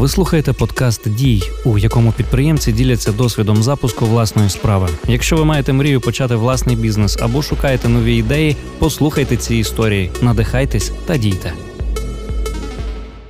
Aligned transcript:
Ви 0.00 0.08
слухаєте 0.08 0.52
подкаст 0.52 1.14
Дій, 1.14 1.42
у 1.64 1.78
якому 1.78 2.12
підприємці 2.12 2.72
діляться 2.72 3.12
досвідом 3.12 3.62
запуску 3.62 4.06
власної 4.06 4.48
справи. 4.48 4.88
Якщо 5.08 5.36
ви 5.36 5.44
маєте 5.44 5.72
мрію 5.72 6.00
почати 6.00 6.34
власний 6.34 6.76
бізнес 6.76 7.18
або 7.22 7.42
шукаєте 7.42 7.88
нові 7.88 8.16
ідеї, 8.16 8.56
послухайте 8.78 9.36
ці 9.36 9.56
історії, 9.56 10.10
надихайтесь 10.22 10.92
та 11.06 11.16
дійте. 11.16 11.52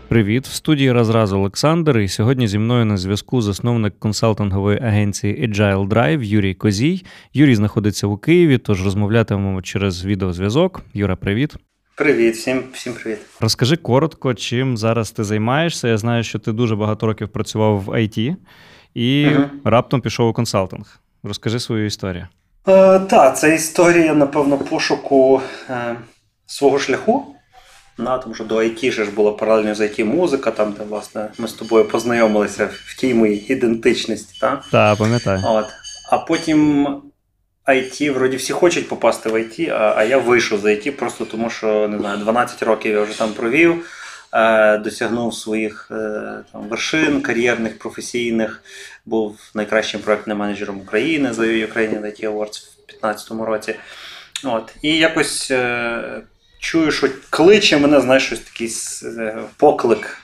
Привіт, 0.09 0.47
в 0.47 0.53
студії 0.53 0.93
Разраз 0.93 1.33
Олександр. 1.33 1.99
І 1.99 2.09
сьогодні 2.09 2.49
зі 2.49 2.59
мною 2.59 2.85
на 2.85 2.97
зв'язку 2.97 3.43
засновник 3.43 3.99
консалтингової 3.99 4.79
агенції 4.79 5.49
Agile 5.49 5.89
Drive 5.89 6.23
Юрій 6.23 6.55
Козій. 6.55 7.05
Юрій 7.35 7.55
знаходиться 7.55 8.07
у 8.07 8.17
Києві, 8.17 8.59
тож 8.59 8.85
розмовлятимемо 8.85 9.63
через 9.63 10.05
відеозв'язок. 10.05 10.83
Юра, 10.95 11.17
привіт. 11.17 11.57
Привіт, 12.01 12.35
всім 12.35 12.63
всім 12.73 12.93
привіт. 12.93 13.19
Розкажи 13.41 13.77
коротко, 13.77 14.35
чим 14.35 14.77
зараз 14.77 15.11
ти 15.11 15.25
займаєшся. 15.25 15.89
Я 15.89 15.99
знаю, 15.99 16.25
що 16.25 16.39
ти 16.39 16.53
дуже 16.53 16.77
багато 16.77 17.07
років 17.07 17.29
працював 17.29 17.81
в 17.81 17.89
IT 17.89 18.37
і 18.95 19.27
угу. 19.27 19.45
раптом 19.65 20.01
пішов 20.01 20.29
у 20.29 20.33
консалтинг. 20.33 21.01
Розкажи 21.23 21.61
свою 21.61 21.87
історію. 21.87 22.27
Е, 22.69 22.99
Так, 22.99 23.39
це 23.39 23.55
історія, 23.55 24.15
напевно, 24.15 24.59
пошуку 24.59 25.41
е, 25.71 25.97
свого 26.47 26.79
шляху. 26.79 27.35
На, 27.99 28.19
Тому 28.19 28.35
що 28.35 28.45
до 28.45 28.57
IT 28.57 28.91
ж 28.91 29.11
була 29.11 29.33
паралельно 29.33 29.75
з 29.75 29.81
IT 29.81 30.05
музика, 30.05 30.51
там, 30.51 30.75
де 30.79 30.85
власне 30.85 31.29
ми 31.39 31.49
з 31.49 31.53
тобою 31.53 31.85
познайомилися 31.85 32.69
в 32.73 32.97
тій 33.01 33.15
моїй 33.15 33.53
ідентичності. 33.53 34.39
Так, 34.41 34.65
Так, 34.73 34.99
пам'ятаю. 34.99 35.41
От. 35.45 35.67
А 36.11 36.19
потім 36.19 36.87
IT, 37.71 38.13
вроді 38.13 38.37
всі 38.37 38.53
хочуть 38.53 38.89
попасти 38.89 39.29
в 39.29 39.35
IT, 39.35 39.71
а 39.71 39.95
а 39.97 40.05
я 40.05 40.19
вийшов 40.19 40.61
з 40.61 40.65
IT 40.65 40.91
просто 40.91 41.25
тому, 41.25 41.51
що 41.51 41.89
не 41.89 41.99
знаю, 41.99 42.19
12 42.19 42.63
років 42.63 42.93
я 42.93 43.03
вже 43.03 43.19
там 43.19 43.33
провів, 43.33 43.87
е, 44.33 44.79
досягнув 44.79 45.35
своїх 45.35 45.89
е, 45.91 45.95
там, 46.53 46.69
вершин 46.69 47.21
кар'єрних, 47.21 47.79
професійних, 47.79 48.63
був 49.07 49.39
найкращим 49.55 50.01
проектним 50.01 50.39
менеджером 50.39 50.81
України 50.81 51.33
за 51.33 51.43
Ukrainian 51.43 52.03
IT 52.03 52.25
Awards 52.25 52.61
в 52.61 52.87
2015 52.89 53.31
році. 53.31 53.75
От. 54.45 54.75
І 54.83 54.97
якось 54.97 55.51
е, 55.51 56.23
чую, 56.59 56.91
що 56.93 57.09
кличе 57.31 57.79
мене, 57.79 58.01
знаєш, 58.01 58.27
щось 58.27 58.41
такий 58.41 58.71
е, 59.19 59.39
поклик. 59.57 60.17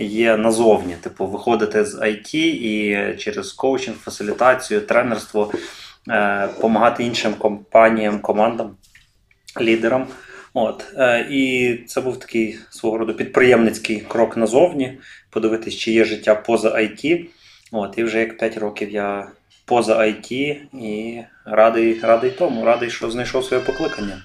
Є 0.00 0.36
назовні, 0.36 0.94
типу, 0.94 1.26
виходити 1.26 1.84
з 1.84 1.94
IT 1.94 2.36
і 2.36 3.16
через 3.18 3.52
коучинг, 3.52 3.96
фасилітацію, 3.96 4.80
тренерство 4.80 5.52
допомагати 6.08 7.02
е, 7.02 7.06
іншим 7.06 7.34
компаніям, 7.34 8.18
командам, 8.18 8.70
лідерам. 9.60 10.06
От. 10.54 10.84
Е, 10.96 11.26
і 11.30 11.74
це 11.86 12.00
був 12.00 12.18
такий 12.18 12.58
свого 12.70 12.98
роду 12.98 13.14
підприємницький 13.14 14.00
крок 14.00 14.36
назовні, 14.36 14.98
подивитись, 15.30 15.76
чи 15.76 15.92
є 15.92 16.04
життя 16.04 16.34
поза 16.34 16.68
IT. 16.68 17.26
От. 17.72 17.98
І 17.98 18.04
вже 18.04 18.20
як 18.20 18.38
5 18.38 18.58
років 18.58 18.90
я 18.90 19.28
поза 19.64 19.98
IT 19.98 20.56
і 20.72 21.20
радий, 21.44 22.00
радий 22.02 22.30
тому, 22.30 22.64
радий, 22.64 22.90
що 22.90 23.10
знайшов 23.10 23.44
своє 23.44 23.62
покликання. 23.62 24.22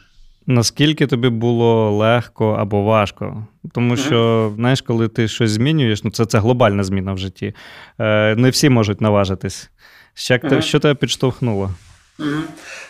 Наскільки 0.48 1.08
тобі 1.08 1.30
було 1.30 1.92
легко 1.92 2.52
або 2.52 2.84
важко? 2.84 3.48
Тому 3.74 3.98
що, 3.98 4.16
mm-hmm. 4.16 4.56
знаєш, 4.56 4.82
коли 4.82 5.08
ти 5.08 5.28
щось 5.28 5.52
змінюєш, 5.52 6.04
ну 6.04 6.12
це 6.12 6.26
це 6.26 6.40
глобальна 6.40 6.84
зміна 6.84 7.14
в 7.14 7.18
житті. 7.18 7.54
Е, 8.00 8.36
Не 8.36 8.50
всі 8.50 8.70
можуть 8.70 9.02
наважитись. 9.02 9.70
Що, 10.14 10.34
mm-hmm. 10.34 10.62
що 10.62 10.80
тебе 10.80 10.96
підштовхнуло? 10.96 11.72
Mm-hmm. 12.20 12.42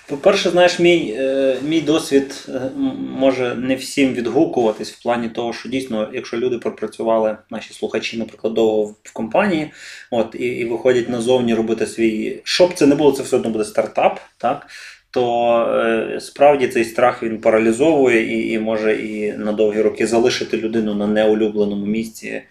По-перше, 0.07 0.49
знаєш, 0.49 0.79
мій 0.79 1.15
е, 1.17 1.57
мій 1.63 1.81
досвід 1.81 2.47
е, 2.49 2.71
може 3.19 3.55
не 3.55 3.75
всім 3.75 4.13
відгукуватись 4.13 4.91
в 4.91 5.03
плані 5.03 5.29
того, 5.29 5.53
що 5.53 5.69
дійсно, 5.69 6.09
якщо 6.13 6.37
люди 6.37 6.57
пропрацювали, 6.57 7.37
наші 7.49 7.73
слухачі, 7.73 8.17
наприклад, 8.17 8.53
довго 8.53 8.95
в 9.03 9.13
компанії, 9.13 9.71
от 10.11 10.35
і 10.39 10.45
і 10.45 10.65
виходять 10.65 11.09
назовні 11.09 11.53
робити 11.53 11.87
свій, 11.87 12.41
щоб 12.43 12.73
це 12.73 12.85
не 12.85 12.95
було, 12.95 13.11
це 13.11 13.23
все 13.23 13.35
одно 13.35 13.49
буде 13.49 13.65
стартап, 13.65 14.19
так 14.37 14.67
то 15.11 15.57
е, 15.85 16.19
справді 16.19 16.67
цей 16.67 16.85
страх 16.85 17.23
він 17.23 17.41
паралізовує 17.41 18.37
і 18.37 18.51
і 18.51 18.59
може 18.59 18.95
і 18.95 19.33
на 19.33 19.51
довгі 19.51 19.81
роки 19.81 20.07
залишити 20.07 20.57
людину 20.57 20.95
на 20.95 21.07
неулюбленому 21.07 21.85
місці, 21.85 22.41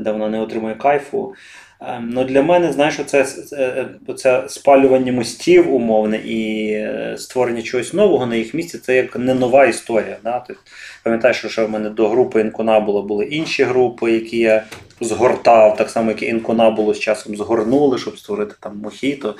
де 0.00 0.12
вона 0.12 0.28
не 0.28 0.40
отримує 0.40 0.74
кайфу. 0.74 1.34
Е, 1.82 2.00
ну, 2.02 2.24
Для 2.24 2.42
мене, 2.42 2.72
знаєш, 2.72 3.00
це, 3.06 3.24
це, 3.24 3.88
це 4.16 4.44
спалювання 4.48 5.12
мостів 5.12 5.74
умовне 5.74 6.16
і 6.16 6.88
створення 7.18 7.62
чогось 7.62 7.94
нового 7.94 8.26
на 8.26 8.36
їх 8.36 8.54
місці 8.54 8.78
це 8.78 8.96
як 8.96 9.16
не 9.16 9.34
нова 9.34 9.66
історія. 9.66 10.16
Да? 10.24 10.38
Ти 10.40 10.54
пам'ятаєш, 11.04 11.46
що 11.48 11.66
в 11.66 11.70
мене 11.70 11.90
до 11.90 12.08
групи 12.08 12.40
Інконабула 12.40 13.02
були 13.02 13.24
інші 13.24 13.64
групи, 13.64 14.12
які 14.12 14.38
я 14.38 14.64
згортав, 15.00 15.76
так 15.76 15.90
само, 15.90 16.10
як 16.10 16.22
і 16.22 16.26
інконабулу 16.26 16.94
з 16.94 17.00
часом 17.00 17.36
згорнули, 17.36 17.98
щоб 17.98 18.18
створити 18.18 18.54
там 18.60 18.78
мохіто. 18.78 19.34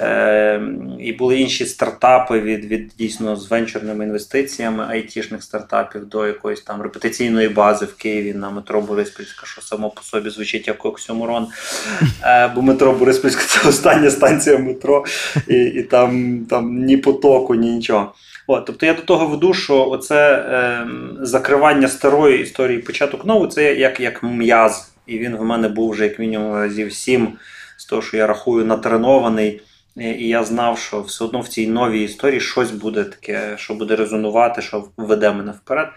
Е, 0.00 0.62
І 1.00 1.12
були 1.12 1.38
інші 1.38 1.66
стартапи 1.66 2.40
від 2.40 2.64
від 2.64 2.92
дійсно 2.98 3.36
з 3.36 3.50
венчурними 3.50 4.04
інвестиціями 4.04 4.86
айтішних 4.88 5.42
стартапів 5.42 6.06
до 6.06 6.26
якоїсь 6.26 6.60
там 6.60 6.82
репетиційної 6.82 7.48
бази 7.48 7.86
в 7.86 7.94
Києві 7.94 8.34
на 8.34 8.50
метро 8.50 8.80
Бориспільська, 8.80 9.46
що 9.46 9.62
само 9.62 9.90
по 9.90 10.02
собі 10.02 10.30
звучить 10.30 10.68
як 10.68 10.84
оксюморон. 10.84 11.46
Е, 12.22 12.48
Бо 12.54 12.62
метро 12.62 12.92
Бориспільська 12.92 13.42
це 13.46 13.68
остання 13.68 14.10
станція 14.10 14.58
метро, 14.58 15.04
і 15.48 15.54
і 15.54 15.82
там, 15.82 16.38
там 16.50 16.84
ні 16.84 16.96
потоку, 16.96 17.54
ні 17.54 17.70
нічого. 17.70 18.14
От, 18.46 18.64
Тобто 18.64 18.86
я 18.86 18.94
до 18.94 19.02
того 19.02 19.26
веду, 19.26 19.54
що 19.54 19.88
оце 19.88 20.34
е, 20.34 20.86
закривання 21.20 21.88
старої 21.88 22.42
історії, 22.42 22.78
початок 22.78 23.24
нової, 23.24 23.50
це 23.50 23.74
як 23.74 24.00
як 24.00 24.22
м'яз. 24.22 24.92
І 25.06 25.18
він 25.18 25.36
в 25.36 25.44
мене 25.44 25.68
був 25.68 25.90
вже 25.90 26.04
як 26.04 26.18
мінімум 26.18 26.54
разів 26.54 26.92
сім 26.92 27.28
з 27.76 27.84
того, 27.84 28.02
що 28.02 28.16
я 28.16 28.26
рахую 28.26 28.64
натренований. 28.64 29.60
І 29.96 30.28
я 30.28 30.44
знав, 30.44 30.78
що 30.78 31.00
все 31.00 31.24
одно 31.24 31.40
в 31.40 31.48
цій 31.48 31.66
новій 31.66 32.02
історії 32.02 32.40
щось 32.40 32.70
буде 32.70 33.04
таке, 33.04 33.54
що 33.56 33.74
буде 33.74 33.96
резонувати, 33.96 34.62
що 34.62 34.84
введе 34.96 35.32
мене 35.32 35.52
вперед. 35.52 35.88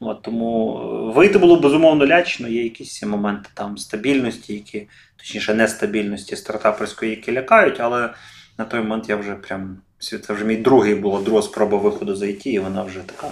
От, 0.00 0.22
Тому 0.22 0.74
вийти 1.16 1.38
було 1.38 1.60
безумовно 1.60 2.06
лячно, 2.06 2.48
є 2.48 2.64
якісь 2.64 3.02
моменти 3.02 3.48
там 3.54 3.78
стабільності, 3.78 4.54
які, 4.54 4.88
точніше, 5.16 5.54
нестабільності 5.54 6.36
стартаперської, 6.36 7.10
які 7.10 7.32
лякають, 7.32 7.80
але 7.80 8.10
на 8.58 8.64
той 8.64 8.80
момент 8.80 9.08
я 9.08 9.16
вже 9.16 9.34
прям 9.34 9.76
це 9.98 10.32
вже 10.32 10.44
мій 10.44 10.56
другий 10.56 10.94
була 10.94 11.20
друга 11.20 11.42
спроба 11.42 11.78
виходу 11.78 12.16
з 12.16 12.22
IT, 12.22 12.46
і 12.46 12.58
вона 12.58 12.82
вже 12.82 13.00
така 13.00 13.28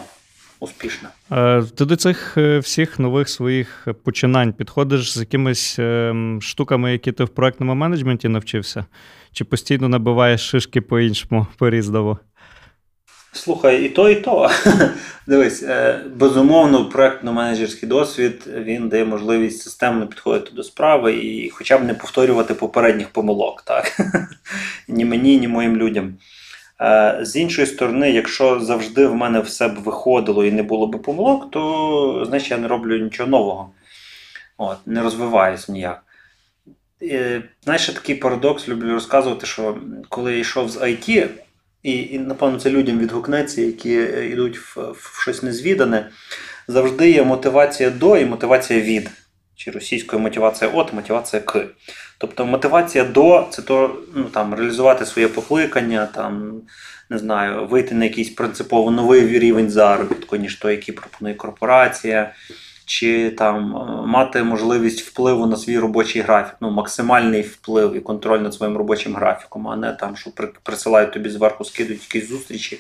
успішна. 0.61 1.09
Е, 1.33 1.63
ти 1.63 1.85
до 1.85 1.97
цих 1.97 2.35
е, 2.37 2.59
всіх 2.59 2.99
нових 2.99 3.29
своїх 3.29 3.89
починань 4.05 4.53
підходиш 4.53 5.13
з 5.13 5.21
якимись 5.21 5.79
штуками, 6.41 6.93
які 6.93 7.13
ти 7.13 7.25
в 7.25 7.29
проектному 7.29 7.75
менеджменті 7.75 8.29
навчився? 8.29 8.85
Чи 9.33 9.45
постійно 9.45 9.89
набиваєш 9.89 10.41
шишки 10.41 10.81
по-іншому 10.81 11.47
по-різново? 11.59 12.19
Слухай, 13.35 13.85
і 13.85 13.89
то, 13.89 14.11
і 14.11 14.15
то. 14.15 14.51
Дивись, 15.27 15.63
е, 15.63 16.01
безумовно, 16.15 16.91
проектно-менеджерський 16.95 17.87
досвід 17.87 18.49
він 18.57 18.89
дає 18.89 19.05
можливість 19.05 19.63
системно 19.63 20.07
підходити 20.07 20.51
до 20.53 20.63
справи 20.63 21.15
і 21.15 21.51
хоча 21.51 21.79
б 21.79 21.85
не 21.85 21.95
повторювати 21.95 22.55
попередніх 22.55 23.11
помилок, 23.11 23.63
так? 23.63 23.97
ні 24.89 25.05
мені, 25.05 25.39
ні 25.39 25.49
моїм 25.49 25.77
людям. 25.77 26.15
Е, 26.81 27.19
з 27.23 27.37
іншої 27.37 27.67
сторони, 27.67 28.11
якщо 28.11 28.61
завжди 28.61 29.07
в 29.07 29.15
мене 29.15 29.41
все 29.41 29.69
б 29.69 29.75
виходило 29.75 30.45
і 30.45 30.53
не 30.53 30.63
було 30.63 30.87
б 30.87 31.03
помилок, 31.03 31.51
то 31.51 32.25
значить 32.29 32.51
я 32.51 32.59
не 32.59 32.69
роблю 32.69 32.99
нічого 32.99 33.31
нового. 33.31 33.71
От, 34.59 34.87
Не 34.87 35.03
розвиваюсь 35.03 35.69
ніяк. 35.69 36.03
Знаєш, 37.65 37.87
такий 37.87 38.15
парадокс 38.15 38.69
люблю 38.69 38.93
розказувати, 38.93 39.47
що 39.47 39.79
коли 40.09 40.33
я 40.33 40.39
йшов 40.39 40.69
з 40.69 40.77
IT, 40.77 41.29
і, 41.85 42.03
і 42.03 42.19
напевно, 42.19 42.59
це 42.59 42.71
людям 42.71 42.99
відгукнеться, 42.99 43.61
які 43.61 43.93
йдуть 44.33 44.59
в, 44.59 44.77
в 44.93 45.21
щось 45.23 45.43
незвідане, 45.43 46.11
завжди 46.69 47.11
є 47.11 47.25
мотивація 47.25 47.91
до 47.91 48.17
і 48.17 48.25
мотивація 48.25 48.81
від. 48.81 49.11
Чи 49.57 49.71
російською 49.71 50.23
мотивація 50.23 50.71
от, 50.71 50.93
мотивація 50.93 51.43
к. 51.43 51.65
Тобто 52.19 52.47
мотивація 52.47 53.05
до 53.05 53.47
це 53.51 53.63
то 53.63 53.99
ну, 54.15 54.25
там, 54.25 54.55
реалізувати 54.55 55.07
своє 55.07 55.29
покликання, 55.29 56.07
там, 56.07 56.63
не 57.11 57.19
знаю, 57.19 57.67
вийти 57.67 57.95
на 57.95 58.05
якийсь 58.05 58.31
принципово 58.31 58.91
новий 58.91 59.39
рівень 59.39 59.71
заробітку, 59.71 60.37
ніж 60.37 60.57
той, 60.57 60.73
який 60.73 60.95
пропонує 60.95 61.35
корпорація, 61.35 62.33
чи 62.87 63.31
там 63.31 63.63
мати 64.07 64.43
можливість 64.43 65.01
впливу 65.01 65.47
на 65.47 65.57
свій 65.57 65.79
робочий 65.79 66.23
графік, 66.23 66.57
ну, 66.61 66.71
максимальний 66.71 67.43
вплив 67.43 67.97
і 67.97 68.01
контроль 68.01 68.41
над 68.41 68.55
своїм 68.55 68.77
робочим 68.77 69.15
графіком, 69.15 69.69
а 69.69 69.77
не 69.77 69.93
там, 69.93 70.17
що 70.17 70.31
присилають 70.63 71.13
тобі 71.13 71.31
зверху, 71.31 71.65
скидують 71.65 72.15
якісь 72.15 72.31
зустрічі. 72.31 72.79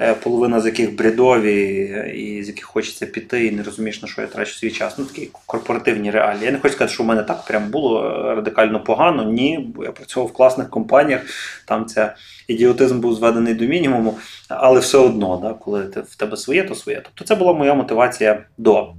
Е, 0.00 0.14
половина 0.14 0.60
з 0.60 0.66
яких 0.66 0.96
бредові, 0.96 1.82
і 2.14 2.42
з 2.42 2.48
яких 2.48 2.64
хочеться 2.64 3.06
піти, 3.06 3.46
і 3.46 3.50
не 3.50 3.62
розумієш, 3.62 4.02
на 4.02 4.08
що 4.08 4.20
я 4.22 4.26
трачу 4.26 4.54
свій 4.54 4.70
час. 4.70 4.98
Ну 4.98 5.04
такі 5.04 5.28
корпоративні 5.46 6.10
реалії. 6.10 6.44
Я 6.44 6.50
не 6.50 6.58
хочу 6.58 6.74
сказати, 6.74 6.94
що 6.94 7.02
в 7.02 7.06
мене 7.06 7.22
так 7.22 7.44
прям 7.44 7.70
було 7.70 8.02
радикально 8.36 8.84
погано. 8.84 9.24
Ні, 9.24 9.72
бо 9.74 9.84
я 9.84 9.92
працював 9.92 10.28
в 10.28 10.32
класних 10.32 10.70
компаніях, 10.70 11.20
там 11.64 11.86
ця 11.86 12.14
ідіотизм 12.48 13.00
був 13.00 13.14
зведений 13.14 13.54
до 13.54 13.64
мінімуму, 13.64 14.18
але 14.48 14.80
все 14.80 14.98
одно, 14.98 15.40
да, 15.42 15.54
коли 15.54 15.82
в 15.82 16.16
тебе 16.16 16.36
своє, 16.36 16.62
то 16.62 16.74
своє. 16.74 17.00
Тобто 17.04 17.24
це 17.24 17.34
була 17.34 17.52
моя 17.52 17.74
мотивація 17.74 18.44
до. 18.58 18.94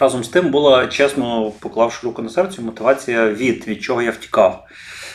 Разом 0.00 0.24
з 0.24 0.28
тим 0.28 0.50
була, 0.50 0.86
чесно, 0.86 1.52
поклавши 1.60 2.06
руку 2.06 2.22
на 2.22 2.28
серце, 2.28 2.62
мотивація 2.62 3.28
від, 3.28 3.68
від 3.68 3.82
чого 3.82 4.02
я 4.02 4.10
втікав. 4.10 4.64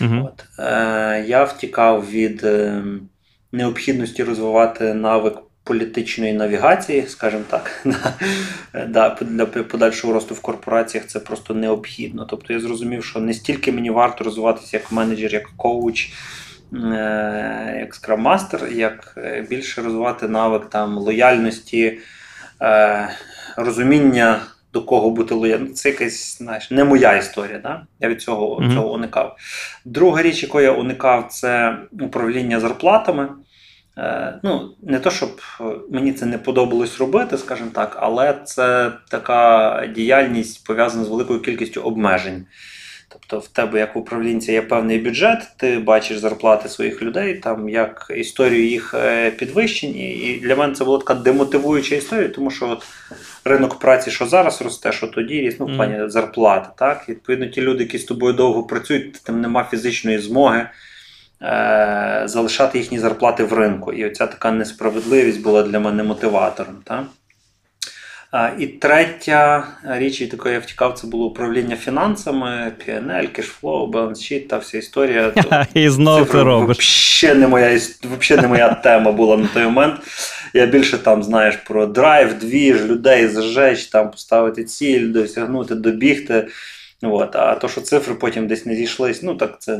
Угу. 0.02 0.16
От. 0.34 0.46
Е, 0.60 1.26
Я 1.28 1.44
втікав 1.44 2.10
від 2.10 2.44
е, 2.44 2.84
необхідності 3.52 4.24
розвивати 4.24 4.94
навик 4.94 5.34
політичної 5.64 6.34
навігації, 6.34 7.08
скажімо 7.08 7.44
так, 7.50 7.86
да, 8.88 9.18
для 9.22 9.46
подальшого 9.46 10.14
росту 10.14 10.36
в 10.36 10.40
корпораціях 10.40 11.08
це 11.08 11.20
просто 11.20 11.54
необхідно. 11.54 12.26
Тобто 12.26 12.54
я 12.54 12.60
зрозумів, 12.60 13.06
що 13.06 13.20
не 13.20 13.34
стільки 13.34 13.72
мені 13.72 13.90
варто 13.90 14.24
розвиватися 14.24 14.78
як 14.78 14.92
менеджер, 14.92 15.34
як 15.34 15.50
коуч. 15.58 16.12
Е, 16.74 17.78
як 17.80 17.96
скраммастер, 17.96 18.68
як 18.72 19.14
е, 19.18 19.46
більше 19.50 19.82
розвивати 19.82 20.28
навик 20.28 20.70
там 20.70 20.98
лояльності, 20.98 22.00
е, 22.62 23.10
розуміння 23.58 24.42
до 24.74 24.82
кого 24.82 25.10
бути 25.10 25.36
лояльним. 25.36 25.74
Це 25.74 25.90
якась 25.90 26.38
знаєш, 26.38 26.72
не 26.72 26.84
моя 26.84 27.18
історія. 27.18 27.60
Да? 27.60 27.86
Я 28.00 28.10
від 28.10 28.22
цього 28.22 28.60
mm-hmm. 28.60 28.74
цього 28.74 28.94
уникав. 28.94 29.38
Друга 29.86 30.22
річ, 30.22 30.44
яку 30.44 30.62
я 30.62 30.72
уникав, 30.72 31.28
це 31.30 31.78
управління 31.92 32.60
зарплатами. 32.60 33.30
Е, 33.98 34.40
ну, 34.44 34.76
Не 34.84 35.00
то, 35.00 35.12
щоб 35.12 35.42
мені 35.92 36.14
це 36.14 36.26
не 36.26 36.38
подобалось 36.38 37.00
робити, 37.00 37.38
скажімо 37.38 37.70
так, 37.74 37.98
але 38.00 38.42
це 38.44 38.92
така 39.10 39.84
діяльність 39.96 40.66
пов'язана 40.68 41.04
з 41.04 41.10
великою 41.10 41.42
кількістю 41.42 41.82
обмежень. 41.82 42.46
Тобто 43.12 43.40
в 43.40 43.48
тебе, 43.48 43.80
як 43.80 43.96
управлінця, 43.96 44.52
є 44.52 44.62
певний 44.62 45.00
бюджет, 45.00 45.48
ти 45.58 45.80
бачиш 45.80 46.18
зарплати 46.18 46.70
своїх 46.70 47.02
людей, 47.02 47.34
там 47.34 47.70
як 47.70 48.12
історію 48.18 48.68
їх 48.68 48.94
е, 48.94 49.32
підвищень. 49.32 49.96
І 49.98 50.40
для 50.44 50.56
мене 50.56 50.74
це 50.74 50.86
була 50.86 51.00
така 51.00 51.14
демотивуюча 51.14 51.96
історія, 51.96 52.30
тому 52.30 52.52
що 52.52 52.70
от 52.70 52.84
ринок 53.50 53.80
праці, 53.80 54.12
що 54.12 54.26
зараз 54.26 54.62
росте, 54.62 54.92
що 54.92 55.08
тоді 55.08 55.56
ну, 55.60 55.66
в 55.66 55.76
плані 55.76 56.10
зарплати. 56.10 56.70
Так? 56.76 57.10
відповідно, 57.10 57.46
ті 57.46 57.62
люди, 57.62 57.84
які 57.84 57.98
з 57.98 58.04
тобою 58.04 58.34
довго 58.34 58.64
працюють, 58.64 59.24
там 59.24 59.42
нема 59.42 59.64
фізичної 59.72 60.20
змоги 60.20 60.70
е- 61.42 62.22
залишати 62.26 62.78
їхні 62.78 63.00
зарплати 63.00 63.44
в 63.44 63.54
ринку. 63.54 63.94
І 63.94 64.06
оця 64.06 64.28
така 64.28 64.52
несправедливість 64.52 65.44
була 65.44 65.64
для 65.64 65.80
мене 65.80 66.04
мотиватором. 66.04 66.76
Так? 66.84 67.04
І 68.60 68.68
третя 68.68 69.68
річ, 69.86 70.22
від 70.22 70.34
якої 70.34 70.54
я 70.54 70.60
втікав, 70.60 70.94
це 70.94 71.08
було 71.08 71.26
управління 71.26 71.76
фінансами, 71.76 72.72
PNL, 72.88 73.28
кешфлоу, 73.28 73.88
балансшіт 73.88 74.48
та 74.48 74.58
вся 74.58 74.78
історія. 74.78 75.34
І 75.74 75.90
знову 75.90 76.26
ти 76.26 76.44
робиш. 76.44 76.78
Взагалі 76.80 77.40
не 77.40 77.48
моя 77.48 77.80
не 78.32 78.48
моя 78.48 78.74
тема 78.74 79.12
була 79.12 79.38
на 79.38 79.48
той 79.48 79.64
момент. 79.64 79.96
Я 80.54 80.66
більше 80.66 80.98
там 80.98 81.24
знаєш 81.24 81.56
про 81.56 81.86
драйв, 81.86 82.34
двіж, 82.34 82.86
людей 82.86 83.28
зажечь, 83.28 83.86
там 83.86 84.12
поставити 84.12 84.64
ціль, 84.64 85.12
досягнути, 85.12 85.76
добігти. 85.76 86.48
От. 87.02 87.36
А 87.36 87.56
то, 87.56 87.68
що 87.68 87.82
цифри 87.82 88.14
потім 88.14 88.48
десь 88.48 88.66
не 88.66 88.76
зійшлись, 88.76 89.24
ну 89.24 89.36
так 89.36 89.56
це 89.60 89.80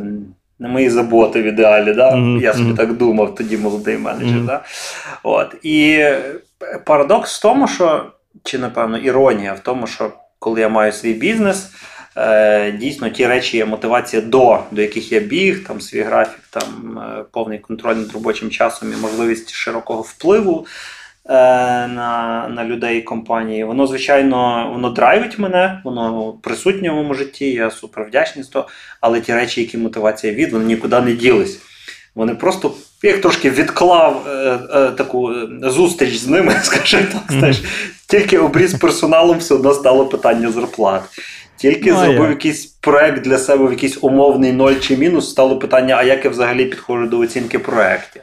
не 0.60 0.68
мої 0.68 0.90
заботи 0.90 1.42
в 1.42 1.46
ідеалі. 1.46 1.94
Да? 1.94 2.12
Mm-hmm. 2.12 2.42
Я 2.42 2.54
собі 2.54 2.74
так 2.74 2.94
думав, 2.94 3.36
тоді 3.36 3.58
молодий 3.58 3.98
менеджер. 3.98 4.38
Mm-hmm. 4.38 4.46
Да? 4.46 4.64
От. 5.24 5.56
І 5.64 6.06
парадокс 6.86 7.40
в 7.40 7.42
тому, 7.42 7.68
що 7.68 8.06
чи, 8.44 8.58
напевно, 8.58 8.98
іронія 8.98 9.54
в 9.54 9.60
тому, 9.60 9.88
що 9.88 10.12
коли 10.40 10.62
я 10.62 10.70
маю 10.70 10.92
свій 10.92 11.14
бізнес, 11.14 11.72
е, 12.18 12.72
дійсно 12.72 13.10
ті 13.10 13.28
речі, 13.28 13.58
є 13.58 13.66
мотивація 13.66 14.22
до, 14.22 14.60
до 14.72 14.82
яких 14.82 15.12
я 15.12 15.20
біг, 15.20 15.68
там 15.68 15.82
свій 15.82 16.02
графік, 16.02 16.40
там 16.50 17.00
е, 17.00 17.24
повний 17.32 17.60
контроль 17.60 17.96
над 17.96 18.12
робочим 18.12 18.50
часом 18.50 18.94
і 18.94 18.96
можливість 18.96 19.52
широкого 19.52 20.02
впливу 20.02 20.66
е, 21.26 21.34
на 21.88 22.48
на 22.56 22.66
людей 22.66 23.02
компанії, 23.02 23.64
воно, 23.64 23.88
звичайно, 23.88 24.70
воно 24.74 24.90
драйвить 24.90 25.40
мене, 25.40 25.82
воно 25.84 26.34
присутнє 26.34 26.90
в 26.90 26.94
моєму 26.94 27.14
житті, 27.14 27.52
я 27.52 27.72
супер 27.72 28.04
вдячний 28.04 28.44
за 28.44 28.52
то, 28.52 28.68
але 29.02 29.22
ті 29.22 29.34
речі, 29.34 29.62
які 29.62 29.78
мотивація 29.78 30.34
від, 30.34 30.52
вони 30.52 30.66
нікуди 30.66 31.02
не 31.02 31.14
ділись. 31.14 31.62
Вони 32.16 32.36
просто 32.36 32.72
я 33.04 33.12
їх 33.12 33.22
трошки 33.22 33.50
відклав 33.50 34.28
е, 34.28 34.60
е, 34.74 34.92
таку 34.92 35.32
е, 35.32 35.48
зустріч 35.64 36.18
з 36.18 36.28
ними, 36.28 36.56
скажімо 36.64 37.04
так. 37.14 37.38
знаєш. 37.40 37.64
Тільки 38.08 38.38
обріз 38.38 38.74
персоналом 38.74 39.38
все 39.38 39.56
одно 39.56 39.74
стало 39.74 40.06
питання 40.06 40.52
зарплат. 40.52 41.02
Тільки 41.58 41.92
ну, 41.92 42.00
зробив 42.00 42.24
я. 42.24 42.30
якийсь 42.30 42.66
проект 42.66 43.24
для 43.24 43.38
себе 43.38 43.68
в 43.68 43.72
якийсь 43.72 43.98
умовний 44.02 44.54
ноль 44.54 44.76
чи 44.80 44.98
мінус, 44.98 45.30
стало 45.30 45.60
питання, 45.60 45.96
а 45.96 46.04
як 46.04 46.26
я 46.26 46.32
взагалі 46.32 46.66
підходжу 46.66 47.06
до 47.06 47.20
оцінки 47.20 47.60
проєктів. 47.60 48.22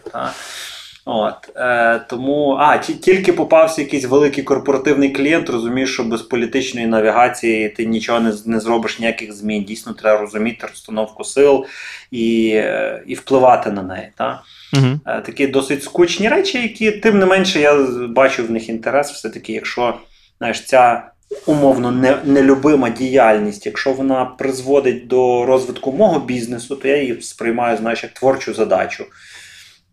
От, 1.08 1.56
е, 1.56 1.99
Тому 1.99 2.56
а, 2.61 2.79
тільки 2.79 3.32
попався 3.32 3.82
якийсь 3.82 4.05
великий 4.05 4.44
корпоративний 4.44 5.11
клієнт, 5.11 5.50
розумієш, 5.50 5.93
що 5.93 6.05
без 6.05 6.23
політичної 6.23 6.87
навігації 6.87 7.69
ти 7.69 7.87
нічого 7.87 8.20
не 8.20 8.32
не 8.47 8.61
зробиш, 8.61 8.99
ніяких 8.99 9.32
змін. 9.32 9.64
Дійсно, 9.64 9.93
треба 9.93 10.20
розуміти 10.20 10.67
розстановку 10.67 11.25
сил 11.25 11.64
і 12.11 12.50
е, 12.55 13.03
і 13.06 13.14
впливати 13.14 13.70
на 13.70 13.82
неї. 13.82 14.08
Та? 14.17 14.43
Угу. 14.75 14.87
Е, 15.06 15.20
такі 15.20 15.47
досить 15.47 15.82
скучні 15.82 16.29
речі, 16.29 16.62
які, 16.62 16.91
тим 16.91 17.19
не 17.19 17.26
менше, 17.26 17.61
я 17.61 17.87
бачу 18.09 18.47
в 18.47 18.50
них 18.50 18.69
інтерес, 18.69 19.12
все-таки, 19.12 19.52
якщо 19.52 19.94
знаєш, 20.38 20.64
ця 20.64 21.11
умовно 21.47 21.93
не, 21.93 22.17
нелюбима 22.25 22.91
діяльність, 22.91 23.67
якщо 23.67 23.93
вона 23.93 24.25
призводить 24.25 25.06
до 25.06 25.47
розвитку 25.47 25.93
мого 25.93 26.20
бізнесу, 26.20 26.76
то 26.76 26.88
я 26.88 26.97
її 26.97 27.20
сприймаю 27.20 27.76
знаєш, 27.76 28.02
як 28.02 28.12
творчу 28.12 28.55
задачу. 28.55 29.05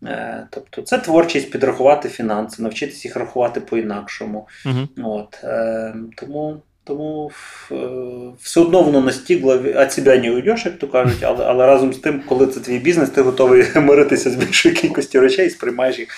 Е, 0.06 0.46
тобто 0.50 0.82
це 0.82 0.98
творчість 0.98 1.50
підрахувати 1.50 2.08
фінанси, 2.08 2.62
навчитися 2.62 3.08
їх 3.08 3.16
рахувати 3.16 3.60
по-інакшому. 3.60 4.48
Угу. 4.66 5.08
От, 5.08 5.44
е, 5.44 5.94
Тому 6.16 6.62
тому 6.86 7.30
е, 7.72 7.74
все 8.40 8.60
одно 8.60 8.82
воно 8.82 9.00
настігло, 9.00 9.62
а 9.76 9.90
себе 9.90 10.18
не 10.18 10.30
уйдеш, 10.30 10.66
як 10.66 10.78
то 10.78 10.88
кажуть, 10.88 11.22
але 11.22 11.44
але 11.44 11.66
разом 11.66 11.92
з 11.92 11.98
тим, 11.98 12.22
коли 12.28 12.46
це 12.46 12.60
твій 12.60 12.78
бізнес, 12.78 13.10
ти 13.10 13.22
готовий 13.22 13.66
миритися 13.80 14.30
з 14.30 14.34
більшою 14.34 14.74
кількістю 14.74 15.20
речей 15.20 15.46
і 15.46 15.50
сприймаєш 15.50 15.98
їх 15.98 16.08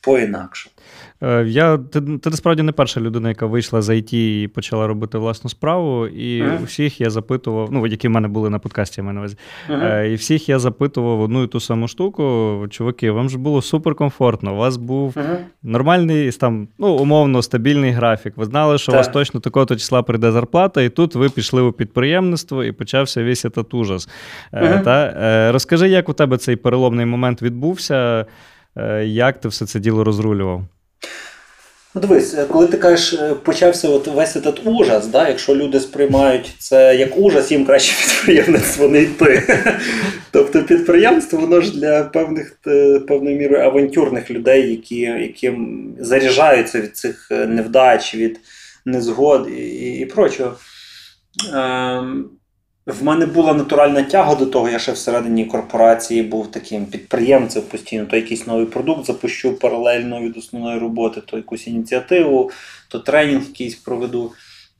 по-інакшому. 0.00 0.72
Е, 0.78 0.81
я, 1.46 1.78
Ти 1.78 2.00
ти 2.00 2.30
насправді 2.30 2.62
не 2.62 2.72
перша 2.72 3.00
людина, 3.00 3.28
яка 3.28 3.46
вийшла 3.46 3.82
з 3.82 3.90
IT 3.90 4.14
і 4.14 4.48
почала 4.48 4.86
робити 4.86 5.18
власну 5.18 5.50
справу. 5.50 6.06
І 6.06 6.42
uh-huh. 6.42 6.64
всіх 6.64 7.00
я 7.00 7.10
запитував, 7.10 7.68
ну, 7.72 7.86
які 7.86 8.08
в 8.08 8.10
мене 8.10 8.28
були 8.28 8.50
на 8.50 8.58
подкасті, 8.58 9.00
я 9.00 9.04
маю 9.04 9.28
uh-huh. 9.68 10.04
і 10.04 10.14
всіх 10.14 10.48
я 10.48 10.58
запитував 10.58 11.20
одну 11.20 11.42
і 11.42 11.46
ту 11.46 11.60
саму 11.60 11.88
штуку. 11.88 12.66
Чуваки, 12.70 13.10
вам 13.10 13.28
ж 13.28 13.38
було 13.38 13.62
суперкомфортно. 13.62 14.54
У 14.54 14.56
вас 14.56 14.76
був 14.76 15.12
uh-huh. 15.12 15.36
нормальний, 15.62 16.30
там, 16.32 16.68
ну, 16.78 16.88
умовно, 16.88 17.42
стабільний 17.42 17.90
графік. 17.90 18.32
Ви 18.36 18.44
знали, 18.44 18.78
що 18.78 18.92
у 18.92 18.94
вас 18.94 19.08
точно 19.08 19.40
такого 19.40 19.66
числа 19.66 20.02
прийде 20.02 20.32
зарплата, 20.32 20.82
і 20.82 20.88
тут 20.88 21.14
ви 21.14 21.30
пішли 21.30 21.62
у 21.62 21.72
підприємництво 21.72 22.64
і 22.64 22.72
почався 22.72 23.24
весь 23.24 23.44
этот 23.44 23.76
ужас. 23.76 24.08
Та? 24.84 25.52
Розкажи, 25.52 25.88
як 25.88 26.08
у 26.08 26.12
тебе 26.12 26.36
цей 26.36 26.56
переломний 26.56 27.06
момент 27.06 27.42
відбувся, 27.42 28.26
як 29.04 29.40
ти 29.40 29.48
все 29.48 29.66
це 29.66 29.80
діло 29.80 30.04
розрулював? 30.04 30.64
Ну, 31.94 32.00
дивись, 32.00 32.34
е, 32.34 32.44
коли 32.44 32.66
ти 32.66 32.76
кажеш, 32.76 33.12
е, 33.12 33.34
почався 33.34 33.88
от 33.88 34.06
весь 34.06 34.36
этот 34.36 34.60
ужас, 34.64 35.06
да, 35.06 35.28
якщо 35.28 35.56
люди 35.56 35.80
сприймають 35.80 36.54
це 36.58 36.96
як 36.96 37.18
ужас, 37.18 37.50
їм 37.50 37.64
краще 37.64 37.94
підприємництво 38.06 38.88
не 38.88 39.02
йти. 39.02 39.58
Тобто 40.30 40.62
підприємство, 40.62 41.38
воно 41.38 41.60
ж 41.60 41.80
для 41.80 42.04
певних 42.04 42.58
е, 42.66 43.00
певною 43.00 43.36
мірою 43.36 43.64
авантюрних 43.64 44.30
людей, 44.30 44.70
які 44.70 45.00
які 45.00 45.52
заряджаються 45.98 46.80
від 46.80 46.96
цих 46.96 47.30
невдач, 47.30 48.14
від 48.14 48.40
незгод 48.84 49.48
і 49.58 49.92
і, 50.00 50.06
прочого. 50.06 50.56
Ем, 51.54 52.30
в 52.86 53.04
мене 53.04 53.26
була 53.26 53.54
натуральна 53.54 54.02
тяга 54.02 54.34
до 54.34 54.46
того, 54.46 54.68
я 54.68 54.78
ще 54.78 54.92
всередині 54.92 55.44
корпорації 55.44 56.22
був 56.22 56.50
таким 56.50 56.86
підприємцем 56.86 57.62
постійно, 57.62 58.06
то 58.06 58.16
якийсь 58.16 58.46
новий 58.46 58.66
продукт 58.66 59.06
запущу 59.06 59.58
паралельно 59.58 60.20
від 60.20 60.36
основної 60.36 60.78
роботи, 60.78 61.20
то 61.26 61.36
якусь 61.36 61.66
ініціативу, 61.66 62.50
то 62.88 62.98
тренінг 62.98 63.42
якийсь 63.42 63.74
проведу. 63.74 64.32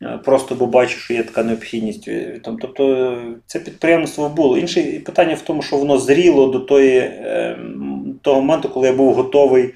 Е, 0.02 0.18
просто 0.24 0.54
бо 0.54 0.66
бачу, 0.66 0.98
що 0.98 1.14
є 1.14 1.22
така 1.22 1.44
необхідність. 1.44 2.08
Е, 2.08 2.40
тобто 2.44 3.18
це 3.46 3.58
підприємство 3.60 4.28
було. 4.28 4.58
Інше 4.58 4.82
питання 4.82 5.34
в 5.34 5.40
тому, 5.40 5.62
що 5.62 5.76
воно 5.76 5.98
зріло 5.98 6.46
до 6.46 6.60
тої, 6.60 6.98
ем, 7.24 8.14
того 8.22 8.40
моменту, 8.40 8.68
коли 8.68 8.86
я 8.88 8.94
був 8.94 9.14
готовий 9.14 9.74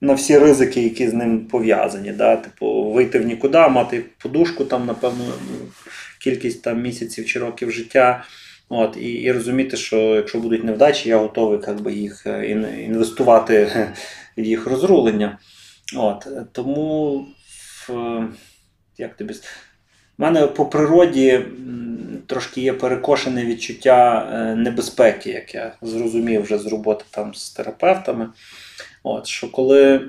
на 0.00 0.14
всі 0.14 0.38
ризики, 0.38 0.82
які 0.82 1.08
з 1.08 1.12
ним 1.12 1.46
пов'язані. 1.46 2.12
Да? 2.12 2.36
Типу, 2.36 2.90
вийти 2.90 3.18
в 3.18 3.26
нікуди, 3.26 3.68
мати 3.68 4.04
подушку, 4.22 4.64
там, 4.64 4.86
напевно, 4.86 5.24
кількість 6.26 6.62
там, 6.62 6.82
місяців 6.82 7.26
чи 7.26 7.38
років 7.38 7.70
життя. 7.70 8.24
От, 8.68 8.96
І 8.96 9.12
і 9.12 9.32
розуміти, 9.32 9.76
що 9.76 9.96
якщо 9.96 10.38
будуть 10.38 10.64
невдачі, 10.64 11.08
я 11.08 11.18
готовий 11.18 11.60
як 11.66 11.80
би, 11.80 11.92
їх 11.92 12.26
е, 12.26 12.46
інвестувати 12.84 13.72
в 14.38 14.44
їх 14.44 14.66
розрулення. 14.66 15.38
От, 15.96 16.26
Тому 16.52 17.26
як 18.98 19.16
тобі 19.16 19.34
У 19.34 19.38
мене 20.18 20.46
по 20.46 20.66
природі 20.66 21.44
трошки 22.26 22.60
є 22.60 22.72
перекошене 22.72 23.44
відчуття 23.44 24.28
е, 24.32 24.54
небезпеки, 24.54 25.30
як 25.30 25.54
я 25.54 25.72
зрозумів 25.82 26.42
вже 26.42 26.58
з 26.58 26.66
роботи 26.66 27.04
там 27.10 27.34
з 27.34 27.50
терапевтами. 27.50 28.28
От, 29.08 29.26
Що 29.26 29.50
коли 29.50 30.00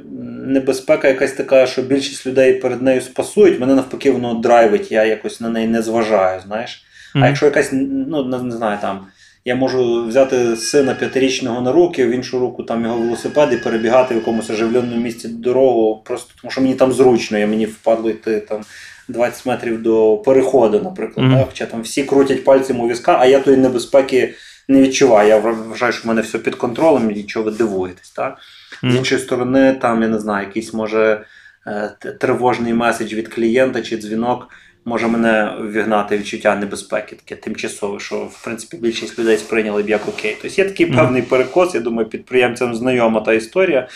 небезпека 0.45 1.07
якась 1.07 1.31
така, 1.31 1.67
що 1.67 1.81
більшість 1.81 2.25
людей 2.25 2.53
перед 2.53 2.81
нею 2.81 3.01
спасують, 3.01 3.59
мене 3.59 3.75
навпаки 3.75 4.11
воно 4.11 4.33
драйвить, 4.33 4.91
я 4.91 5.05
якось 5.05 5.41
на 5.41 5.49
неї 5.49 5.67
не 5.67 5.81
зважаю. 5.81 6.41
знаєш. 6.41 6.83
Mm-hmm. 7.15 7.23
А 7.23 7.27
якщо 7.27 7.45
якась, 7.45 7.69
ну 7.71 8.23
не, 8.23 8.51
знаю, 8.51 8.77
там, 8.81 9.07
я 9.45 9.55
можу 9.55 10.05
взяти 10.05 10.55
сина 10.55 10.93
п'ятирічного 10.93 11.61
на 11.61 11.71
руки, 11.71 12.05
в 12.05 12.09
іншу 12.09 12.39
руку 12.39 12.63
там 12.63 12.83
його 12.83 12.97
велосипед 12.97 13.53
і 13.53 13.57
перебігати 13.57 14.13
в 14.13 14.17
якомусь 14.17 14.49
оживленому 14.49 14.95
місці 14.95 15.27
дорогу, 15.27 16.01
просто 16.05 16.33
тому 16.41 16.51
що 16.51 16.61
мені 16.61 16.75
там 16.75 16.93
зручно, 16.93 17.37
я 17.37 17.47
мені 17.47 17.65
впадло 17.65 18.09
йти 18.09 18.39
там 18.39 18.61
20 19.07 19.45
метрів 19.45 19.83
до 19.83 20.17
переходу, 20.17 20.81
наприклад. 20.83 21.25
Mm-hmm. 21.25 21.37
Так? 21.37 21.47
Хоча 21.49 21.65
там 21.65 21.81
всі 21.81 22.03
крутять 22.03 22.43
пальцем 22.43 22.79
у 22.79 22.87
візка, 22.87 23.17
а 23.19 23.25
я 23.25 23.39
тої 23.39 23.57
небезпеки 23.57 24.33
не 24.67 24.81
відчуваю. 24.81 25.29
Я 25.29 25.37
вважаю, 25.37 25.93
що 25.93 26.03
в 26.03 26.07
мене 26.07 26.21
все 26.21 26.39
під 26.39 26.55
контролем, 26.55 27.11
і 27.11 27.23
чого 27.23 27.45
ви 27.45 27.51
дивуєтесь. 27.51 28.09
Так? 28.09 28.37
Mm-hmm. 28.83 28.91
З 28.91 28.95
іншої 28.95 29.21
сторони, 29.21 29.77
там, 29.81 30.01
я 30.01 30.07
не 30.07 30.19
знаю, 30.19 30.47
якийсь 30.47 30.73
може 30.73 31.25
е, 31.67 31.95
тривожний 32.19 32.73
меседж 32.73 33.13
від 33.13 33.27
клієнта 33.27 33.81
чи 33.81 33.97
дзвінок. 33.97 34.47
Може 34.85 35.07
мене 35.07 35.53
вігнати 35.61 36.17
відчуття 36.17 36.55
небезпеки, 36.55 37.15
таке 37.15 37.35
тимчасове, 37.41 37.99
що 37.99 38.15
в 38.15 38.43
принципі 38.43 38.77
більшість 38.77 39.19
людей 39.19 39.37
сприйняли 39.37 39.83
б 39.83 39.89
як 39.89 40.07
окей. 40.07 40.37
Тобто 40.41 40.61
є 40.61 40.67
такий 40.67 40.85
певний 40.85 41.21
перекос, 41.21 41.75
я 41.75 41.81
думаю, 41.81 42.09
підприємцям 42.09 42.75
знайома 42.75 43.21
та 43.21 43.33
історія. 43.33 43.87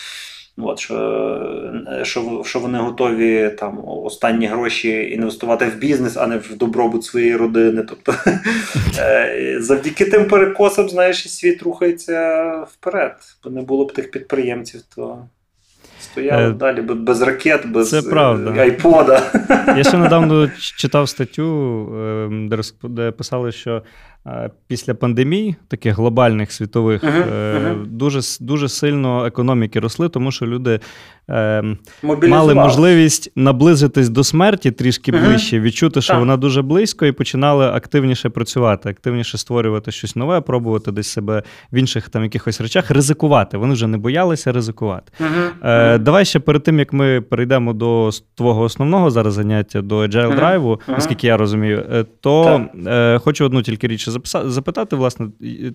От, 0.63 0.79
що 0.79 2.03
що, 2.03 2.41
що 2.45 2.59
вони 2.59 2.77
готові 2.77 3.49
там 3.59 3.79
останні 3.85 4.47
гроші 4.47 5.11
інвестувати 5.11 5.65
в 5.65 5.75
бізнес, 5.75 6.17
а 6.17 6.27
не 6.27 6.37
в 6.37 6.57
добробут 6.57 7.03
своєї 7.03 7.35
родини. 7.35 7.85
Тобто 7.89 8.13
е, 8.99 9.57
завдяки 9.59 10.05
тим 10.05 10.27
перекосам, 10.27 10.89
знаєш, 10.89 11.25
і 11.25 11.29
світ 11.29 11.63
рухається 11.63 12.51
вперед. 12.71 13.15
Бо 13.43 13.49
не 13.49 13.61
було 13.61 13.85
б 13.85 13.93
тих 13.93 14.11
підприємців, 14.11 14.81
то 14.95 15.25
стояли 15.99 16.49
е, 16.49 16.51
далі 16.51 16.81
без 16.81 17.21
ракет, 17.21 17.67
без 17.67 17.89
це 17.89 18.01
правда. 18.01 18.61
айпода. 18.61 19.21
Я 19.77 19.83
ще 19.83 19.97
недавно 19.97 20.49
читав 20.57 21.09
статтю, 21.09 21.43
ем, 22.29 22.49
де 22.83 23.11
писали, 23.11 23.51
що 23.51 23.81
Е, 23.81 24.10
після 24.67 24.93
пандемій, 24.93 25.55
таких 25.67 25.95
глобальних 25.95 26.51
світових, 26.51 27.03
uh-huh, 27.03 27.25
uh-huh. 27.29 27.85
дуже 27.85 28.19
дуже 28.39 28.69
сильно 28.69 29.25
економіки 29.25 29.79
росли, 29.79 30.09
тому 30.09 30.31
що 30.31 30.45
люди 30.45 30.79
е, 31.29 31.63
мали 32.03 32.53
можливість 32.53 33.31
наблизитись 33.35 34.09
до 34.09 34.23
смерті 34.23 34.71
трішки 34.71 35.11
uh-huh. 35.11 35.25
ближче, 35.25 35.59
відчути, 35.59 36.01
що 36.01 36.13
так. 36.13 36.19
вона 36.19 36.37
дуже 36.37 36.61
близько, 36.61 37.05
і 37.05 37.11
починали 37.11 37.65
активніше 37.65 38.29
працювати, 38.29 38.89
активніше 38.89 39.37
створювати 39.37 39.91
щось 39.91 40.15
нове, 40.15 40.41
пробувати 40.41 40.91
десь 40.91 41.07
себе 41.07 41.43
в 41.71 41.75
інших 41.75 42.09
там 42.09 42.23
якихось 42.23 42.61
речах, 42.61 42.91
ризикувати. 42.91 43.57
Вони 43.57 43.73
вже 43.73 43.87
не 43.87 43.97
боялися 43.97 44.51
ризикувати. 44.51 45.11
Е, 45.63 45.97
Давай 45.97 46.25
ще 46.25 46.39
перед 46.39 46.63
тим, 46.63 46.79
як 46.79 46.93
ми 46.93 47.21
перейдемо 47.21 47.73
до 47.73 48.09
твого 48.35 48.61
основного 48.61 49.11
зараз 49.11 49.33
заняття, 49.33 49.81
до 49.81 49.99
Agile 49.99 50.39
Drive, 50.39 50.79
наскільки 50.87 51.27
я 51.27 51.37
розумію, 51.37 51.85
е, 51.91 52.05
то 52.21 52.65
е, 52.87 53.19
хочу 53.19 53.45
одну 53.45 53.61
тільки 53.61 53.87
річ 53.87 54.10
запитати, 54.33 54.95
власне, 54.95 55.27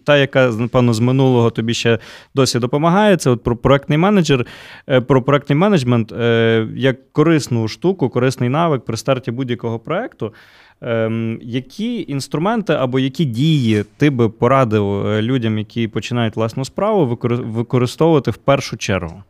та, 0.04 0.16
яка, 0.16 0.48
напевно, 0.48 0.94
з 0.94 1.00
минулого 1.00 1.50
тобі 1.50 1.74
ще 1.74 1.98
досі 2.34 2.58
допомагає, 2.58 3.16
це 3.16 3.30
от 3.30 3.42
про 3.42 3.56
проектний 3.56 3.98
менеджер, 3.98 4.46
е, 4.88 5.00
про 5.00 5.22
проектний 5.22 5.58
менеджмент 5.58 6.12
е, 6.12 6.68
як 6.76 7.12
корисну 7.12 7.68
штуку, 7.68 8.08
корисний 8.08 8.48
навик 8.48 8.84
при 8.84 8.96
старті 8.96 9.30
будь-якого 9.30 9.78
проекту. 9.78 10.34
Ем, 10.80 11.38
які 11.42 12.04
інструменти 12.08 12.72
або 12.72 12.98
які 12.98 13.24
дії 13.24 13.84
ти 13.96 14.10
би 14.10 14.28
порадив 14.28 15.06
е, 15.06 15.22
людям, 15.22 15.58
які 15.58 15.88
починають 15.88 16.36
власну 16.36 16.64
справу, 16.64 17.18
використовувати 17.22 18.30
в 18.30 18.36
першу 18.36 18.76
чергу, 18.76 19.22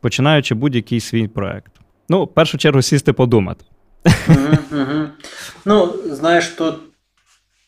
починаючи 0.00 0.54
будь-який 0.54 1.00
свій 1.00 1.28
проект? 1.28 1.72
Ну, 2.08 2.24
в 2.24 2.34
першу 2.34 2.58
чергу, 2.58 2.82
сісти 2.82 3.12
подумати. 3.12 3.64
Ну, 5.64 5.94
знаєш, 6.10 6.48
тут 6.48 6.74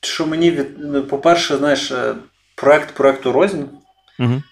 що 0.01 0.27
мені 0.27 0.51
від 0.51 0.67
ну, 0.79 1.03
по-перше, 1.03 1.57
знаєш, 1.57 1.91
е, 1.91 2.15
проект 2.55 2.95
проекту 2.95 3.33
рознь. 3.33 3.63
Угу. 4.19 4.43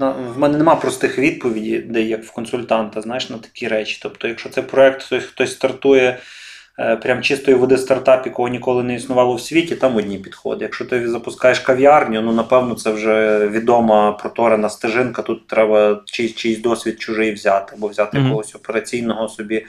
Ну, 0.00 0.14
в 0.34 0.38
мене 0.38 0.58
нема 0.58 0.76
простих 0.76 1.18
відповідей, 1.18 1.78
де 1.78 2.02
як 2.02 2.24
в 2.24 2.32
консультанта, 2.32 3.00
знаєш, 3.00 3.30
на 3.30 3.38
такі 3.38 3.68
речі. 3.68 3.98
Тобто, 4.02 4.28
якщо 4.28 4.48
це 4.48 4.62
проект, 4.62 5.02
хтось, 5.02 5.24
хтось 5.24 5.52
стартує 5.52 6.18
прям 7.02 7.22
чистої 7.22 7.56
води 7.56 7.78
стартап, 7.78 8.26
якого 8.26 8.48
ніколи 8.48 8.82
не 8.82 8.94
існувало 8.94 9.34
в 9.34 9.40
світі, 9.40 9.76
там 9.76 9.96
одні 9.96 10.18
підходи. 10.18 10.64
Якщо 10.64 10.84
ти 10.84 11.08
запускаєш 11.08 11.60
кав'ярню, 11.60 12.22
ну 12.22 12.32
напевно, 12.32 12.74
це 12.74 12.90
вже 12.90 13.46
відома 13.48 14.12
проторена 14.12 14.68
стежинка. 14.70 15.22
Тут 15.22 15.46
треба 15.46 16.02
чий, 16.04 16.28
чийсь 16.28 16.58
досвід 16.58 17.00
чужий 17.00 17.32
взяти, 17.32 17.72
або 17.76 17.88
взяти 17.88 18.18
угу. 18.18 18.26
якогось 18.26 18.54
операційного 18.54 19.28
собі 19.28 19.66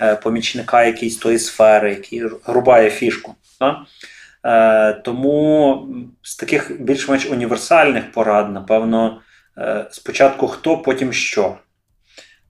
е, 0.00 0.16
помічника 0.16 0.84
якийсь 0.84 1.16
тої 1.16 1.38
сфери, 1.38 1.90
який 1.90 2.22
рубає 2.46 2.90
фішку. 2.90 3.34
Так? 3.58 3.76
Е, 4.44 4.92
Тому 4.92 5.86
з 6.22 6.36
таких 6.36 6.82
більш-менш 6.82 7.26
універсальних 7.26 8.12
порад, 8.12 8.52
напевно, 8.52 9.20
е, 9.58 9.86
спочатку 9.90 10.48
хто, 10.48 10.78
потім 10.78 11.12
що. 11.12 11.56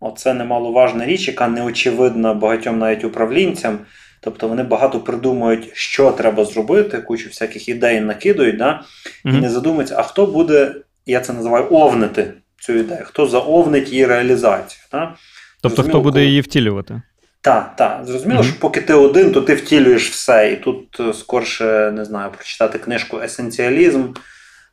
Оце 0.00 0.34
немаловажна 0.34 1.06
річ, 1.06 1.28
яка 1.28 1.48
неочевидна 1.48 2.34
багатьом 2.34 2.78
навіть 2.78 3.04
управлінцям. 3.04 3.78
Тобто 4.20 4.48
вони 4.48 4.62
багато 4.62 5.00
придумують, 5.00 5.70
що 5.74 6.10
треба 6.10 6.44
зробити, 6.44 6.98
кучу 6.98 7.28
всяких 7.28 7.68
ідей 7.68 8.00
накидують, 8.00 8.56
да? 8.56 8.82
Mm-hmm. 9.24 9.38
і 9.38 9.40
не 9.40 9.50
задумуються, 9.50 9.94
а 9.98 10.02
хто 10.02 10.26
буде, 10.26 10.74
я 11.06 11.20
це 11.20 11.32
називаю 11.32 11.66
овнити 11.70 12.32
цю 12.60 12.72
ідею, 12.72 13.00
хто 13.04 13.26
заовнить 13.26 13.92
її 13.92 14.06
реалізацію. 14.06 14.82
Да? 14.92 15.14
Тобто, 15.62 15.82
хто 15.82 16.00
буде 16.00 16.24
її 16.24 16.40
втілювати? 16.40 17.02
Так, 17.42 17.76
так. 17.76 18.00
Зрозуміло, 18.04 18.40
mm-hmm. 18.40 18.50
що 18.50 18.60
поки 18.60 18.80
ти 18.80 18.94
один, 18.94 19.32
то 19.32 19.40
ти 19.40 19.54
втілюєш 19.54 20.10
все. 20.10 20.52
І 20.52 20.56
тут 20.56 21.00
е, 21.00 21.12
скорше 21.12 21.92
не 21.94 22.04
знаю, 22.04 22.30
прочитати 22.30 22.78
книжку 22.78 23.20
Есенціалізм, 23.20 24.04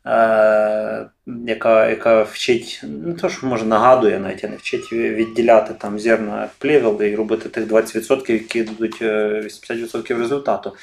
е- 0.07 1.09
яка 1.47 1.89
яка 1.89 2.23
вчить, 2.23 2.81
не 2.83 3.13
то, 3.13 3.29
що 3.29 3.47
може 3.47 3.65
нагадує, 3.65 4.19
навіть 4.19 4.43
а 4.43 4.47
не 4.47 4.55
вчить 4.55 4.93
відділяти 4.93 5.73
там 5.73 5.99
зерна 5.99 6.49
плівел 6.57 7.01
і 7.03 7.15
робити 7.15 7.49
тих 7.49 7.67
20%, 7.67 8.31
які 8.31 8.63
дадуть 8.63 9.01
80% 9.01 10.13
е, 10.13 10.17
результату. 10.17 10.73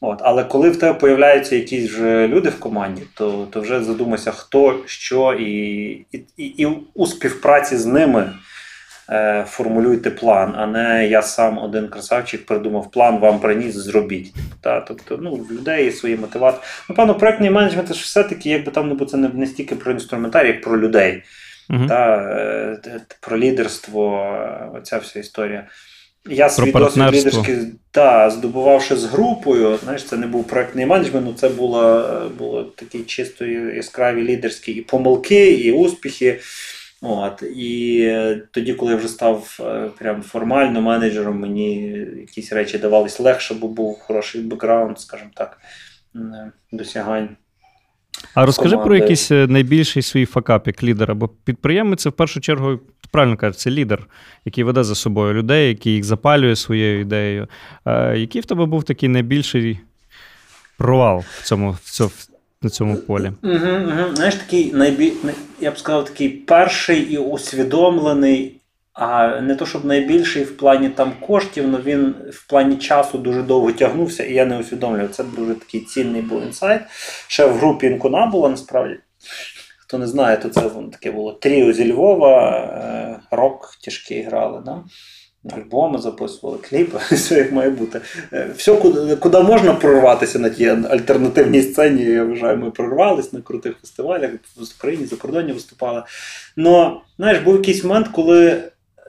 От. 0.00 0.18
Але 0.22 0.44
коли 0.44 0.70
в 0.70 0.76
тебе 0.76 0.98
появляються 0.98 1.56
якісь 1.56 1.90
вже 1.90 2.28
люди 2.28 2.48
в 2.48 2.60
команді, 2.60 3.02
то 3.14 3.48
то 3.50 3.60
вже 3.60 3.82
задумайся, 3.84 4.30
хто, 4.30 4.82
що, 4.86 5.32
і, 5.32 5.52
і, 6.12 6.24
і, 6.36 6.46
і 6.46 6.68
у 6.94 7.06
співпраці 7.06 7.76
з 7.76 7.86
ними. 7.86 8.32
Е, 9.12 9.44
формулюйте 9.48 10.10
план, 10.10 10.54
а 10.56 10.66
не 10.66 11.08
я 11.08 11.22
сам 11.22 11.58
один 11.58 11.88
красавчик 11.88 12.46
придумав 12.46 12.90
план, 12.90 13.18
вам 13.18 13.40
приніс, 13.40 13.74
зробіть. 13.74 14.34
Та, 14.60 14.80
тобто, 14.80 15.18
ну, 15.22 15.34
в 15.34 15.52
людей 15.52 15.84
є 15.84 15.92
свої 15.92 16.16
мотивації. 16.16 16.62
Напевно, 16.88 17.14
проектний 17.14 17.50
менеджмент 17.50 17.88
це 17.88 17.94
ж 17.94 18.02
все-таки, 18.02 18.50
якби 18.50 18.72
там 18.72 18.88
не 18.88 18.94
було, 18.94 19.10
це 19.10 19.16
не, 19.16 19.28
не 19.28 19.46
стільки 19.46 19.74
про 19.74 19.92
інструментарій, 19.92 20.48
як 20.48 20.62
про 20.62 20.80
людей, 20.80 21.22
uh 21.70 21.88
та, 21.88 22.16
е, 22.86 23.00
про 23.20 23.38
лідерство, 23.38 24.34
оця 24.74 24.98
вся 24.98 25.20
історія. 25.20 25.66
Я 26.28 26.44
про 26.44 26.50
свій 26.50 26.72
досвід 26.72 27.04
лідерський 27.12 27.56
та, 27.90 28.30
здобувавши 28.30 28.96
з 28.96 29.04
групою, 29.04 29.78
знаєш, 29.84 30.04
це 30.04 30.16
не 30.16 30.26
був 30.26 30.46
проектний 30.46 30.86
менеджмент, 30.86 31.26
ну 31.26 31.32
це 31.32 31.48
було, 31.48 32.04
було 32.38 32.64
такі 32.64 32.98
чисто 32.98 33.46
яскраві 33.46 34.22
лідерські 34.22 34.72
і 34.72 34.80
помилки, 34.80 35.52
і 35.52 35.72
успіхи. 35.72 36.40
От, 37.02 37.42
І 37.42 38.14
тоді, 38.50 38.74
коли 38.74 38.92
я 38.92 38.98
вже 38.98 39.08
став 39.08 39.56
е, 39.60 39.90
прям 39.98 40.22
формально 40.22 40.82
менеджером, 40.82 41.40
мені 41.40 41.76
якісь 42.20 42.52
речі 42.52 42.78
давались 42.78 43.20
легше, 43.20 43.54
бо 43.54 43.68
був 43.68 43.98
хороший 44.00 44.42
бекграунд, 44.42 45.00
скажімо 45.00 45.30
так, 45.34 45.58
е, 46.16 46.52
досягань. 46.72 47.28
А 48.34 48.46
розкажи 48.46 48.70
команди. 48.70 48.86
про 48.86 48.96
якийсь 48.96 49.30
е, 49.30 49.46
найбільший 49.46 50.02
свій 50.02 50.26
факап 50.26 50.66
як 50.66 50.82
лідера, 50.82 51.14
бо 51.14 51.28
підприємець 51.28 52.02
це 52.02 52.08
в 52.08 52.12
першу 52.12 52.40
чергу, 52.40 52.80
правильно 53.10 53.36
кажеш, 53.36 53.60
це 53.60 53.70
лідер, 53.70 54.06
який 54.44 54.64
веде 54.64 54.84
за 54.84 54.94
собою 54.94 55.34
людей, 55.34 55.68
який 55.68 55.92
їх 55.92 56.04
запалює 56.04 56.56
своєю 56.56 57.00
ідеєю. 57.00 57.48
Який 58.14 58.40
в 58.40 58.44
тебе 58.44 58.66
був 58.66 58.84
такий 58.84 59.08
найбільший 59.08 59.80
провал 60.78 61.24
в 61.38 61.42
цьому, 61.42 61.76
в 61.84 61.90
цьому, 61.90 62.10
на 62.62 62.70
цьому 62.70 62.96
полі. 62.96 63.32
Угу, 63.42 63.52
угу. 63.54 64.14
Знаєш, 64.16 64.34
такий 64.34 64.72
найбіль... 64.72 65.12
я 65.60 65.70
б 65.70 65.78
сказав, 65.78 66.04
такий 66.04 66.28
перший 66.28 67.00
і 67.00 67.18
усвідомлений, 67.18 68.60
а 68.92 69.40
не 69.40 69.54
то, 69.54 69.66
щоб 69.66 69.84
найбільший 69.84 70.44
в 70.44 70.56
плані 70.56 70.88
там 70.88 71.12
коштів, 71.20 71.64
але 71.68 71.82
він 71.82 72.14
в 72.32 72.46
плані 72.48 72.76
часу 72.76 73.18
дуже 73.18 73.42
довго 73.42 73.72
тягнувся, 73.72 74.24
і 74.24 74.34
я 74.34 74.44
не 74.44 74.58
усвідомлював. 74.58 75.10
Це 75.10 75.24
дуже 75.24 75.54
такий 75.54 75.80
цінний 75.80 76.22
був 76.22 76.42
інсайт. 76.42 76.82
Ще 77.26 77.46
в 77.46 77.58
групі 77.58 77.86
Інкуна 77.86 78.26
була 78.26 78.48
насправді. 78.48 78.96
Хто 79.78 79.98
не 79.98 80.06
знає, 80.06 80.36
то 80.36 80.48
це 80.48 80.66
воно 80.66 80.88
таке 80.88 81.10
було 81.10 81.32
тріо 81.32 81.72
зі 81.72 81.92
Львова, 81.92 82.50
е, 82.50 83.20
рок 83.30 83.78
тяжкий 83.84 84.22
грали. 84.22 84.62
Да? 84.64 84.82
Альбоми 85.48 85.98
записували, 85.98 86.58
кліпи, 86.58 86.98
все 87.10 87.34
як 87.34 87.52
має 87.52 87.70
бути. 87.70 88.00
Е, 88.32 88.50
все, 88.56 88.76
куди, 88.76 89.16
куди 89.16 89.40
можна 89.40 89.74
прорватися 89.74 90.38
на 90.38 90.48
тій 90.48 90.66
альтернативній 90.68 91.62
сцені, 91.62 92.02
я 92.02 92.24
вважаю, 92.24 92.56
ми 92.56 92.70
прорвались 92.70 93.32
на 93.32 93.40
крутих 93.40 93.76
фестивалях, 93.80 94.30
в 94.56 94.62
Україні, 94.78 95.06
за 95.06 95.16
кордоні 95.16 95.52
виступали. 95.52 96.02
Но, 96.56 97.02
знаєш, 97.16 97.38
був 97.38 97.56
якийсь 97.56 97.84
момент, 97.84 98.08
коли. 98.08 98.62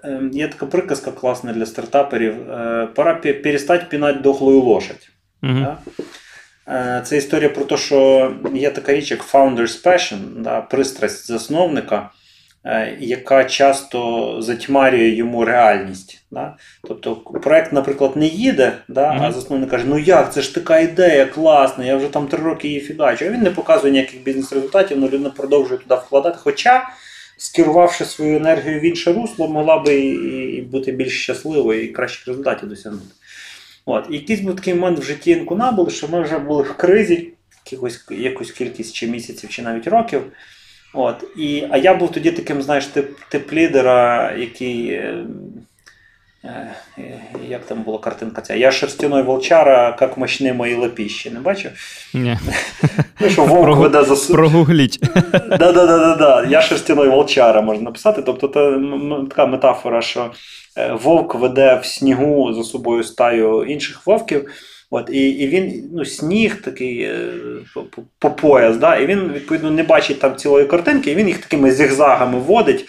Ем, 0.04 0.32
є 0.34 0.48
така 0.48 0.66
приказка 0.66 1.12
класна 1.12 1.54
для 1.54 1.66
стартаперів. 1.66 2.52
Е, 2.52 2.88
пора 2.96 3.14
перестати 3.14 3.86
пінати 3.90 4.20
дохлою 4.20 4.62
лошадь. 4.62 5.10
Угу. 5.44 5.54
Да? 5.54 5.78
Е, 6.68 7.02
це 7.06 7.18
історія 7.18 7.50
про 7.50 7.66
те, 7.66 7.78
що 7.78 8.32
є 8.54 8.72
така 8.72 8.94
річ, 8.94 9.12
як 9.12 9.34
Founder's 9.34 9.86
Passion, 9.86 10.18
да, 10.38 10.62
пристрасть 10.62 11.28
засновника, 11.28 11.96
е, 11.98 12.10
яка 13.00 13.44
часто 13.46 14.38
затьмарює 14.42 15.10
йому 15.10 15.46
реальність. 15.46 16.24
Да? 16.32 16.58
Тобто 16.88 17.16
проект, 17.16 17.74
наприклад, 17.74 18.18
не 18.18 18.28
їде, 18.28 18.74
да, 18.88 19.18
а 19.22 19.32
засновник 19.32 19.70
каже: 19.70 19.86
Ну 19.88 20.00
як, 20.00 20.34
це 20.34 20.42
ж 20.42 20.56
така 20.56 20.80
ідея, 20.80 21.26
класна, 21.26 21.86
я 21.86 21.96
вже 21.96 22.08
там 22.08 22.28
три 22.28 22.44
роки 22.44 22.68
її 22.68 22.80
фігачу. 22.80 23.26
А 23.26 23.30
він 23.30 23.42
не 23.42 23.52
показує 23.52 23.94
ніяких 23.94 24.24
бізнес-результатів, 24.24 24.98
але 24.98 25.08
людина 25.08 25.30
продовжує 25.30 25.80
туди 25.80 25.96
вкладати. 25.96 26.38
Хоча, 26.42 26.90
скерувавши 27.38 28.06
свою 28.06 28.38
енергію 28.38 28.80
в 28.80 28.86
інше 28.86 29.14
русло, 29.14 29.48
могла 29.48 29.80
би 29.80 29.96
і 29.96 30.62
бути 30.62 30.92
більш 30.92 31.24
щасливою 31.24 31.84
і 31.84 31.88
кращих 31.88 32.28
результатів 32.28 32.70
досягнути. 32.70 33.06
От. 33.86 34.06
І 34.10 34.14
якийсь 34.14 34.40
був 34.40 34.56
такий 34.56 34.74
момент 34.74 35.00
в 35.00 35.04
житті 35.04 35.32
Інкуна 35.32 35.72
були, 35.72 35.92
що 35.92 36.08
ми 36.08 36.22
вже 36.22 36.40
були 36.40 36.64
в 36.64 36.74
кризі, 36.74 37.30
якусь 38.10 38.52
кількість 38.52 38.96
чи 38.96 39.08
місяців, 39.08 39.50
чи 39.50 39.62
навіть 39.62 39.88
років. 39.88 40.22
От. 40.94 41.24
І, 41.38 41.68
А 41.72 41.78
я 41.78 41.94
був 41.94 42.12
тоді 42.12 42.32
таким, 42.32 42.62
знаєш, 42.62 42.86
тип, 42.86 43.18
тип 43.30 43.54
лідера, 43.54 44.32
який. 44.38 44.90
Е, 44.90 45.26
е, 46.44 47.20
як 47.48 47.66
там 47.66 47.82
була 47.82 48.00
картинка 48.00 48.42
ця? 48.42 48.56
Я 48.56 48.72
шерстяной 48.72 49.24
волчара, 49.24 49.98
як 50.02 50.18
мощні 50.18 50.54
мої 50.54 50.76
лапіщі. 50.76 51.30
Не 51.30 51.40
бачив? 51.40 51.72
Ні. 52.14 52.38
Ну, 53.20 53.30
що 53.30 53.46
вовк 53.46 53.78
веде 53.78 54.04
за 54.04 54.34
Прогугліть. 54.34 55.00
Да-да-да. 55.34 56.46
Я 56.50 56.62
шерстяной 56.62 57.10
волчара 57.10 57.62
можна 57.62 57.84
написати. 57.84 58.22
Тобто 58.22 58.48
це 58.48 58.80
така 59.30 59.46
метафора, 59.46 60.02
що 60.02 60.32
Е, 60.78 60.94
вовк 60.94 61.36
веде 61.36 61.80
в 61.84 61.86
снігу 61.86 62.54
за 62.54 62.64
собою 62.64 63.04
стаю 63.04 63.64
інших 63.64 64.08
вовків. 64.08 64.52
От, 64.94 65.10
І 65.10 65.30
і 65.30 65.48
він 65.48 65.90
ну, 65.94 66.06
сніг 66.06 66.62
такий 66.62 67.02
е, 67.02 67.34
по, 67.74 67.84
по 68.20 68.32
пояс, 68.32 68.78
да, 68.78 68.96
і 68.96 69.06
він, 69.06 69.32
відповідно, 69.34 69.72
не 69.72 69.84
бачить 69.84 70.20
там 70.20 70.36
цілої 70.36 70.66
картинки, 70.66 71.12
і 71.12 71.16
він 71.16 71.28
їх 71.28 71.38
такими 71.38 71.72
зігзагами 71.72 72.40
водить. 72.40 72.86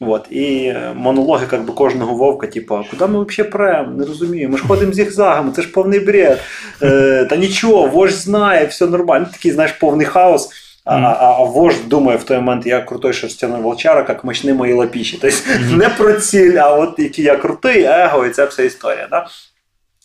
От, 0.00 0.26
І 0.30 0.66
е, 0.66 0.92
монологи 0.94 1.46
как 1.46 1.64
би, 1.64 1.72
кожного 1.72 2.14
вовка, 2.14 2.46
типу, 2.46 2.84
куди 2.90 3.06
ми 3.06 3.24
взагалі 3.24 3.50
прем? 3.52 3.96
Не 3.96 4.06
розумію. 4.06 4.48
Ми 4.48 4.58
ж 4.58 4.64
ходимо 4.66 4.92
зігзагами, 4.92 5.52
це 5.52 5.62
ж 5.62 5.68
повний 5.68 6.00
бред. 6.00 6.40
Е, 6.82 7.26
Та 7.30 7.36
нічого, 7.36 7.86
вождь 7.86 8.16
знає, 8.16 8.66
все 8.66 8.86
нормально. 8.86 9.26
Такий, 9.32 9.52
знаєш, 9.52 9.72
повний 9.72 10.06
хаос. 10.06 10.50
А, 10.84 10.96
а, 10.98 11.36
а 11.38 11.44
вождь 11.44 11.88
думає 11.88 12.18
в 12.18 12.24
той 12.24 12.36
момент, 12.36 12.66
я 12.66 12.80
крутой 12.80 13.12
шерстяной 13.12 13.60
волчара, 13.60 14.06
як 14.08 14.24
мощні 14.24 14.52
мої 14.52 14.72
лапіші. 14.74 15.18
Тобто 15.22 15.76
не 15.76 15.88
про 15.88 16.12
ціль, 16.12 16.56
а 16.56 16.74
от 16.74 16.98
який 16.98 17.24
я 17.24 17.36
крутий, 17.36 17.82
его, 17.82 18.26
і 18.26 18.30
це 18.30 18.44
вся 18.44 18.62
історія. 18.62 19.08
Да? 19.10 19.26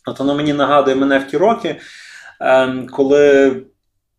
От 0.06 0.20
воно 0.20 0.36
мені 0.36 0.54
нагадує 0.54 0.96
мене 0.96 1.20
в 1.20 1.28
ті 1.28 1.38
роки, 1.38 1.76
ем, 2.40 2.88
коли 2.92 3.56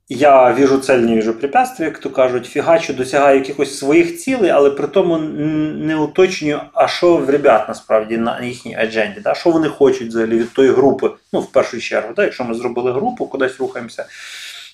я 0.09 0.55
віжу 0.55 0.79
цель, 0.79 0.99
не 0.99 1.17
віжу 1.17 1.35
препятствия, 1.35 1.89
як 1.89 1.99
то 1.99 2.11
кажуть, 2.11 2.47
фігачу 2.47 2.93
досягаю 2.93 3.39
якихось 3.39 3.79
своїх 3.79 4.19
цілей, 4.19 4.51
але 4.51 4.71
при 4.71 4.87
тому 4.87 5.19
не 5.19 5.97
уточнюю, 5.97 6.61
а 6.75 6.89
що 6.89 7.17
в 7.17 7.31
ребят 7.31 7.69
насправді 7.69 8.17
на 8.19 8.45
їхній 8.45 8.77
адженді, 8.77 9.21
да? 9.21 9.35
що 9.35 9.51
вони 9.51 9.69
хочуть 9.69 10.09
взагалі 10.09 10.39
від 10.39 10.53
тої 10.53 10.71
групи, 10.71 11.11
ну, 11.33 11.41
в 11.41 11.53
першу 11.53 11.81
чергу, 11.81 12.13
да? 12.17 12.25
якщо 12.25 12.45
ми 12.45 12.55
зробили 12.55 12.93
групу, 12.93 13.27
кудись 13.27 13.59
рухаємося. 13.59 14.07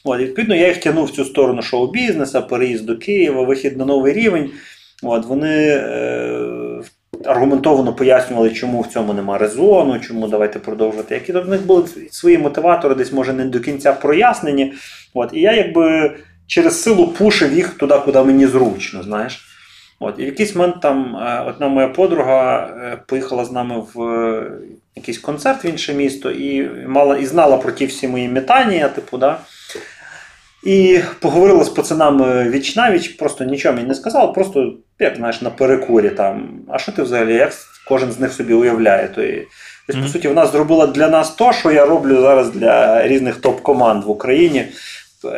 От, 0.04 0.20
Відповідно, 0.20 0.54
я 0.54 0.68
їх 0.68 0.80
тягнув 0.80 1.04
в 1.04 1.10
цю 1.10 1.24
сторону 1.24 1.62
шоу-бізнесу, 1.62 2.42
переїзд 2.50 2.86
до 2.86 2.96
Києва, 2.96 3.42
вихід 3.42 3.76
на 3.76 3.84
новий 3.84 4.12
рівень. 4.12 4.50
От, 5.02 5.26
Вони 5.26 5.68
е, 5.68 6.82
аргументовано 7.24 7.94
пояснювали, 7.94 8.50
чому 8.50 8.80
в 8.80 8.86
цьому 8.86 9.12
немає 9.12 9.38
резону, 9.38 10.00
чому 10.00 10.28
давайте 10.28 10.58
продовжувати. 10.58 11.14
Які 11.14 11.32
в 11.32 11.48
них 11.48 11.66
були 11.66 11.84
свої 12.10 12.38
мотиватори, 12.38 12.94
десь 12.94 13.12
може 13.12 13.32
не 13.32 13.44
до 13.44 13.60
кінця 13.60 13.92
прояснені. 13.92 14.72
От, 15.14 15.30
І 15.32 15.40
я 15.40 15.52
якби 15.52 16.16
через 16.46 16.82
силу 16.82 17.08
пушив 17.08 17.52
їх 17.52 17.74
туди, 17.74 17.94
куди 18.04 18.22
мені 18.22 18.46
зручно. 18.46 19.02
знаєш. 19.02 19.44
От, 20.00 20.14
І 20.18 20.22
в 20.22 20.26
якийсь 20.26 20.54
момент 20.54 20.80
там 20.80 21.16
е, 21.16 21.44
одна 21.48 21.68
моя 21.68 21.88
подруга 21.88 22.60
е, 22.60 22.98
поїхала 23.06 23.44
з 23.44 23.52
нами 23.52 23.82
в 23.94 24.02
е, 24.02 24.52
якийсь 24.96 25.18
концерт 25.18 25.64
в 25.64 25.66
інше 25.66 25.94
місто 25.94 26.30
і 26.30 26.70
мала 26.86 27.16
і 27.16 27.26
знала 27.26 27.56
про 27.56 27.72
ті 27.72 27.86
всі 27.86 28.08
мої 28.08 28.28
метання, 28.28 28.88
типу, 28.88 29.18
да. 29.18 29.38
І 30.68 31.00
поговорила 31.20 31.64
з 31.64 31.68
пацанами 31.68 32.50
віч 32.50 32.76
навіч, 32.76 33.08
просто 33.08 33.44
нічого 33.44 33.74
мені 33.74 33.88
не 33.88 33.94
сказала, 33.94 34.26
просто 34.26 34.72
як 34.98 35.16
знаєш, 35.16 35.42
на 35.42 35.50
перекурі 35.50 36.10
там. 36.10 36.60
А 36.68 36.78
що 36.78 36.92
ти 36.92 37.02
взагалі? 37.02 37.34
Як 37.34 37.52
кожен 37.88 38.12
з 38.12 38.20
них 38.20 38.32
собі 38.32 38.54
уявляє? 38.54 39.08
То 39.08 39.22
і, 39.22 39.46
Тобто, 39.86 40.00
mm-hmm. 40.00 40.06
по 40.06 40.12
суті, 40.12 40.28
вона 40.28 40.46
зробила 40.46 40.86
для 40.86 41.08
нас 41.08 41.30
то, 41.30 41.52
що 41.52 41.70
я 41.70 41.86
роблю 41.86 42.20
зараз 42.20 42.50
для 42.50 43.06
різних 43.08 43.36
топ-команд 43.36 44.04
в 44.04 44.10
Україні. 44.10 44.64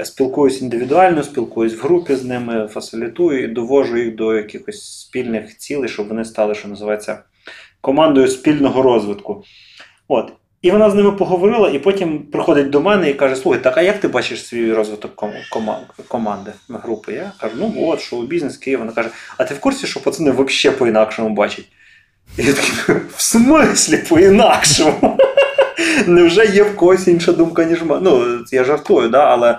Спілкуюсь 0.05 0.62
індивідуально, 0.62 1.23
спілкуюсь 1.23 1.75
в 1.75 1.83
групі 1.83 2.14
з 2.14 2.25
ними, 2.25 2.69
фасилітую 2.69 3.45
і 3.45 3.49
довожу 3.49 3.97
їх 3.97 4.14
до 4.14 4.37
якихось 4.37 5.01
спільних 5.01 5.57
цілей, 5.59 5.88
щоб 5.88 6.09
вони 6.09 6.25
стали, 6.25 6.55
що 6.55 6.69
називається, 6.69 7.19
командою 7.81 8.29
спільного 8.29 8.83
розвитку. 8.83 9.45
От. 10.09 10.33
І 10.62 10.70
вона 10.70 10.90
з 10.90 10.94
ними 10.94 11.12
поговорила, 11.12 11.70
і 11.70 11.79
потім 11.79 12.18
приходить 12.18 12.70
до 12.70 12.81
мене 12.81 13.11
і 13.11 13.14
каже: 13.14 13.37
Слухай, 13.37 13.62
так 13.62 13.79
а 13.79 13.83
як 13.83 14.01
ти 14.01 14.09
бачиш 14.09 14.46
свій 14.46 14.73
розвиток 14.73 15.14
команд, 15.51 15.85
команди 16.09 16.53
групи? 16.68 17.12
Я 17.12 17.33
кажу, 17.40 17.55
ну 17.59 17.75
от, 17.77 18.01
шоу 18.01 18.23
бізнес 18.23 18.57
Київ. 18.57 18.79
Вона 18.79 18.92
каже: 18.92 19.09
А 19.37 19.44
ти 19.44 19.55
в 19.55 19.61
курсі, 19.61 19.87
що 19.87 20.03
пацани 20.03 20.31
взагалі 20.31 20.79
по-інакшому 20.79 21.29
бачать? 21.29 21.64
І 22.38 22.42
я 22.42 22.53
такий, 22.53 22.96
в 23.16 23.23
смислі 23.23 23.96
по-інакшому? 24.09 25.18
Невже 26.07 26.46
є 26.46 26.62
в 26.62 26.77
когось 26.77 27.09
інша 27.09 27.33
думка, 27.33 27.64
ніж 27.64 27.83
мене? 27.83 28.01
Ну, 28.03 28.38
я 28.53 28.64
жартую, 28.64 29.09
да, 29.09 29.25
але 29.25 29.59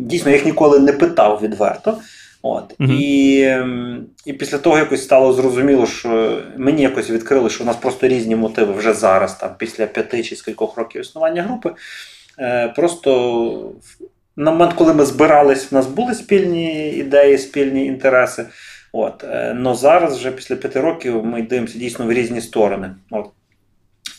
дійсно 0.00 0.30
я 0.30 0.36
їх 0.36 0.46
ніколи 0.46 0.78
не 0.78 0.92
питав 0.92 1.40
відверто. 1.42 1.98
От. 2.42 2.78
Mm-hmm. 2.78 2.92
І 2.92 3.30
і 4.24 4.32
після 4.32 4.58
того 4.58 4.78
якось 4.78 5.02
стало 5.02 5.32
зрозуміло, 5.32 5.86
що 5.86 6.42
мені 6.56 6.82
якось 6.82 7.10
відкрили, 7.10 7.50
що 7.50 7.64
у 7.64 7.66
нас 7.66 7.76
просто 7.76 8.08
різні 8.08 8.36
мотиви 8.36 8.72
вже 8.72 8.94
зараз, 8.94 9.34
там, 9.34 9.50
після 9.58 9.86
п'яти 9.86 10.22
чи 10.22 10.36
скількох 10.36 10.76
років 10.76 11.00
існування 11.00 11.42
групи. 11.42 11.70
Е, 12.38 12.68
Просто 12.68 13.72
на 14.36 14.50
момент, 14.50 14.72
коли 14.72 14.94
ми 14.94 15.04
збирались, 15.04 15.72
в 15.72 15.74
нас 15.74 15.86
були 15.86 16.14
спільні 16.14 16.90
ідеї, 16.90 17.38
спільні 17.38 17.86
інтереси. 17.86 18.46
От. 18.92 19.24
Е, 19.24 19.54
Но 19.54 19.74
зараз, 19.74 20.18
вже 20.18 20.30
після 20.30 20.56
п'яти 20.56 20.80
років, 20.80 21.24
ми 21.24 21.42
дивимося 21.42 21.78
дійсно 21.78 22.06
в 22.06 22.12
різні 22.12 22.40
сторони. 22.40 22.90
От. 23.10 23.26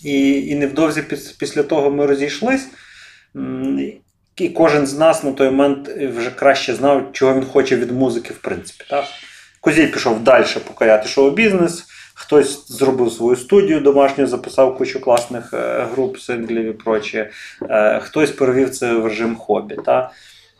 І 0.04 0.48
і 0.48 0.56
невдовзі 0.56 1.04
після 1.40 1.64
того 1.64 1.92
ми 1.92 2.06
розійшлись. 2.06 2.68
І 4.38 4.50
кожен 4.50 4.88
з 4.88 4.98
нас 4.98 5.24
на 5.24 5.32
той 5.32 5.50
момент 5.50 5.90
вже 5.90 6.32
краще 6.32 6.76
знав, 6.76 7.10
чого 7.14 7.34
він 7.34 7.46
хоче 7.46 7.76
від 7.76 7.92
музики, 7.92 8.34
в 8.34 8.38
принципі. 8.38 8.84
Так? 8.90 9.06
Козій 9.62 9.88
пішов 9.88 10.24
далі 10.24 10.46
покоряти 10.68 11.08
шоу-бізнес, 11.08 11.86
хтось 12.14 12.68
зробив 12.68 13.12
свою 13.12 13.36
студію 13.36 13.80
домашню, 13.80 14.28
записав 14.28 14.78
кучу 14.78 15.02
класних 15.02 15.54
е, 15.54 15.88
груп, 15.92 16.20
синглів 16.20 16.66
і 16.66 16.74
проче. 16.74 17.30
Е, 17.70 18.00
хтось 18.00 18.32
перевів 18.32 18.70
це 18.70 18.94
в 18.94 19.08
режим 19.08 19.36
хобі. 19.36 19.76
Та? 19.86 20.12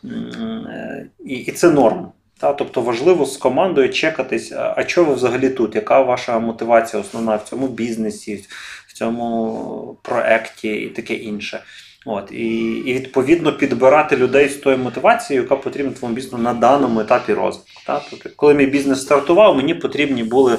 Е, 0.04 1.06
і, 1.24 1.34
і 1.34 1.52
це 1.52 1.70
норм. 1.70 2.08
Та? 2.38 2.52
Тобто 2.52 2.80
важливо 2.80 3.26
з 3.26 3.36
командою 3.36 3.90
чекатись, 3.90 4.52
а 4.52 4.84
чого 4.84 5.10
ви 5.10 5.14
взагалі 5.14 5.50
тут? 5.50 5.74
Яка 5.74 6.00
ваша 6.00 6.38
мотивація 6.38 7.02
основна 7.02 7.36
в 7.36 7.44
цьому 7.44 7.68
бізнесі, 7.68 8.46
в 8.86 8.92
цьому 8.92 9.98
проекті 10.02 10.68
і 10.68 10.88
таке 10.88 11.14
інше. 11.14 11.60
От, 12.04 12.32
І 12.32 12.72
і 12.86 12.94
відповідно 12.94 13.52
підбирати 13.52 14.16
людей 14.16 14.48
з 14.48 14.56
тою 14.56 14.78
мотивацією, 14.78 15.42
яка 15.42 15.56
потрібна 15.56 15.92
твоєму 15.92 16.16
бізнесу 16.16 16.38
на 16.38 16.54
даному 16.54 17.00
етапі 17.00 17.32
розвитку. 17.32 17.80
Так? 17.86 18.02
Тобто, 18.10 18.30
коли 18.36 18.54
мій 18.54 18.66
бізнес 18.66 19.02
стартував, 19.02 19.56
мені 19.56 19.74
потрібні 19.74 20.24
були 20.24 20.58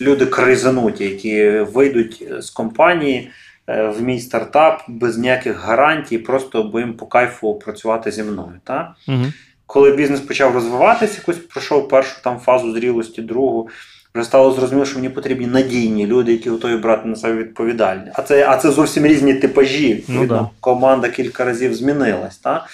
люди 0.00 0.26
кризануті, 0.26 1.04
які 1.04 1.50
вийдуть 1.50 2.24
з 2.38 2.50
компанії 2.50 3.30
е, 3.66 3.88
в 3.88 4.02
мій 4.02 4.20
стартап 4.20 4.82
без 4.88 5.18
ніяких 5.18 5.60
гарантій, 5.60 6.18
просто 6.18 6.62
бо 6.62 6.80
їм 6.80 6.94
по 6.94 7.06
кайфу 7.06 7.54
працювати 7.54 8.10
зі 8.10 8.22
мною. 8.22 8.60
Так? 8.64 8.92
Угу. 9.08 9.24
Коли 9.66 9.92
бізнес 9.92 10.20
почав 10.20 10.54
розвиватися, 10.54 11.18
якось 11.18 11.38
пройшов 11.38 11.88
першу 11.88 12.22
там 12.22 12.38
фазу 12.38 12.72
зрілості, 12.72 13.22
другу. 13.22 13.68
Вже 14.14 14.24
стало 14.24 14.52
зрозуміло, 14.52 14.86
що 14.86 14.96
мені 14.96 15.08
потрібні 15.08 15.46
надійні 15.46 16.06
люди, 16.06 16.32
які 16.32 16.50
готові 16.50 16.76
брати 16.76 17.08
на 17.08 17.16
себе 17.16 17.34
відповідальність. 17.34 18.12
А 18.18 18.22
це 18.22 18.46
а 18.48 18.56
це 18.56 18.70
зовсім 18.70 19.06
різні 19.06 19.34
типажі. 19.34 20.04
Ну, 20.08 20.26
да. 20.26 20.48
Команда 20.60 21.08
кілька 21.08 21.44
разів 21.44 21.74
змінилась. 21.74 22.36
Та? 22.36 22.66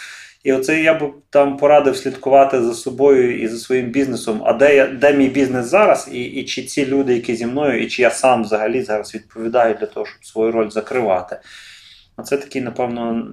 І 0.44 0.52
оце 0.52 0.80
я 0.80 0.94
б 0.94 1.12
там 1.30 1.56
порадив 1.56 1.96
слідкувати 1.96 2.62
за 2.62 2.74
собою 2.74 3.42
і 3.42 3.48
за 3.48 3.58
своїм 3.58 3.86
бізнесом. 3.86 4.42
А 4.44 4.52
де 4.52 4.76
я, 4.76 4.86
де 4.86 5.12
мій 5.12 5.28
бізнес 5.28 5.66
зараз, 5.66 6.08
і 6.12 6.22
і 6.22 6.44
чи 6.44 6.62
ці 6.62 6.86
люди, 6.86 7.14
які 7.14 7.36
зі 7.36 7.46
мною, 7.46 7.82
і 7.82 7.86
чи 7.86 8.02
я 8.02 8.10
сам 8.10 8.42
взагалі 8.42 8.82
зараз 8.82 9.14
відповідаю 9.14 9.76
для 9.80 9.86
того, 9.86 10.06
щоб 10.06 10.24
свою 10.24 10.52
роль 10.52 10.70
закривати. 10.70 11.40
Оце 12.18 12.36
такий, 12.36 12.62
напевно, 12.62 13.26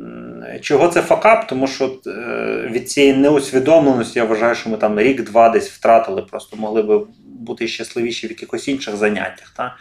чого 0.62 0.88
це 0.88 1.02
факап, 1.02 1.48
тому 1.48 1.68
що 1.68 2.00
е, 2.08 2.70
від 2.72 2.92
цієї 2.92 3.14
неусвідомленості 3.14 4.20
я 4.20 4.26
вважаю, 4.26 4.56
що 4.56 4.70
ми 4.70 4.78
там 4.78 5.00
рік-два 5.00 5.50
десь 5.50 5.70
втратили, 5.70 6.22
просто 6.22 6.58
могли 6.58 6.82
би 6.82 7.02
бути 7.26 7.68
щасливіші 7.68 8.28
в 8.28 8.30
якихось 8.30 8.68
інших 8.68 8.96
заняттях. 8.96 9.54
Та? 9.58 9.76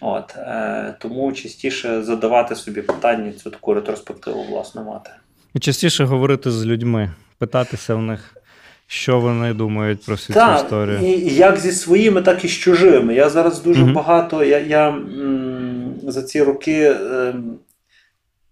От, 0.00 0.34
е, 0.36 0.94
Тому 0.98 1.32
частіше 1.32 2.02
задавати 2.02 2.54
собі 2.54 2.82
питання, 2.82 3.32
цю 3.32 3.50
таку 3.50 3.74
ретроспективу, 3.74 4.44
власне, 4.50 4.82
мати. 4.82 5.10
І 5.54 5.58
частіше 5.58 6.04
говорити 6.04 6.50
з 6.50 6.66
людьми, 6.66 7.10
питатися 7.38 7.94
в 7.94 8.02
них, 8.02 8.36
що 8.86 9.20
вони 9.20 9.54
думають 9.54 10.04
про 10.04 10.14
всю 10.14 10.34
так, 10.34 10.58
цю 10.58 10.64
історію. 10.64 10.98
І 10.98 11.34
як 11.34 11.56
зі 11.56 11.72
своїми, 11.72 12.22
так 12.22 12.44
і 12.44 12.48
з 12.48 12.52
чужими. 12.52 13.14
Я 13.14 13.28
зараз 13.28 13.62
дуже 13.62 13.84
mm 13.84 13.92
багато. 13.92 14.44
Я 14.44 14.58
я 14.58 14.88
м, 14.88 15.94
за 16.02 16.22
ці 16.22 16.42
роки. 16.42 16.82
Е, 16.82 17.34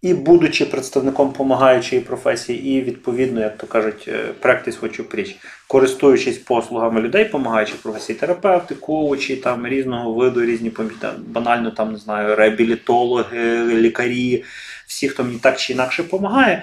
і 0.02 0.14
будучи 0.14 0.64
представником 0.64 1.28
допомагаючої 1.28 2.00
професії, 2.00 2.78
і 2.78 2.82
відповідно, 2.82 3.40
як 3.40 3.56
то 3.58 3.66
кажуть, 3.66 4.04
е, 4.08 4.24
practice 4.42 4.80
what 4.80 5.00
you 5.00 5.14
preach, 5.14 5.34
користуючись 5.68 6.38
послугами 6.38 7.00
людей, 7.00 7.24
допомагаючи 7.24 7.74
професії, 7.82 8.18
терапевти, 8.18 8.74
коучі, 8.74 9.36
там 9.36 9.66
різного 9.66 10.12
виду, 10.12 10.44
різні 10.44 10.72
банально 11.18 11.70
там 11.70 11.92
не 11.92 11.98
знаю, 11.98 12.36
реабілітологи, 12.36 13.64
лікарі, 13.64 14.44
всі, 14.86 15.08
хто 15.08 15.24
мені 15.24 15.38
так 15.38 15.58
чи 15.58 15.72
інакше 15.72 16.02
допомагає. 16.02 16.62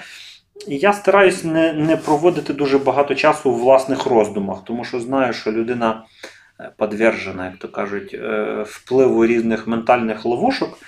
Я 0.68 0.94
стараюсь 0.94 1.44
не 1.44 1.74
не 1.74 1.98
проводити 1.98 2.54
дуже 2.54 2.78
багато 2.78 3.16
часу 3.16 3.52
в 3.52 3.60
власних 3.60 4.06
роздумах, 4.06 4.60
тому 4.66 4.86
що 4.86 5.00
знаю, 5.00 5.34
що 5.34 5.52
людина 5.52 6.04
е, 6.60 6.72
подвержена, 6.78 7.46
як 7.46 7.58
то 7.58 7.68
кажуть, 7.68 8.14
е, 8.14 8.66
впливу 8.68 9.26
різних 9.26 9.68
ментальних 9.68 10.26
ловушок. 10.26 10.80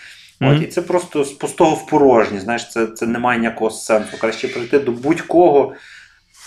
Mm-hmm. 0.41 0.57
От, 0.57 0.63
І 0.63 0.67
це 0.67 0.81
просто 0.81 1.23
з 1.23 1.31
пустого 1.31 1.75
в 1.75 1.87
порожні. 1.87 2.39
Знаєш, 2.39 2.71
це 2.71 2.87
це 2.87 3.07
не 3.07 3.19
має 3.19 3.39
ніякого 3.39 3.71
сенсу. 3.71 4.17
Краще 4.19 4.47
прийти 4.47 4.79
до 4.79 4.91
будь-кого, 4.91 5.73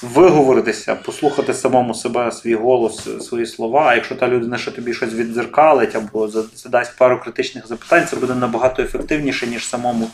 виговоритися, 0.02 0.94
послухати 0.94 1.54
самому 1.54 1.94
себе, 1.94 2.32
свій 2.32 2.54
голос, 2.54 3.24
свої 3.26 3.46
слова. 3.46 3.86
А 3.86 3.94
якщо 3.94 4.14
та 4.14 4.28
людина 4.28 4.58
ще 4.58 4.70
тобі 4.70 4.94
щось 4.94 5.14
віддзеркалить 5.14 5.94
або 5.94 6.28
задасть 6.28 6.98
пару 6.98 7.20
критичних 7.20 7.66
запитань, 7.66 8.06
це 8.06 8.16
буде 8.16 8.34
набагато 8.34 8.82
ефективніше, 8.82 9.46
ніж 9.46 9.66
самому 9.66 10.10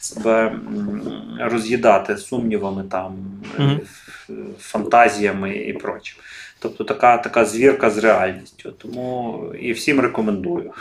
себе 0.00 0.58
роз'їдати 1.40 2.16
сумнівами, 2.16 2.84
там, 2.90 3.16
mm-hmm. 3.58 3.80
фантазіями 4.58 5.56
і 5.56 5.72
прочим. 5.72 6.16
Тобто 6.58 6.84
така 6.84 7.18
така 7.18 7.44
звірка 7.44 7.90
з 7.90 7.98
реальністю. 7.98 8.72
Тому 8.72 9.40
і 9.60 9.72
всім 9.72 10.00
рекомендую. 10.00 10.72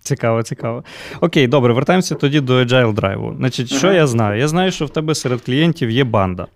Цікаво, 0.00 0.42
цікаво. 0.42 0.84
Окей, 1.20 1.46
добре, 1.46 1.72
вертаємося 1.72 2.14
тоді 2.14 2.40
до 2.40 2.54
Agile 2.54 2.94
Drive. 2.94 3.36
Значить, 3.36 3.68
що 3.68 3.88
uh-huh. 3.88 3.94
я 3.94 4.06
знаю? 4.06 4.40
Я 4.40 4.48
знаю, 4.48 4.72
що 4.72 4.86
в 4.86 4.90
тебе 4.90 5.14
серед 5.14 5.40
клієнтів 5.40 5.90
є 5.90 6.04
банда 6.04 6.46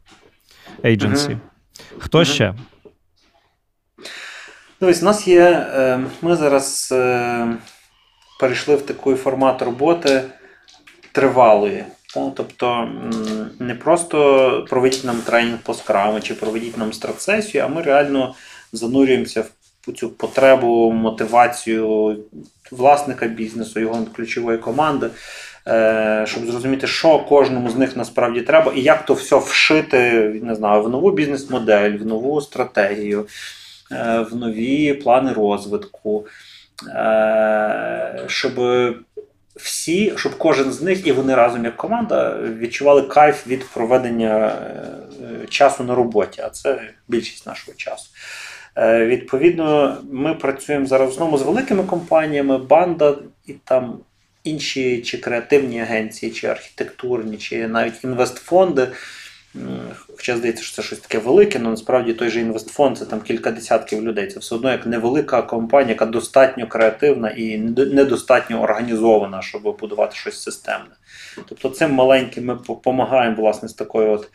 agency. 0.83 1.29
Uh-huh. 1.29 1.39
Хто 1.99 2.19
uh-huh. 2.19 2.25
ще? 2.25 2.55
Ось 4.81 5.03
у 5.03 5.05
нас 5.05 5.29
є. 5.29 5.43
Е, 5.75 6.01
ми 6.23 6.37
зараз 6.37 6.89
е, 6.93 7.47
перейшли 8.41 8.77
в 8.77 8.83
такий 8.83 9.15
формат 9.15 9.63
роботи 9.63 10.23
тривалої. 11.13 11.85
Тобто 12.37 12.89
не 13.59 13.75
просто 13.75 14.67
проведіть 14.71 15.05
нам 15.05 15.17
тренінг 15.17 15.59
по 15.59 15.75
скраму 15.75 16.21
чи 16.21 16.35
проведіть 16.35 16.79
нам 16.79 16.93
стратсесію, 16.93 17.65
а 17.65 17.69
ми 17.69 17.83
реально 17.83 18.35
занурюємося 18.73 19.41
в 19.43 19.51
цю 19.93 20.11
потребу, 20.11 20.93
мотивацію 20.93 22.17
власника 22.71 23.27
бізнесу, 23.27 23.81
його 23.81 24.07
ключової 24.17 24.59
команди, 24.59 25.11
е, 25.67 26.25
щоб 26.29 26.47
зрозуміти, 26.47 26.87
що 26.87 27.19
кожному 27.19 27.71
з 27.71 27.77
них 27.77 27.97
насправді 27.97 28.41
треба, 28.41 28.73
і 28.73 28.81
як 28.81 29.05
то 29.05 29.15
все 29.15 29.37
вшити 29.37 30.01
не 30.43 30.55
знаю, 30.55 30.83
в 30.83 30.89
нову 30.89 31.11
бізнес-модель, 31.11 31.91
в 31.91 32.07
нову 32.07 32.41
стратегію, 32.41 33.27
е, 33.93 34.27
в 34.31 34.37
нові 34.37 34.95
плани 34.95 35.33
розвитку, 35.33 36.27
е, 36.89 38.25
щоб 38.27 38.53
всі, 39.57 40.13
щоб 40.17 40.39
кожен 40.39 40.73
з 40.73 40.83
них 40.83 41.07
і 41.07 41.13
вони 41.13 41.35
разом 41.35 41.65
як 41.65 41.77
команда 41.77 42.39
відчували 42.59 43.03
кайф 43.03 43.47
від 43.47 43.69
проведення 43.69 44.53
часу 45.49 45.85
на 45.85 45.95
роботі, 45.95 46.43
а 46.45 46.51
це 46.51 46.81
більшість 47.09 47.47
нашого 47.47 47.77
часу. 47.77 48.11
Е, 48.81 49.07
відповідно, 49.07 49.97
ми 50.11 50.35
працюємо 50.35 50.87
зараз 50.87 51.17
в 51.17 51.39
з 51.39 51.43
великими 51.43 51.83
компаніями, 51.83 52.59
банда 52.59 53.17
і 53.47 53.53
там 53.53 53.99
інші 54.45 55.03
чи 55.03 55.19
креативні 55.19 55.81
агенції, 55.81 56.33
чи 56.33 56.47
архітектурні, 56.47 57.39
чи 57.39 57.69
навіть 57.69 58.05
інвестфонди. 58.05 58.89
Хоча 60.17 60.37
здається, 60.37 60.63
що 60.65 60.77
це 60.77 60.83
щось 60.83 60.99
таке 60.99 61.19
велике, 61.19 61.59
але 61.59 61.69
насправді 61.69 62.15
той 62.15 62.31
же 62.31 62.41
інвестфонд 62.41 62.99
це 62.99 63.05
там 63.05 63.21
кілька 63.21 63.51
десятків 63.51 64.03
людей. 64.03 64.27
Це 64.27 64.41
все 64.41 64.55
одно 64.55 64.71
як 64.71 64.87
невелика 64.87 65.43
компанія, 65.43 65.93
яка 65.93 66.07
достатньо 66.07 66.69
креативна 66.69 67.31
і 67.31 67.59
недостатньо 67.59 68.63
організована, 68.63 69.43
щоб 69.43 69.77
будувати 69.81 70.17
щось 70.17 70.43
системне. 70.43 70.91
Тобто 71.49 71.69
цим 71.69 71.93
маленьким 71.93 72.45
ми 72.45 72.59
допомагаємо 72.67 73.37
власне 73.37 73.69
з 73.69 73.75
такою 73.75 74.13
от 74.13 74.29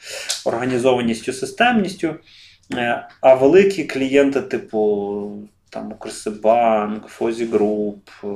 організованістю, 0.45 1.33
системністю. 1.33 2.15
Е, 2.73 3.07
а 3.21 3.33
великі 3.33 3.83
клієнти, 3.83 4.41
типу 4.41 5.31
там 5.69 5.91
Укрсибанк, 5.91 7.07
Фозі 7.07 7.45
Груп, 7.45 8.09
е, 8.23 8.27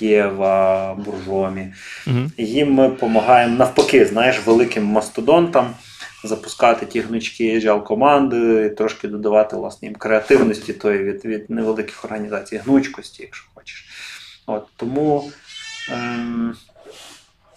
Єва, 0.00 0.94
Буржомі, 0.94 1.72
угу. 2.06 2.18
їм 2.36 2.72
ми 2.72 2.88
допомагаємо 2.88 3.56
навпаки, 3.56 4.06
знаєш, 4.06 4.46
великим 4.46 4.84
мастодонтам 4.84 5.74
запускати 6.24 6.86
ті 6.86 7.00
гнучки 7.00 7.58
agile 7.58 7.82
команди, 7.84 8.66
і 8.66 8.76
трошки 8.76 9.08
додавати 9.08 9.56
власне 9.56 9.88
їм 9.88 9.94
креативності 9.94 10.72
тої 10.72 11.04
від 11.04 11.24
від 11.24 11.50
невеликих 11.50 12.04
організацій, 12.04 12.56
гнучкості, 12.56 13.22
якщо 13.22 13.46
хочеш. 13.54 13.84
От, 14.46 14.66
Тому. 14.76 15.30
Ем, 15.92 16.54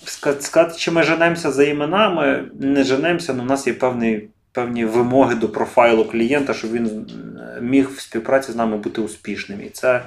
Сказати, 0.06 0.76
чи 0.78 0.92
ми 0.92 1.04
женемося 1.04 1.52
за 1.52 1.64
іменами, 1.64 2.46
не 2.60 2.84
женемося, 2.84 3.34
але 3.34 3.42
у 3.42 3.46
нас 3.46 3.68
є 3.68 3.74
певний 3.74 4.30
певні 4.52 4.86
вимоги 4.86 5.36
до 5.36 5.50
профайлу 5.50 6.06
клієнта, 6.06 6.54
щоб 6.54 6.72
він 6.72 7.08
е, 7.58 7.62
міг 7.62 7.90
в 7.90 8.00
співпраці 8.00 8.52
з 8.52 8.56
нами 8.56 8.78
бути 8.78 9.02
успішним. 9.02 9.62
І 9.62 9.70
це, 9.70 10.02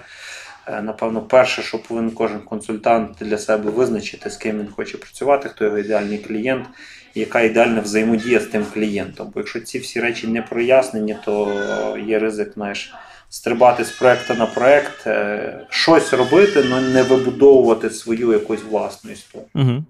е, 0.66 0.82
напевно, 0.82 1.22
перше, 1.22 1.62
що 1.62 1.82
повинен 1.82 2.10
кожен 2.10 2.40
консультант 2.40 3.16
для 3.20 3.38
себе 3.38 3.70
визначити, 3.70 4.30
з 4.30 4.36
ким 4.36 4.58
він 4.58 4.68
хоче 4.68 4.98
працювати, 4.98 5.48
хто 5.48 5.64
його 5.64 5.78
ідеальний 5.78 6.18
клієнт, 6.18 6.66
і 7.14 7.20
яка 7.20 7.40
ідеальна 7.40 7.80
взаємодія 7.80 8.40
з 8.40 8.46
тим 8.46 8.64
клієнтом. 8.74 9.30
Бо 9.34 9.40
якщо 9.40 9.60
ці 9.60 9.78
всі 9.78 10.00
речі 10.00 10.26
не 10.26 10.42
прояснені, 10.42 11.16
то 11.24 11.98
є 12.06 12.18
ризик, 12.18 12.52
знаєш. 12.54 12.94
Стрибати 13.28 13.84
з 13.84 13.90
проекту 13.90 14.34
на 14.34 14.46
проект, 14.46 15.06
е, 15.06 15.60
щось 15.68 16.12
робити, 16.12 16.64
але 16.66 16.80
не 16.80 17.02
вибудовувати 17.02 17.90
свою 17.90 18.32
якусь 18.32 18.62
власну 18.70 19.10
історію. 19.10 19.48
Угу. 19.54 19.84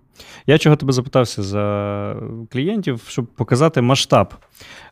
Я 0.46 0.58
чого 0.58 0.76
тебе 0.76 0.92
запитався 0.92 1.42
за 1.42 2.16
клієнтів, 2.52 3.00
щоб 3.08 3.26
показати 3.26 3.80
масштаб. 3.80 4.34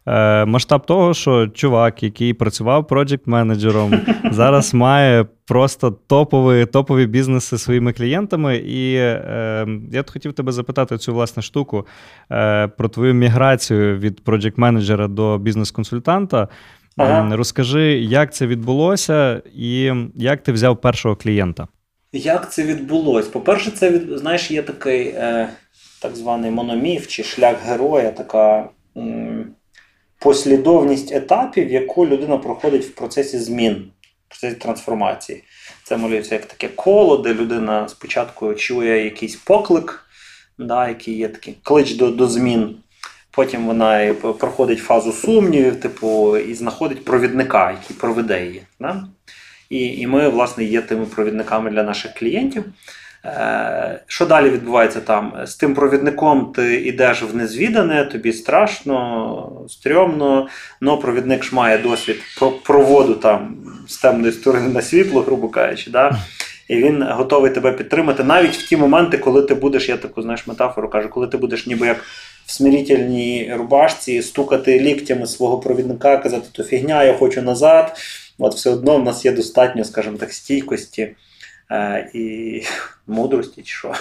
Е, 0.07 0.45
Масштаб 0.45 0.87
того, 0.87 1.15
що 1.15 1.49
чувак, 1.49 2.03
який 2.03 2.35
працював 2.35 2.87
проджект-менеджером, 2.87 4.01
зараз 4.31 4.75
має 4.75 5.27
просто 5.47 5.91
топові 5.91 6.67
топові 6.67 7.07
бізнеси 7.07 7.59
своїми 7.59 7.93
клієнтами. 7.93 8.57
І 8.57 8.95
е, 8.95 9.67
я 9.93 10.03
б 10.03 10.11
хотів 10.11 10.33
тебе 10.33 10.53
запитати 10.53 10.99
цю 10.99 11.15
власну 11.15 11.43
штуку 11.43 11.87
е, 12.33 12.69
про 12.69 12.89
твою 12.89 13.15
міграцію 13.15 13.99
від 13.99 14.25
проджект-менеджера 14.25 15.09
до 15.09 15.39
бізнес-консультанта. 15.39 16.49
Ага. 16.97 17.37
Розкажи, 17.37 17.83
як 17.93 18.35
це 18.35 18.47
відбулося, 18.47 19.43
і 19.55 19.93
як 20.15 20.43
ти 20.43 20.53
взяв 20.53 20.81
першого 20.81 21.17
клієнта. 21.17 21.69
Як 22.12 22.53
це 22.53 22.62
відбулося? 22.62 23.31
По-перше, 23.31 23.70
це 23.70 23.90
від, 23.90 24.18
знаєш, 24.18 24.51
є 24.51 24.62
такий 24.62 25.07
е, 25.07 25.48
так 26.03 26.16
званий 26.16 26.51
мономіф 26.51 27.07
чи 27.07 27.22
шлях 27.22 27.57
героя, 27.64 28.11
така 28.11 28.68
м, 28.96 29.55
послідовність 30.18 31.12
етапів, 31.12 31.72
яку 31.72 32.07
людина 32.07 32.38
проходить 32.38 32.85
в 32.85 32.94
процесі 32.94 33.38
змін, 33.38 33.90
в 34.29 34.29
процесі 34.29 34.57
трансформації. 34.57 35.44
Це 35.85 35.96
малюється 35.96 36.35
як 36.35 36.46
таке 36.46 36.68
коло, 36.68 37.16
де 37.16 37.35
людина 37.35 37.88
спочатку 37.88 38.55
чує 38.55 39.05
якийсь 39.05 39.37
поклик, 39.37 40.07
да, 40.59 40.88
який 40.88 41.16
є 41.16 41.29
такий 41.29 41.57
клич 41.62 41.94
до, 41.94 42.11
до 42.11 42.27
змін. 42.27 42.77
Потім 43.31 43.66
вона 43.66 44.14
проходить 44.14 44.79
фазу 44.79 45.12
сумнівів, 45.12 45.81
типу, 45.81 46.37
і 46.37 46.55
знаходить 46.55 47.05
провідника, 47.05 47.70
який 47.70 47.96
проведе 47.96 48.46
її. 48.46 48.62
Да? 48.81 49.05
І 49.73 50.01
і 50.01 50.07
ми, 50.07 50.29
власне, 50.29 50.65
є 50.65 50.81
тими 50.81 51.07
провідниками 51.07 51.71
для 51.71 51.83
наших 51.83 52.15
клієнтів. 52.15 52.65
Е, 53.25 54.01
що 54.07 54.27
далі 54.27 54.51
відбувається 54.51 55.01
там? 55.01 55.33
З 55.45 55.55
тим 55.55 55.75
провідником 55.75 56.53
ти 56.57 56.75
йдеш 56.75 57.23
в 57.23 57.37
незвідане, 57.37 58.05
тобі 58.05 58.33
страшно, 58.33 59.67
стрьомно, 59.69 60.49
але 60.83 60.97
провідник 60.97 61.45
ж 61.45 61.55
має 61.55 61.79
досвід 61.79 62.17
проводу 62.65 63.15
там 63.15 63.57
з 63.89 63.97
темної 63.97 64.33
сторони 64.33 64.69
на 64.69 64.83
світло, 64.83 65.21
грубо 65.23 65.49
кажучи. 65.49 65.91
Да? 65.91 66.17
І 66.69 66.77
він 66.77 67.03
готовий 67.03 67.51
тебе 67.51 67.73
підтримати 67.73 68.25
навіть 68.25 68.57
в 68.57 68.69
ті 68.69 68.77
моменти, 68.77 69.19
коли 69.19 69.43
ти 69.43 69.55
будеш, 69.55 69.89
я 69.89 69.97
таку 69.97 70.23
знаєш 70.23 70.47
метафору 70.47 70.89
кажу, 70.89 71.09
коли 71.09 71.27
ти 71.27 71.37
будеш 71.37 71.67
ніби 71.67 71.87
як 71.87 71.97
в 72.47 72.53
смирительній 72.53 73.53
рубашці 73.57 74.23
стукати 74.23 74.81
ліктями 74.81 75.27
свого 75.27 75.59
провідника, 75.59 76.17
казати, 76.17 76.49
то 76.53 76.65
фігня, 76.65 77.05
я 77.05 77.15
хочу 77.15 77.43
назад. 77.43 77.97
От 78.38 78.55
все 78.55 78.71
одно 78.71 78.97
в 78.99 79.05
нас 79.05 79.25
є 79.25 79.33
достатньо, 79.33 79.85
скажімо 79.85 80.16
так, 80.16 80.33
стійкості 80.33 81.16
е, 81.71 82.11
і 82.14 82.62
мудрості, 83.07 83.62
чи 83.62 83.75
що, 83.75 83.95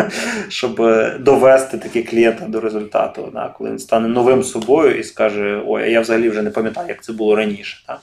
щоб 0.48 0.76
довести 1.20 1.78
такі 1.78 2.02
клієнта 2.02 2.46
до 2.46 2.60
результату, 2.60 3.30
да, 3.32 3.54
коли 3.58 3.70
він 3.70 3.78
стане 3.78 4.08
новим 4.08 4.42
собою 4.42 4.98
і 4.98 5.04
скаже: 5.04 5.62
Ой, 5.66 5.92
я 5.92 6.00
взагалі 6.00 6.28
вже 6.28 6.42
не 6.42 6.50
пам'ятаю, 6.50 6.88
як 6.88 7.04
це 7.04 7.12
було 7.12 7.36
раніше. 7.36 7.84
Да. 7.86 7.98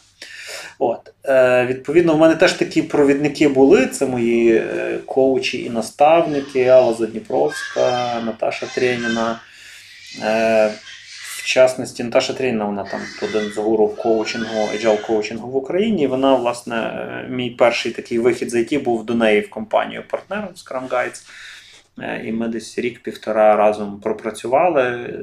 От. 0.80 1.14
Е, 1.26 1.66
Відповідно, 1.66 2.16
в 2.16 2.20
мене 2.20 2.36
теж 2.36 2.54
такі 2.54 2.82
провідники 2.82 3.48
були. 3.48 3.88
Це 3.88 4.06
мої 4.06 4.56
е, 4.56 4.98
коучі 5.06 5.64
і 5.64 5.70
наставники, 5.70 6.66
Алла 6.66 6.94
Задніпровська, 6.94 8.22
Наташа 8.26 8.66
Треніна. 8.76 9.40
Е, 10.24 10.72
в 11.46 11.48
частності, 11.48 12.04
Наташа 12.04 12.34
Тріна, 12.34 12.66
вона 12.66 12.84
там 12.84 13.02
один 13.24 13.50
з 13.50 13.58
гуру 13.58 13.88
коучингу, 13.88 14.70
agile 14.76 15.08
коучингу 15.08 15.50
в 15.50 15.56
Україні. 15.56 16.08
Вона, 16.08 16.36
власне, 16.36 16.76
е, 16.76 17.28
мій 17.30 17.50
перший 17.50 17.92
такий 17.92 18.20
вихід 18.20 18.52
з 18.52 18.56
IT 18.56 18.84
був 18.84 19.06
до 19.06 19.16
неї 19.16 19.42
в 19.42 19.50
компанію 19.50 20.04
партнером 20.10 20.50
Scrum 20.56 20.88
Guides. 20.88 21.22
Е, 22.00 22.22
і 22.26 22.32
ми 22.32 22.48
десь 22.48 22.80
рік-півтора 22.80 23.56
разом 23.56 24.00
пропрацювали. 24.00 25.14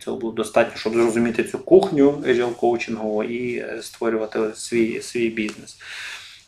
Цього 0.00 0.16
було 0.16 0.32
достатньо, 0.32 0.76
щоб 0.76 0.92
зрозуміти 0.92 1.44
цю 1.44 1.58
кухню 1.58 2.10
agile 2.10 2.54
коучингу 2.54 3.24
і 3.24 3.64
створювати 3.82 4.40
свій 4.54 5.02
свій 5.02 5.28
бізнес. 5.28 5.76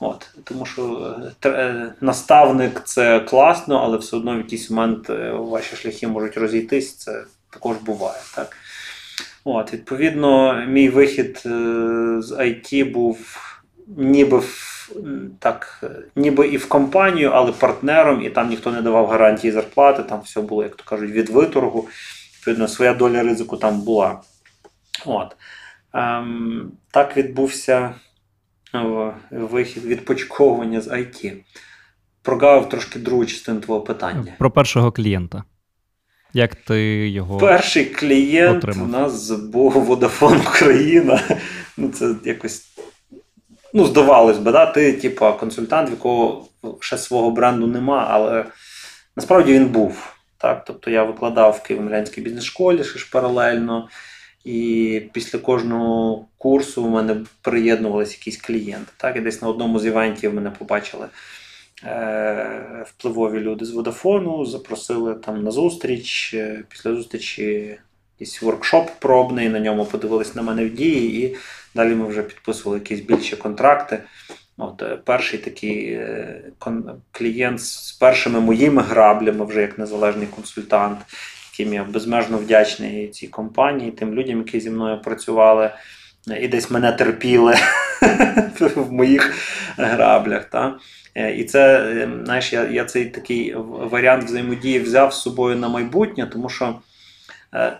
От, 0.01 0.29
Тому 0.45 0.67
що 0.67 1.15
наставник 2.01 2.83
це 2.85 3.21
класно, 3.21 3.79
але 3.85 3.99
все 3.99 4.17
одно 4.17 4.35
в 4.35 4.39
якийсь 4.39 4.71
момент 4.71 5.09
ваші 5.33 5.77
шляхи 5.77 6.09
можуть 6.09 6.37
розійтись. 6.37 6.95
Це 6.95 7.25
також 7.51 7.77
буває. 7.77 8.21
так. 8.35 8.57
От, 9.45 9.73
Відповідно, 9.73 10.65
мій 10.67 10.89
вихід 10.89 11.43
е, 11.47 11.49
з 12.23 12.33
IT 12.33 12.93
був 12.93 13.39
ніби 13.97 14.39
в, 14.39 14.91
так, 15.39 15.85
ніби 16.17 16.49
і 16.49 16.57
в 16.57 16.69
компанію, 16.69 17.31
але 17.31 17.53
партнером, 17.53 18.23
і 18.23 18.31
там 18.31 18.49
ніхто 18.49 18.73
не 18.73 18.83
давав 18.83 19.07
гарантії 19.07 19.53
зарплати, 19.53 20.03
там 20.03 20.21
все 20.21 20.41
було, 20.41 20.63
як 20.63 20.77
то 20.77 20.85
кажуть, 20.85 21.11
від 21.11 21.29
виторгу. 21.29 21.89
Відповідно, 22.37 22.69
своя 22.69 22.95
доля 22.95 23.23
ризику 23.23 23.57
там 23.57 23.81
була. 23.81 24.21
От. 25.07 25.37
Ем, 25.93 26.73
Так 26.91 27.17
відбувся 27.17 27.95
вихід 29.31 29.85
відпочковування 29.85 30.81
з 30.81 30.89
IT. 30.89 31.33
Прогавив 32.23 32.69
трошки 32.69 32.99
другу 32.99 33.27
частину 33.27 33.61
твого 33.61 33.81
питання. 33.81 34.35
Про 34.39 34.51
першого 34.51 34.93
клієнта. 34.93 35.45
Як 36.35 36.55
ти 36.55 37.09
його. 37.09 37.39
Перший 37.39 37.85
клієнт 37.85 38.65
отримав? 38.65 38.89
у 38.89 38.91
нас 38.91 39.31
був 39.31 39.91
Vodafone 39.91 40.41
Україна. 40.41 41.23
Ну, 41.77 41.89
це 41.89 42.15
якось. 42.25 42.63
Ну, 43.75 43.85
здавалось 43.85 44.39
би, 44.39 44.53
да? 44.53 44.67
ти, 44.67 44.93
типа, 44.93 45.33
консультант, 45.33 45.91
в 45.91 45.93
якого 45.93 46.49
ще 46.81 46.99
свого 46.99 47.31
бренду 47.31 47.67
нема, 47.67 48.07
але 48.11 48.45
насправді 49.17 49.53
він 49.53 49.67
був. 49.67 50.15
Так? 50.39 50.65
Тобто 50.65 50.91
я 50.91 51.05
викладав 51.05 51.63
в 51.65 51.71
Києво-Мілянській 51.71 52.23
бізнес-школі 52.23 52.85
ще 52.85 52.99
ж 52.99 53.11
паралельно. 53.13 53.89
І 54.45 55.03
після 55.13 55.39
кожного 55.39 56.25
курсу 56.39 56.83
у 56.83 56.89
мене 56.89 57.17
приєднувалися 57.43 58.17
якісь 58.19 58.37
клієнти. 58.37 58.93
Так? 58.97 59.17
І 59.17 59.21
десь 59.21 59.43
на 59.43 59.49
одному 59.49 59.79
з 59.79 59.87
івентів 59.87 60.35
мене 60.35 60.51
побачили. 60.51 61.07
Е, 61.83 62.85
впливові 62.87 63.41
люди 63.41 63.65
з 63.65 63.71
Водафону, 63.71 64.47
запросили 64.47 65.15
там 65.15 65.43
на 65.43 65.51
зустріч. 65.51 66.35
Е, 66.35 66.65
після 66.69 66.95
зустрічі 66.95 67.79
якийсь 68.19 68.43
воркшоп 68.43 68.91
пробний, 68.99 69.49
на 69.49 69.61
ньому 69.61 69.85
подивились 69.85 70.35
на 70.35 70.43
мене 70.43 70.65
в 70.65 70.75
дії, 70.75 71.25
і 71.25 71.37
далі 71.75 71.95
ми 71.95 72.07
вже 72.07 72.23
підписували 72.23 72.79
якісь 72.79 73.01
більші 73.01 73.37
контракти. 73.37 74.03
От, 74.57 74.83
е, 74.83 74.99
Перший 75.05 75.39
такий 75.39 76.01
клієнт 77.11 77.61
з 77.61 77.93
першими 77.93 78.41
моїми 78.41 78.83
граблями, 78.83 79.45
вже 79.45 79.61
як 79.61 79.79
незалежний 79.79 80.27
консультант, 80.27 80.99
яким 81.53 81.75
я 81.75 81.85
безмежно 81.85 82.39
вдячний 82.39 83.09
цій 83.09 83.29
компанії, 83.29 83.91
тим 83.91 84.15
людям, 84.15 84.39
які 84.39 84.61
зі 84.61 84.71
мною 84.71 85.01
працювали, 85.03 85.71
і 86.41 86.49
десь 86.49 86.71
мене 86.71 86.93
терпіли 86.93 87.55
в 88.77 88.93
моїх 88.93 89.35
граблях. 89.77 90.45
Та? 90.45 90.79
Е, 91.15 91.35
і 91.35 91.45
це, 91.45 91.79
е, 91.79 92.09
знаєш, 92.25 92.53
я 92.53 92.65
я 92.65 92.85
цей 92.85 93.05
такий 93.05 93.55
варіант 93.91 94.25
взаємодії 94.25 94.79
взяв 94.79 95.15
з 95.15 95.21
собою 95.21 95.57
на 95.57 95.69
майбутнє, 95.69 96.27
тому 96.27 96.49
що 96.49 96.75
е, 97.55 97.77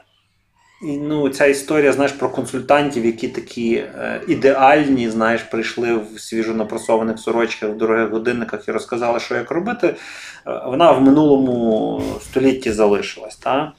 ну, 0.83 1.29
ця 1.29 1.47
історія 1.47 1.93
знаєш, 1.93 2.13
про 2.13 2.29
консультантів, 2.29 3.07
які 3.07 3.29
такі 3.29 3.85
ідеальні, 4.29 5.11
знаєш, 5.11 5.43
прийшли 5.43 5.95
в 5.95 6.21
свіжо 6.21 6.55
напрасованих 6.55 7.19
сорочках, 7.19 7.71
в 7.71 7.77
дорогих 7.77 8.11
годинниках 8.11 8.69
і 8.69 8.73
розказали, 8.73 9.21
що 9.21 9.35
як 9.35 9.51
робити, 9.51 9.95
вона 10.67 10.93
в 10.93 11.03
минулому 11.03 12.03
столітті 12.23 12.73
залишилась. 12.73 13.37
Та? 13.37 13.73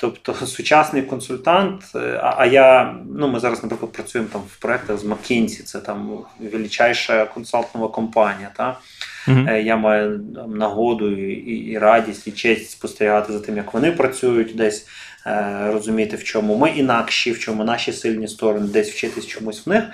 Тобто 0.00 0.34
сучасний 0.46 1.02
консультант, 1.02 1.82
а 1.94 2.34
а 2.36 2.46
я, 2.46 2.94
ну 3.16 3.28
ми 3.28 3.40
зараз, 3.40 3.62
наприклад, 3.62 3.92
працюємо 3.92 4.30
там 4.32 4.40
в 4.40 4.56
проєктах 4.56 4.98
з 4.98 5.04
McKinsey, 5.04 5.62
це 5.62 5.78
там 5.78 6.18
величайша 6.38 7.26
консалтнова 7.26 7.88
компанія. 7.88 8.50
Та? 8.56 8.78
Mm-hmm. 9.28 9.62
Я 9.62 9.76
маю 9.76 10.20
нагоду 10.48 11.16
і, 11.16 11.52
і 11.52 11.78
радість, 11.78 12.26
і 12.26 12.32
честь 12.32 12.70
спостерігати 12.70 13.32
за 13.32 13.40
тим, 13.40 13.56
як 13.56 13.74
вони 13.74 13.92
працюють, 13.92 14.56
десь 14.56 14.88
е, 15.26 15.70
розуміти, 15.72 16.16
в 16.16 16.24
чому 16.24 16.56
ми 16.56 16.70
інакші, 16.70 17.32
в 17.32 17.38
чому 17.38 17.64
наші 17.64 17.92
сильні 17.92 18.28
сторони, 18.28 18.66
десь 18.66 18.90
вчитись 18.90 19.26
чомусь 19.26 19.66
в 19.66 19.70
них. 19.70 19.84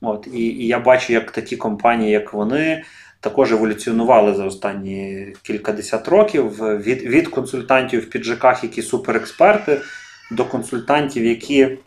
От, 0.00 0.28
І, 0.34 0.40
і 0.40 0.66
я 0.66 0.78
бачу, 0.78 1.12
як 1.12 1.30
такі 1.30 1.56
компанії, 1.56 2.10
як 2.10 2.32
вони. 2.32 2.84
Також 3.20 3.52
еволюціонували 3.52 4.34
за 4.34 4.44
останні 4.44 5.32
кількадесят 5.42 6.08
років 6.08 6.50
від 6.60 7.02
від 7.02 7.28
консультантів 7.28 8.00
в 8.00 8.10
піджаках, 8.10 8.64
які 8.64 8.82
суперексперти, 8.82 9.80
до 10.30 10.44
консультантів, 10.44 11.24
які 11.24 11.78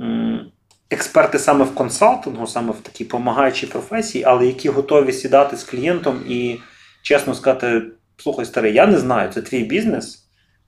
м, 0.00 0.50
експерти 0.90 1.38
саме 1.38 1.64
в 1.64 1.74
консалтингу, 1.74 2.46
саме 2.46 2.72
в 2.72 2.80
такій 2.80 3.04
помагаючій 3.04 3.66
професії, 3.66 4.24
але 4.24 4.46
які 4.46 4.68
готові 4.68 5.12
сідати 5.12 5.56
з 5.56 5.64
клієнтом 5.64 6.20
і 6.28 6.58
чесно 7.02 7.34
сказати: 7.34 7.82
слухай, 8.16 8.44
старий, 8.44 8.74
я 8.74 8.86
не 8.86 8.98
знаю, 8.98 9.32
це 9.32 9.42
твій 9.42 9.64
бізнес. 9.64 10.19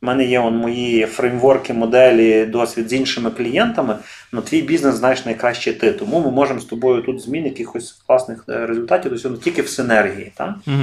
У 0.02 0.06
мене 0.06 0.24
є 0.24 0.40
он, 0.40 0.56
мої 0.56 1.06
фреймворки, 1.06 1.72
моделі, 1.72 2.46
досвід 2.46 2.88
з 2.88 2.92
іншими 2.92 3.30
клієнтами, 3.30 3.96
але 4.32 4.42
твій 4.42 4.62
бізнес 4.62 4.94
знаєш 4.94 5.24
найкраще 5.24 5.72
ти. 5.72 5.92
Тому 5.92 6.20
ми 6.20 6.30
можемо 6.30 6.60
з 6.60 6.64
тобою 6.64 7.02
тут 7.02 7.20
змін 7.20 7.44
якихось 7.44 7.92
класних 8.06 8.44
е, 8.48 8.66
результатів 8.66 9.12
досягнути 9.12 9.44
тільки 9.44 9.62
в 9.62 9.68
синергії. 9.68 10.32
Так? 10.36 10.54
Угу. 10.66 10.82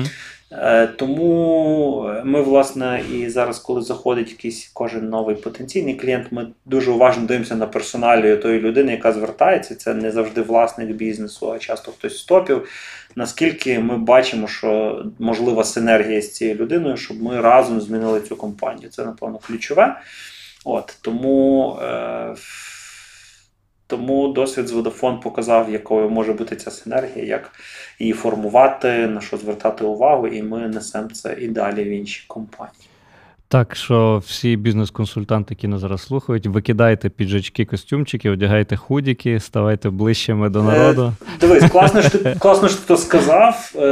Е, 0.52 0.88
тому 0.88 2.14
ми, 2.24 2.42
власне, 2.42 3.02
і 3.14 3.30
зараз, 3.30 3.60
коли 3.60 3.82
заходить 3.82 4.30
якийсь 4.30 4.72
кожен 4.74 5.10
новий 5.10 5.36
потенційний 5.36 5.96
клієнт, 5.96 6.32
ми 6.32 6.48
дуже 6.66 6.92
уважно 6.92 7.26
дивимося 7.26 7.56
на 7.56 7.68
персоналію 7.68 8.38
тої 8.38 8.60
людини, 8.60 8.92
яка 8.92 9.12
звертається. 9.12 9.76
Це 9.76 9.94
не 9.94 10.12
завжди 10.12 10.42
власник 10.42 10.90
бізнесу, 10.90 11.52
а 11.52 11.60
часто 11.60 11.92
хтось 11.92 12.18
з 12.18 12.24
топів. 12.24 12.68
Наскільки 13.16 13.80
ми 13.80 13.98
бачимо, 13.98 14.48
що 14.48 15.04
можлива 15.20 15.64
синергія 15.64 16.22
з 16.22 16.32
цією 16.32 16.56
людиною, 16.56 16.98
щоб 16.98 17.24
ми 17.24 17.42
разом 17.42 17.82
змінили 17.82 18.22
цю 18.22 18.36
компанію. 18.36 18.90
Це, 18.90 19.06
напевно, 19.06 19.40
ключове. 19.48 20.02
От 20.66 20.98
Тому. 21.02 21.78
Е- 21.84 22.36
тому 23.90 24.28
досвід 24.28 24.68
з 24.68 24.74
Vodafone 24.74 25.22
показав, 25.22 25.72
якою 25.72 26.10
може 26.10 26.34
бути 26.34 26.56
ця 26.56 26.72
синергія, 26.72 27.26
як 27.26 27.52
її 28.00 28.14
формувати, 28.14 29.08
на 29.08 29.22
що 29.22 29.38
звертати 29.38 29.84
увагу, 29.84 30.28
і 30.28 30.44
ми 30.44 30.68
несемо 30.68 31.10
це 31.10 31.38
і 31.40 31.48
далі 31.48 31.84
в 31.84 31.88
інші 31.88 32.26
компанії. 32.28 32.89
Так 33.52 33.76
що 33.76 34.24
всі 34.26 34.56
бізнес-консультанти, 34.56 35.54
які 35.54 35.68
нас 35.68 35.82
зараз 35.82 36.02
слухають, 36.02 36.48
викидайте 36.48 37.10
піджачки, 37.10 37.66
костюмчики, 37.66 38.30
одягайте 38.30 38.76
худіки, 38.76 39.40
ставайте 39.40 39.90
ближчими 39.90 40.50
до 40.50 40.60
е, 40.60 40.64
народу. 40.64 41.14
Е, 41.22 41.26
дивись, 41.40 41.72
класно, 41.72 42.02
що 42.02 42.18
ти 42.18 42.36
класно, 42.40 42.70
що 42.70 42.78
ти 42.78 42.98
сказав. 42.98 43.72
Е, 43.76 43.86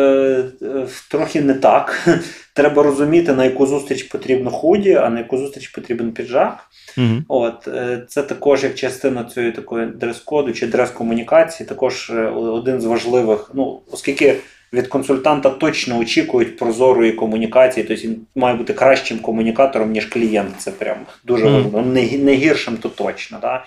е, 0.62 0.88
трохи 1.12 1.42
не 1.42 1.54
так. 1.54 2.10
Треба 2.54 2.84
розуміти, 2.84 3.34
на 3.34 3.46
яку 3.46 3.68
зустріч 3.68 4.04
потрібно 4.04 4.52
худі, 4.52 4.94
а 4.94 5.10
на 5.10 5.20
яку 5.20 5.38
зустріч 5.38 5.68
потрібен 5.68 6.12
піджак. 6.12 6.70
Угу. 6.98 7.24
От, 7.28 7.68
е, 7.68 8.06
Це 8.08 8.24
також 8.24 8.64
як 8.64 8.76
частина 8.76 9.24
цієї 9.24 9.52
такої 9.52 9.88
дрес-коду 9.88 10.54
чи 10.54 10.68
дрес-комунікації, 10.68 11.70
також 11.70 12.10
е, 12.10 12.26
один 12.30 12.82
з 12.82 12.86
важливих, 12.86 13.52
ну, 13.54 13.82
оскільки 13.92 14.36
від 14.74 14.88
консультанта 14.88 15.50
точно 15.50 15.98
очікують 15.98 16.58
прозорої 16.58 17.12
комунікації, 17.12 17.86
тобто 17.88 18.04
він 18.04 18.18
має 18.36 18.56
бути 18.56 18.74
кращим 18.74 19.20
комунікатором, 19.20 19.92
ніж 19.92 20.06
клієнт. 20.06 20.50
Це 20.58 20.72
прям 20.72 20.98
дуже 21.24 21.46
важливо. 21.46 21.80
Mm. 21.80 21.86
Не, 21.86 22.18
не 22.18 22.34
гіршим, 22.34 22.78
то 22.78 22.90
точно. 22.90 23.38
Да? 23.42 23.66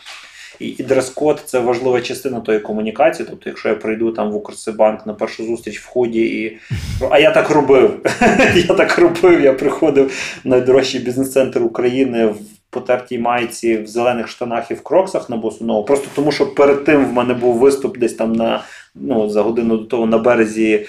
І 0.60 0.66
і 0.66 0.82
дрес-код 0.82 1.42
це 1.44 1.58
важлива 1.58 2.00
частина 2.00 2.40
тої 2.40 2.60
комунікації. 2.60 3.26
Тобто, 3.30 3.50
якщо 3.50 3.68
я 3.68 3.74
прийду 3.74 4.12
там 4.12 4.30
в 4.30 4.36
Укрсибанк 4.36 5.06
на 5.06 5.14
першу 5.14 5.44
зустріч 5.44 5.78
в 5.78 5.86
ході, 5.86 6.42
і 6.42 6.58
а 7.10 7.18
я 7.18 7.30
так 7.30 7.50
робив. 7.50 8.00
Я 8.54 8.74
так 8.74 8.98
робив. 8.98 9.40
Я 9.40 9.52
приходив 9.52 10.06
в 10.44 10.48
найдорожчий 10.48 11.00
бізнес-центр 11.00 11.62
України 11.62 12.26
в 12.26 12.36
потертій 12.70 13.18
майці, 13.18 13.76
в 13.76 13.86
зелених 13.86 14.28
штанах 14.28 14.70
і 14.70 14.74
в 14.74 14.82
кроксах 14.82 15.30
на 15.30 15.36
босу 15.36 15.84
Просто 15.86 16.08
тому, 16.14 16.32
що 16.32 16.54
перед 16.54 16.84
тим 16.84 17.04
в 17.04 17.12
мене 17.12 17.34
був 17.34 17.56
виступ 17.56 17.98
десь 17.98 18.14
там 18.14 18.32
на 18.32 18.62
ну, 18.94 19.28
за 19.28 19.42
годину 19.42 19.76
до 19.76 19.84
того 19.84 20.06
на 20.06 20.18
березі 20.18 20.86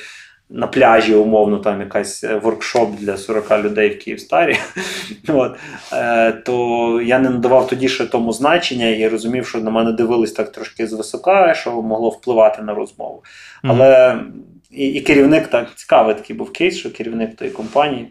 на 0.52 0.68
пляжі, 0.68 1.16
умовно, 1.16 1.58
там 1.58 1.80
якась 1.80 2.24
е, 2.24 2.36
воркшоп 2.36 2.96
для 2.96 3.18
40 3.18 3.64
людей 3.64 3.90
в 3.90 4.00
Київстарі, 4.00 4.58
от, 5.28 5.56
е, 5.94 6.32
то 6.32 7.02
я 7.02 7.20
не 7.20 7.30
надавав 7.30 7.68
тоді 7.68 7.90
ще 7.90 8.06
тому 8.06 8.34
значення 8.34 8.88
і 8.88 9.08
розумів, 9.08 9.48
що 9.48 9.58
на 9.58 9.72
мене 9.72 9.92
дивились 9.92 10.32
так 10.32 10.52
трошки 10.52 10.88
звисока, 10.88 11.54
що 11.54 11.82
могло 11.82 12.10
впливати 12.10 12.62
на 12.62 12.74
розмову. 12.74 13.24
Але 13.64 14.20
і, 14.72 14.88
і 14.88 15.02
керівник 15.02 15.48
так 15.48 15.76
цікавий 15.76 16.16
такий 16.16 16.36
був 16.36 16.54
кейс, 16.54 16.78
що 16.78 16.92
керівник 16.92 17.36
тої 17.36 17.52
компанії 17.52 18.08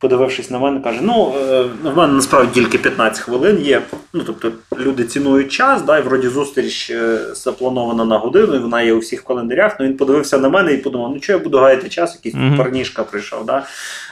подивившись 0.00 0.50
на 0.50 0.58
мене, 0.58 0.80
каже: 0.80 0.98
Ну, 1.02 1.34
е, 1.50 1.62
в 1.82 1.96
мене 1.96 2.12
насправді 2.12 2.60
тільки 2.60 2.78
15 2.78 3.22
хвилин 3.22 3.58
є. 3.60 3.82
Ну, 4.12 4.22
тобто 4.26 4.52
люди 4.78 5.04
цінують 5.04 5.52
час, 5.52 5.82
да, 5.82 5.98
і 5.98 6.02
вроді 6.02 6.28
зустріч 6.28 6.90
е, 6.90 7.18
запланована 7.34 8.04
на 8.04 8.18
годину, 8.18 8.54
і 8.54 8.58
вона 8.58 8.82
є 8.82 8.92
у 8.92 8.98
всіх 8.98 9.24
календарях. 9.24 9.76
Ну 9.80 9.86
він 9.86 9.96
подивився 9.96 10.38
на 10.38 10.48
мене 10.48 10.72
і 10.72 10.76
подумав, 10.76 11.12
ну 11.14 11.22
що 11.22 11.32
я 11.32 11.38
буду 11.38 11.58
гаяти 11.58 11.88
час, 11.88 12.14
якийсь 12.14 12.34
mm-hmm. 12.34 12.56
парнішка 12.56 13.04
прийшов. 13.04 13.46
Да? 13.46 13.66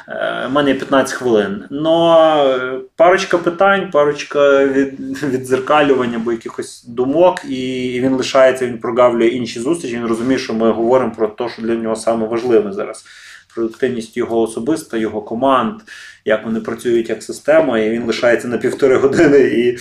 У 0.08 0.10
е, 0.10 0.48
мене 0.48 0.70
є 0.70 0.76
15 0.76 1.14
хвилин. 1.14 1.64
Но 1.70 2.88
парочка 2.96 3.38
питань, 3.38 3.90
парочка 3.90 4.66
від, 4.66 5.22
відзеркалювання 5.22 6.16
або 6.16 6.32
якихось 6.32 6.84
думок, 6.84 7.44
і 7.48 8.00
він 8.02 8.14
лишається, 8.14 8.66
він 8.66 8.78
прогавлює 8.78 9.28
інші 9.28 9.60
зустрічі. 9.60 9.96
Він 9.96 10.06
розуміє, 10.06 10.38
що 10.38 10.54
ми 10.54 10.70
говоримо 10.70 11.12
про 11.16 11.28
те, 11.28 11.48
що 11.48 11.62
для 11.62 11.74
нього 11.74 11.96
саме 11.96 12.26
важливе 12.26 12.72
зараз 12.72 13.04
продуктивність 13.54 14.16
його 14.16 14.40
особиста, 14.40 14.96
його 14.96 15.22
команд, 15.22 15.80
як 16.24 16.44
вони 16.44 16.60
працюють 16.60 17.08
як 17.08 17.22
система, 17.22 17.78
і 17.78 17.90
він 17.90 18.04
лишається 18.04 18.48
на 18.48 18.58
півтори 18.58 18.96
години, 18.96 19.38
і 19.38 19.78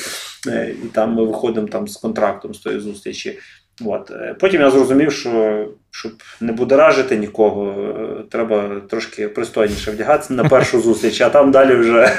е, 0.47 0.75
і 0.83 0.87
там 0.87 1.13
ми 1.13 1.25
виходимо 1.25 1.67
там 1.67 1.87
з 1.87 1.97
контрактом 1.97 2.53
з 2.53 2.59
тої 2.59 2.79
зустрічі. 2.79 3.39
От. 3.85 4.11
Потім 4.39 4.61
я 4.61 4.71
зрозумів, 4.71 5.11
що 5.11 5.65
щоб 5.91 6.11
не 6.41 6.51
будоражити 6.51 7.17
нікого, 7.17 7.75
е, 7.89 8.23
треба 8.31 8.81
трошки 8.89 9.27
пристойніше 9.27 9.91
вдягатися 9.91 10.33
на 10.33 10.43
першу 10.43 10.81
зустріч, 10.81 11.21
а 11.21 11.29
там 11.29 11.51
далі 11.51 11.75
вже. 11.75 12.11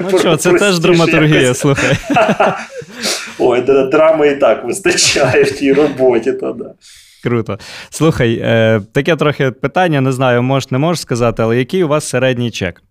Ну 0.00 0.18
що, 0.18 0.36
це 0.36 0.52
теж 0.52 0.78
драматургія, 0.78 1.54
слухай. 1.54 1.96
Ой, 3.38 3.60
драми 3.90 4.28
і 4.28 4.36
так 4.36 4.64
вистачає 4.64 5.42
в 5.42 5.50
тій 5.50 5.72
роботі. 5.72 6.32
то 6.32 6.52
да. 6.52 6.74
Круто. 7.22 7.58
Слухай, 7.90 8.40
е, 8.42 8.80
таке 8.92 9.16
трохи 9.16 9.50
питання, 9.50 10.00
не 10.00 10.12
знаю, 10.12 10.42
можеш, 10.42 10.70
не 10.70 10.78
можеш 10.78 11.00
сказати, 11.00 11.42
але 11.42 11.58
який 11.58 11.84
у 11.84 11.88
вас 11.88 12.08
середній 12.08 12.50
чек? 12.50 12.82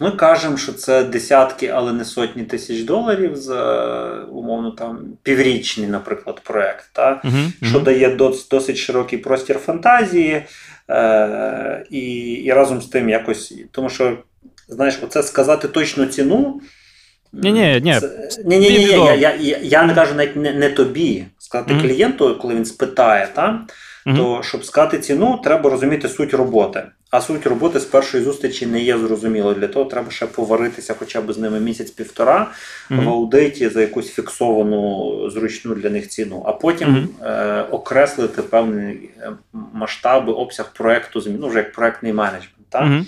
Ми 0.00 0.10
кажемо, 0.10 0.56
що 0.56 0.72
це 0.72 1.04
десятки, 1.04 1.66
але 1.66 1.92
не 1.92 2.04
сотні 2.04 2.42
тисяч 2.42 2.82
доларів 2.82 3.36
за 3.36 3.62
умовно 4.32 4.70
там 4.70 4.98
піврічний, 5.22 5.86
наприклад, 5.86 6.40
проект, 6.44 6.84
та? 6.92 7.20
Угу, 7.24 7.68
що 7.70 7.80
дає 7.80 8.16
досить 8.50 8.76
широкий 8.76 9.18
простір 9.18 9.58
фантазії, 9.58 10.42
е, 10.90 11.86
і 11.90 12.00
і 12.20 12.52
разом 12.52 12.82
з 12.82 12.86
тим 12.86 13.08
якось. 13.08 13.54
Тому 13.70 13.90
що, 13.90 14.18
знаєш, 14.68 14.98
оце 15.02 15.22
сказати 15.22 15.68
точну 15.68 16.06
ціну. 16.06 16.60
Ні, 17.32 17.52
ні, 17.52 17.80
ні. 17.84 17.94
Ні, 18.44 18.58
ні, 18.58 18.82
я, 18.82 19.14
я, 19.14 19.58
я 19.62 19.82
не 19.82 19.94
кажу 19.94 20.14
навіть 20.14 20.36
не, 20.36 20.52
не 20.52 20.70
тобі. 20.70 21.24
Сказати 21.50 21.74
mm-hmm. 21.74 21.82
клієнту, 21.82 22.38
коли 22.42 22.54
він 22.54 22.64
спитає, 22.64 23.28
та, 23.34 23.66
mm-hmm. 24.06 24.16
то 24.16 24.42
щоб 24.42 24.64
сказати 24.64 24.98
ціну, 24.98 25.40
треба 25.44 25.70
розуміти 25.70 26.08
суть 26.08 26.34
роботи. 26.34 26.82
А 27.10 27.20
суть 27.20 27.46
роботи 27.46 27.80
з 27.80 27.84
першої 27.84 28.24
зустрічі 28.24 28.66
не 28.66 28.80
є 28.80 28.98
зрозуміло. 28.98 29.54
Для 29.54 29.68
того 29.68 29.84
треба 29.84 30.10
ще 30.10 30.26
поваритися 30.26 30.94
хоча 30.98 31.20
б 31.20 31.32
з 31.32 31.38
ними 31.38 31.60
місяць-півтора 31.60 32.50
mm-hmm. 32.90 33.04
в 33.04 33.08
аудиті 33.08 33.68
за 33.68 33.80
якусь 33.80 34.10
фіксовану 34.10 35.30
зручну 35.30 35.74
для 35.74 35.90
них 35.90 36.08
ціну, 36.08 36.42
а 36.46 36.52
потім 36.52 37.08
е- 37.22 37.62
окреслити 37.70 38.42
певні 38.42 38.82
е, 38.82 39.32
масштаби, 39.72 40.32
обсяг 40.32 40.72
проекту, 40.72 41.22
ну 41.40 41.48
вже 41.48 41.58
як 41.58 41.72
проектний 41.72 42.12
менеджмент. 42.12 42.66
Та? 42.68 43.04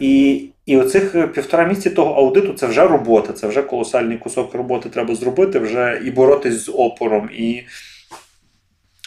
І 0.00 0.44
і 0.70 0.76
оцих 0.76 1.32
півтора 1.32 1.64
місяці 1.64 1.90
того 1.90 2.14
аудиту 2.14 2.52
це 2.52 2.66
вже 2.66 2.86
робота, 2.88 3.32
це 3.32 3.46
вже 3.46 3.62
колосальний 3.62 4.18
кусок 4.18 4.54
роботи 4.54 4.88
треба 4.88 5.14
зробити, 5.14 5.58
вже 5.58 6.02
і 6.04 6.10
боротись 6.10 6.64
з 6.64 6.72
опором, 6.74 7.30
і 7.32 7.62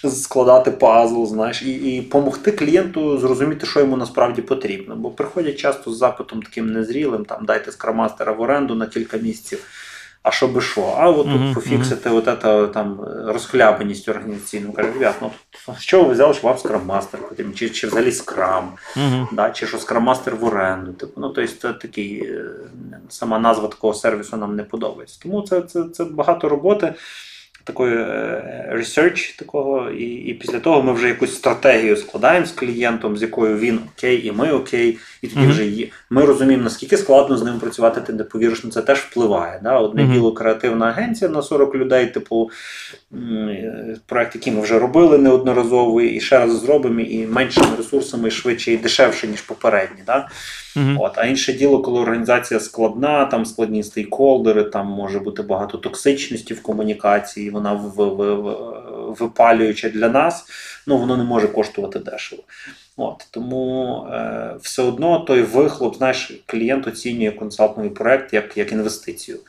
складати 0.10 0.72
пазл, 0.72 1.26
знаєш, 1.26 1.62
і 1.62 1.72
і 1.72 2.02
допомогти 2.02 2.52
клієнту 2.52 3.18
зрозуміти, 3.18 3.66
що 3.66 3.80
йому 3.80 3.98
насправді 3.98 4.42
потрібно. 4.42 4.96
Бо 4.96 5.10
приходять 5.10 5.58
часто 5.58 5.92
з 5.92 5.98
запитом 5.98 6.42
таким 6.42 6.74
незрілим, 6.74 7.26
там 7.26 7.46
дайте 7.46 7.72
скрамастера 7.72 8.32
в 8.32 8.42
оренду 8.42 8.76
на 8.76 8.86
кілька 8.88 9.18
місяців 9.18 9.66
а 10.24 10.32
що 10.32 10.48
би 10.48 10.62
що? 10.62 10.96
А 11.00 11.10
от 11.10 11.26
тут 11.32 11.54
пофіксити 11.54 12.10
от 12.10 12.28
это, 12.28 12.72
там 12.72 13.00
розхлябаність 13.26 14.10
організаційну. 14.10 14.74
Каже, 14.74 14.92
ребят, 14.94 15.16
ну 15.22 15.32
що 15.80 16.04
ви 16.04 16.14
взяли, 16.14 16.34
що 16.34 16.48
вам 16.48 16.58
скрам-мастер, 16.58 17.18
потім, 17.30 17.54
чи, 17.54 17.70
чи 17.70 17.88
взагалі 17.88 18.12
скрам, 18.12 18.72
да, 19.32 19.52
чи 19.52 19.68
що 19.68 19.78
скрам-мастер 19.78 20.36
в 20.36 20.46
оренду. 20.46 20.94
Типу, 20.94 21.22
ну, 21.22 21.30
тобто, 21.30 21.54
це 21.62 21.74
такий, 21.74 22.24
е, 22.26 22.46
сама 23.10 23.40
назва 23.40 23.68
такого 23.68 23.94
сервісу 23.94 24.38
нам 24.38 24.56
не 24.56 24.64
подобається. 24.64 25.20
Тому 25.24 25.42
це, 25.42 25.62
це, 25.62 25.84
це 25.94 26.04
багато 26.04 26.50
роботи 26.50 26.94
такої 27.64 27.98
research 28.72 29.40
такого, 29.40 29.90
і 29.90 30.06
і 30.06 30.34
після 30.34 30.60
того 30.60 30.84
ми 30.84 30.94
вже 30.94 31.08
якусь 31.08 31.36
стратегію 31.36 31.98
складаємо 31.98 32.46
з 32.46 32.52
клієнтом, 32.52 33.18
з 33.18 33.22
якою 33.22 33.58
він 33.58 33.80
окей, 33.96 34.28
і 34.28 34.32
ми 34.32 34.52
окей, 34.52 34.98
і 35.22 35.28
тоді 35.28 35.42
mm-hmm. 35.42 35.50
вже 35.50 35.66
є. 35.66 35.88
Ми 36.10 36.26
розуміємо, 36.26 36.64
наскільки 36.64 36.98
складно 36.98 37.38
з 37.38 37.44
ним 37.44 37.60
працювати, 37.60 38.02
ти 38.02 38.14
не 38.14 38.24
повіриш, 38.24 38.64
на 38.64 38.72
це 38.72 38.82
теж 38.82 39.00
впливає. 39.00 39.60
Да? 39.64 39.80
Одне 39.80 40.04
mm-hmm. 40.04 40.14
діло 40.14 40.34
креативна 40.34 40.86
агенція 40.86 41.32
на 41.32 41.42
40 41.42 41.76
людей, 41.76 42.08
типу 42.08 42.52
проект, 44.06 44.36
який 44.36 44.54
ми 44.54 44.62
вже 44.62 44.80
робили 44.80 45.18
неодноразово, 45.18 46.02
і 46.02 46.20
ще 46.20 46.40
раз 46.40 46.62
зробимо, 46.62 47.00
і 47.00 47.28
меншими 47.28 47.68
ресурсами, 47.78 48.28
і 48.28 48.32
швидше, 48.32 48.72
і 48.72 48.78
дешевше, 48.78 49.28
ніж 49.28 49.42
попередні. 49.42 50.04
Да? 50.06 50.30
Mm-hmm. 50.76 50.98
От, 51.00 51.18
А 51.18 51.26
інше 51.26 51.54
діло, 51.54 51.82
коли 51.82 52.00
організація 52.00 52.60
складна, 52.60 53.26
там 53.26 53.46
складні 53.46 53.84
стейкхолдери, 53.84 54.64
там 54.64 54.88
може 54.88 55.20
бути 55.20 55.42
багато 55.42 55.78
токсичності 55.78 56.54
в 56.54 56.62
комунікації, 56.62 57.50
вона 57.50 57.74
в, 57.74 57.90
в, 57.96 58.36
в, 58.36 59.16
випалююча 59.20 59.90
для 59.90 60.10
нас, 60.10 60.46
ну 60.88 60.98
воно 60.98 61.18
не 61.18 61.24
може 61.24 61.48
коштувати 61.48 62.00
дешево. 62.00 62.44
От, 62.98 63.28
Тому 63.32 63.98
е, 64.14 64.56
все 64.62 64.82
одно 64.82 65.20
той 65.20 65.42
вихлоп, 65.42 65.98
знаєш, 65.98 66.44
клієнт 66.46 66.88
оцінює 66.88 67.32
консалтинговий 67.32 67.96
проект 67.96 68.34
як 68.34 68.58
як 68.58 68.72
інвестицію. 68.72 69.40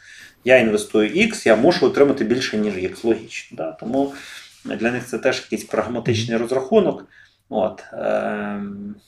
Я 0.45 0.59
інвестую 0.59 1.11
X, 1.11 1.49
я 1.49 1.57
мушу 1.57 1.87
отримати 1.87 2.25
більше, 2.25 2.57
ніж 2.59 2.75
X, 2.75 3.07
логічно. 3.07 3.57
Да? 3.57 3.73
Тому 3.73 4.13
для 4.65 4.91
них 4.91 5.07
це 5.07 5.19
теж 5.19 5.41
якийсь 5.41 5.65
прагматичний 5.65 6.39
розрахунок. 6.39 7.07
От, 7.49 7.85
е... 7.93 8.61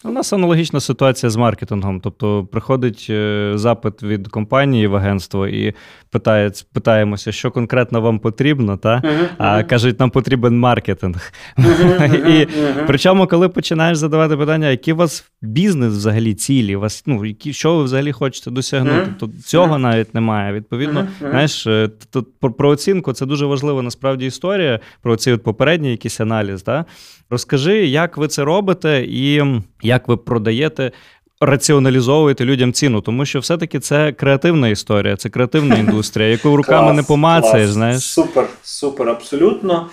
У 0.04 0.10
нас 0.10 0.32
аналогічна 0.32 0.80
ситуація 0.80 1.30
з 1.30 1.36
маркетингом. 1.36 2.00
Тобто 2.00 2.48
приходить 2.52 3.06
е, 3.10 3.52
запит 3.54 4.02
від 4.02 4.28
компанії 4.28 4.86
в 4.86 4.96
агентство 4.96 5.48
і 5.48 5.74
питає, 6.10 6.50
питаємося, 6.72 7.32
що 7.32 7.50
конкретно 7.50 8.00
вам 8.00 8.18
потрібно, 8.18 8.76
та? 8.76 8.94
Uh-huh, 8.96 9.28
а 9.38 9.44
uh-huh. 9.44 9.68
кажуть, 9.68 10.00
нам 10.00 10.10
потрібен 10.10 10.58
маркетинг. 10.58 11.32
Uh-huh, 11.58 12.28
і 12.28 12.48
Причому, 12.86 13.26
коли 13.26 13.48
починаєш 13.48 13.98
задавати 13.98 14.36
питання, 14.36 14.68
які 14.68 14.92
у 14.92 14.96
вас 14.96 15.30
бізнес 15.42 15.92
взагалі 15.92 16.34
цілі, 16.34 16.76
вас, 16.76 17.02
ну, 17.06 17.24
які, 17.24 17.52
що 17.52 17.76
ви 17.76 17.84
взагалі 17.84 18.12
хочете 18.12 18.50
досягнути, 18.50 19.14
то 19.20 19.28
цього 19.44 19.78
навіть 19.78 20.14
немає. 20.14 20.52
Відповідно, 20.52 21.08
знаєш, 21.20 21.66
е, 21.66 21.90
тут 22.10 22.28
про 22.58 22.68
оцінку 22.68 23.12
це 23.12 23.26
дуже 23.26 23.46
важлива 23.46 23.82
насправді 23.82 24.26
історія, 24.26 24.80
про 25.02 25.16
цей 25.16 25.36
попередній 25.36 25.90
якийсь 25.90 26.20
аналіз. 26.20 26.62
Та? 26.62 26.84
Розкажи, 27.30 27.86
як 27.86 28.16
ви 28.16 28.28
це 28.28 28.44
робите 28.44 29.04
і 29.08 29.42
як 29.82 30.08
ви 30.08 30.16
продаєте. 30.16 30.92
Раціоналізовуєте 31.40 32.44
людям 32.44 32.72
ціну, 32.72 33.00
тому 33.00 33.24
що 33.24 33.40
все-таки 33.40 33.80
це 33.80 34.12
креативна 34.12 34.68
історія, 34.68 35.16
це 35.16 35.28
креативна 35.28 35.76
індустрія, 35.78 36.28
яку 36.28 36.56
руками 36.56 36.86
клас, 36.86 36.96
не 36.96 37.02
помацаєш. 37.02 37.66
Клас. 37.66 37.74
знаєш. 37.74 38.02
Супер, 38.02 38.48
супер, 38.62 39.08
абсолютно. 39.08 39.90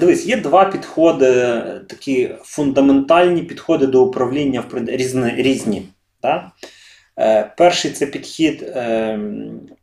Дивись, 0.00 0.26
є 0.26 0.36
два 0.36 0.64
підходи, 0.64 1.62
такі 1.88 2.30
фундаментальні 2.42 3.42
підходи 3.42 3.86
до 3.86 4.02
управління 4.02 4.64
в 4.72 4.78
різні. 4.86 5.32
різні 5.36 5.82
да? 6.22 6.50
Е, 7.18 7.52
перший 7.56 7.90
це 7.90 8.06
підхід 8.06 8.62
е, 8.62 9.18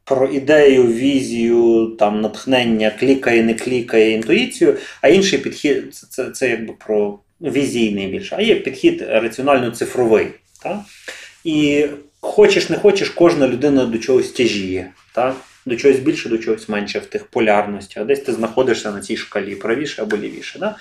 про 0.07 0.27
ідею, 0.27 0.83
візію, 0.87 1.95
там, 1.99 2.21
натхнення, 2.21 2.91
клікає, 2.99 3.43
не 3.43 3.53
клікає 3.53 4.11
інтуїцію, 4.11 4.77
а 5.01 5.07
інший 5.07 5.39
підхід 5.39 5.95
це, 5.95 6.07
це, 6.09 6.31
це 6.31 6.49
якби 6.49 6.73
про 6.85 7.19
візійний 7.41 8.07
більше, 8.07 8.35
а 8.39 8.41
є 8.41 8.55
підхід 8.55 9.01
раціонально-цифровий. 9.01 10.27
Так? 10.63 10.79
І 11.43 11.85
хочеш 12.21 12.69
не 12.69 12.77
хочеш, 12.77 13.09
кожна 13.09 13.47
людина 13.47 13.85
до 13.85 13.97
чогось 13.97 14.31
тяжіє. 14.31 14.91
Так? 15.13 15.35
До 15.65 15.75
чогось 15.75 15.99
більше, 15.99 16.29
до 16.29 16.37
чогось 16.37 16.69
менше 16.69 16.99
в 16.99 17.05
тих 17.05 17.25
полярностях. 17.25 18.05
Десь 18.05 18.19
ти 18.19 18.33
знаходишся 18.33 18.91
на 18.91 19.01
цій 19.01 19.17
шкалі 19.17 19.55
правіше 19.55 20.01
або 20.01 20.17
лівіше. 20.17 20.59
Да? 20.59 20.75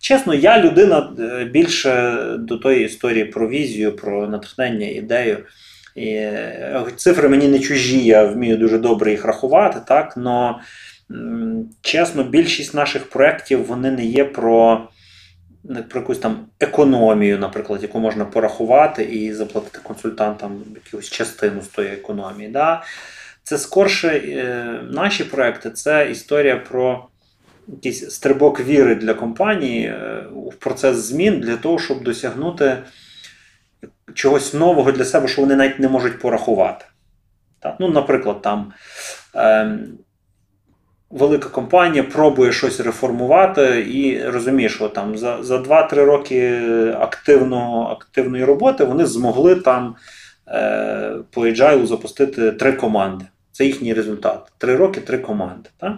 Чесно, 0.00 0.34
я 0.34 0.62
людина 0.62 1.12
е, 1.18 1.44
більше 1.44 2.22
до 2.38 2.56
тої 2.56 2.84
історії 2.84 3.24
про 3.24 3.48
візію, 3.48 3.96
про 3.96 4.28
натхнення, 4.28 4.88
ідею. 4.88 5.38
І 5.96 6.08
е, 6.08 6.86
Цифри 6.96 7.28
мені 7.28 7.48
не 7.48 7.58
чужі, 7.58 8.04
я 8.04 8.24
вмію 8.24 8.56
дуже 8.56 8.78
добре 8.78 9.10
їх 9.10 9.24
рахувати, 9.24 9.80
так, 9.86 10.16
но 10.16 10.60
чесно, 11.80 12.24
більшість 12.24 12.74
наших 12.74 13.10
проєктів 13.10 13.66
вони 13.66 13.90
не 13.90 14.04
є 14.04 14.24
про 14.24 14.88
про 15.88 16.00
якусь 16.00 16.18
там 16.18 16.46
економію, 16.60 17.38
наприклад, 17.38 17.82
яку 17.82 17.98
можна 17.98 18.24
порахувати 18.24 19.04
і 19.04 19.32
заплатити 19.32 19.78
консультантам 19.82 20.64
якусь 20.84 21.10
частину 21.10 21.62
з 21.62 21.68
тої 21.68 21.88
економії. 21.88 22.48
Да? 22.48 22.82
Це 23.42 23.58
скорше 23.58 24.08
е, 24.08 24.80
наші 24.90 25.24
проекти 25.24 25.70
це 25.70 26.10
історія 26.10 26.56
про 26.56 27.06
якийсь 27.68 28.10
стрибок 28.10 28.60
віри 28.60 28.94
для 28.94 29.14
компанії 29.14 29.86
е, 29.86 30.24
в 30.50 30.54
процес 30.54 30.96
змін 30.96 31.40
для 31.40 31.56
того, 31.56 31.78
щоб 31.78 32.02
досягнути 32.02 32.76
чогось 34.14 34.54
нового 34.54 34.92
для 34.92 35.04
себе, 35.04 35.28
що 35.28 35.42
вони 35.42 35.56
навіть 35.56 35.78
не 35.78 35.88
можуть 35.88 36.18
порахувати. 36.18 36.84
Так? 37.60 37.76
Ну, 37.80 37.88
Наприклад, 37.88 38.42
там 38.42 38.72
е, 39.34 39.78
велика 41.10 41.48
компанія 41.48 42.02
пробує 42.02 42.52
щось 42.52 42.80
реформувати 42.80 43.86
і 43.90 44.28
розуміє, 44.28 44.68
що 44.68 44.88
там 44.88 45.18
за 45.18 45.42
за 45.42 45.58
2-3 45.58 45.94
роки 45.94 46.62
активно, 47.00 47.88
активної 47.90 48.44
роботи 48.44 48.84
вони 48.84 49.06
змогли 49.06 49.54
там 49.54 49.94
е, 50.48 51.16
по 51.30 51.46
agile 51.46 51.86
запустити 51.86 52.52
три 52.52 52.72
команди. 52.72 53.24
Це 53.52 53.64
їхній 53.64 53.94
результат. 53.94 54.52
Три 54.58 54.76
роки, 54.76 55.00
три 55.00 55.18
команди. 55.18 55.70
Так? 55.80 55.92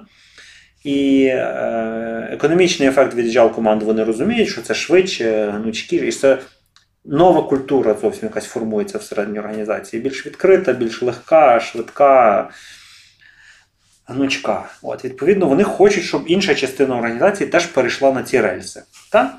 І 0.85 1.24
е, 1.24 2.29
економічний 2.33 2.89
ефект 2.89 3.14
від 3.14 3.26
agile 3.26 3.55
команд 3.55 3.83
вони 3.83 4.05
розуміють, 4.05 4.49
що 4.49 4.62
це 4.62 4.74
швидше, 4.74 5.55
гнучкіше, 5.57 6.07
і 6.07 6.12
це 6.12 6.39
нова 7.09 7.43
культура 7.43 7.97
зовсім 8.01 8.25
якась 8.25 8.47
формується 8.47 8.99
всередині 8.99 9.39
організації. 9.39 10.03
Більш 10.03 10.27
відкрита, 10.27 10.73
більш 10.73 11.03
легка, 11.03 11.61
швидка, 11.61 12.51
гнучка. 14.07 14.69
От, 14.83 15.05
Відповідно, 15.05 15.47
вони 15.47 15.65
хочуть, 15.65 16.05
щоб 16.05 16.25
інша 16.27 16.55
частина 16.55 16.97
організації 16.97 17.51
теж 17.51 17.67
перейшла 17.67 18.13
на 18.13 18.23
ці 18.23 18.41
рельси. 18.41 18.83
Так? 19.13 19.35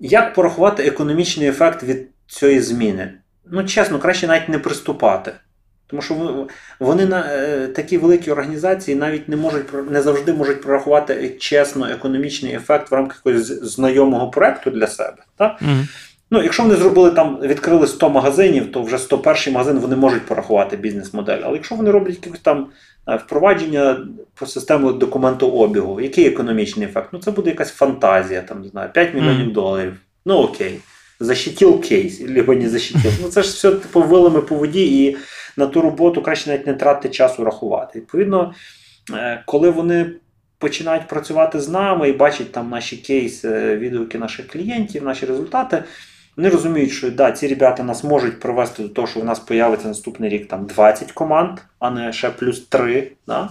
Як 0.00 0.34
порахувати 0.34 0.82
економічний 0.86 1.48
ефект 1.48 1.82
від 1.82 2.08
цієї 2.26 2.60
зміни? 2.60 3.14
Ну, 3.50 3.64
чесно, 3.64 3.98
краще 3.98 4.26
навіть 4.26 4.48
не 4.48 4.58
приступати. 4.58 5.32
Тому 5.86 6.02
що 6.02 6.46
вони 6.80 7.06
на 7.06 7.26
е, 7.28 7.68
такі 7.68 7.98
великі 7.98 8.30
організації 8.30 8.96
навіть 8.96 9.28
не 9.28 9.36
можуть 9.36 9.90
не 9.90 10.02
завжди 10.02 10.32
можуть 10.32 10.62
прорахувати 10.62 11.36
чесно 11.40 11.90
економічний 11.90 12.54
ефект 12.54 12.90
в 12.90 12.94
рамках 12.94 13.22
якогось 13.24 13.46
знайомого 13.46 14.30
проекту 14.30 14.70
для 14.70 14.86
себе. 14.86 15.16
Так? 15.36 15.62
Mm-hmm. 15.62 15.86
Ну, 16.34 16.42
Якщо 16.42 16.62
вони 16.62 16.76
зробили 16.76 17.10
там, 17.10 17.38
відкрили 17.42 17.86
100 17.86 18.10
магазинів, 18.10 18.72
то 18.72 18.82
вже 18.82 18.98
101 18.98 19.52
магазин 19.52 19.78
вони 19.78 19.96
можуть 19.96 20.26
порахувати 20.26 20.76
бізнес-модель. 20.76 21.38
Але 21.44 21.54
якщо 21.54 21.74
вони 21.74 21.90
роблять 21.90 22.26
якісь 22.26 22.40
там 22.40 22.66
е, 23.08 23.16
впровадження 23.16 24.06
по 24.34 24.46
систему 24.46 24.92
документообігу, 24.92 26.00
який 26.00 26.26
економічний 26.26 26.86
ефект? 26.86 27.08
Ну, 27.12 27.18
це 27.18 27.30
буде 27.30 27.50
якась 27.50 27.70
фантазія, 27.70 28.42
там, 28.42 28.62
не 28.62 28.68
знаю, 28.68 28.90
5 28.92 29.14
мільйонів 29.14 29.48
mm-hmm. 29.48 29.52
доларів. 29.52 29.96
Ну 30.26 30.34
окей. 30.34 30.80
Защитил 31.20 31.80
кейс, 31.80 32.20
либо 32.20 32.54
не 32.54 32.68
защитил. 32.68 33.12
Ну, 33.22 33.28
це 33.28 33.42
ж 33.42 33.48
все 33.48 33.70
типу 33.70 34.02
вилами 34.02 34.40
по 34.40 34.54
воді, 34.54 35.04
і 35.04 35.16
на 35.56 35.66
ту 35.66 35.80
роботу 35.80 36.22
краще 36.22 36.50
навіть 36.50 36.66
не 36.66 36.74
тратити 36.74 37.14
часу 37.14 37.44
рахувати. 37.44 37.98
Відповідно, 37.98 38.54
е, 39.12 39.42
коли 39.46 39.70
вони 39.70 40.10
починають 40.58 41.08
працювати 41.08 41.60
з 41.60 41.68
нами 41.68 42.08
і 42.08 42.12
бачать 42.12 42.52
там 42.52 42.70
наші 42.70 42.96
кейси, 42.96 43.76
відгуки 43.76 44.18
наших 44.18 44.48
клієнтів, 44.48 45.04
наші 45.04 45.26
результати. 45.26 45.84
Вони 46.36 46.48
розуміють, 46.48 46.90
що 46.90 47.10
да, 47.10 47.32
ці 47.32 47.48
ребята 47.48 47.82
нас 47.82 48.04
можуть 48.04 48.40
привести 48.40 48.82
до 48.82 48.88
того, 48.88 49.06
що 49.06 49.20
у 49.20 49.24
нас 49.24 49.38
появиться 49.38 49.88
наступний 49.88 50.30
рік 50.30 50.48
там 50.48 50.66
20 50.66 51.12
команд, 51.12 51.58
а 51.78 51.90
не 51.90 52.12
ще 52.12 52.30
плюс 52.30 52.66
3. 52.68 53.12
Да? 53.26 53.50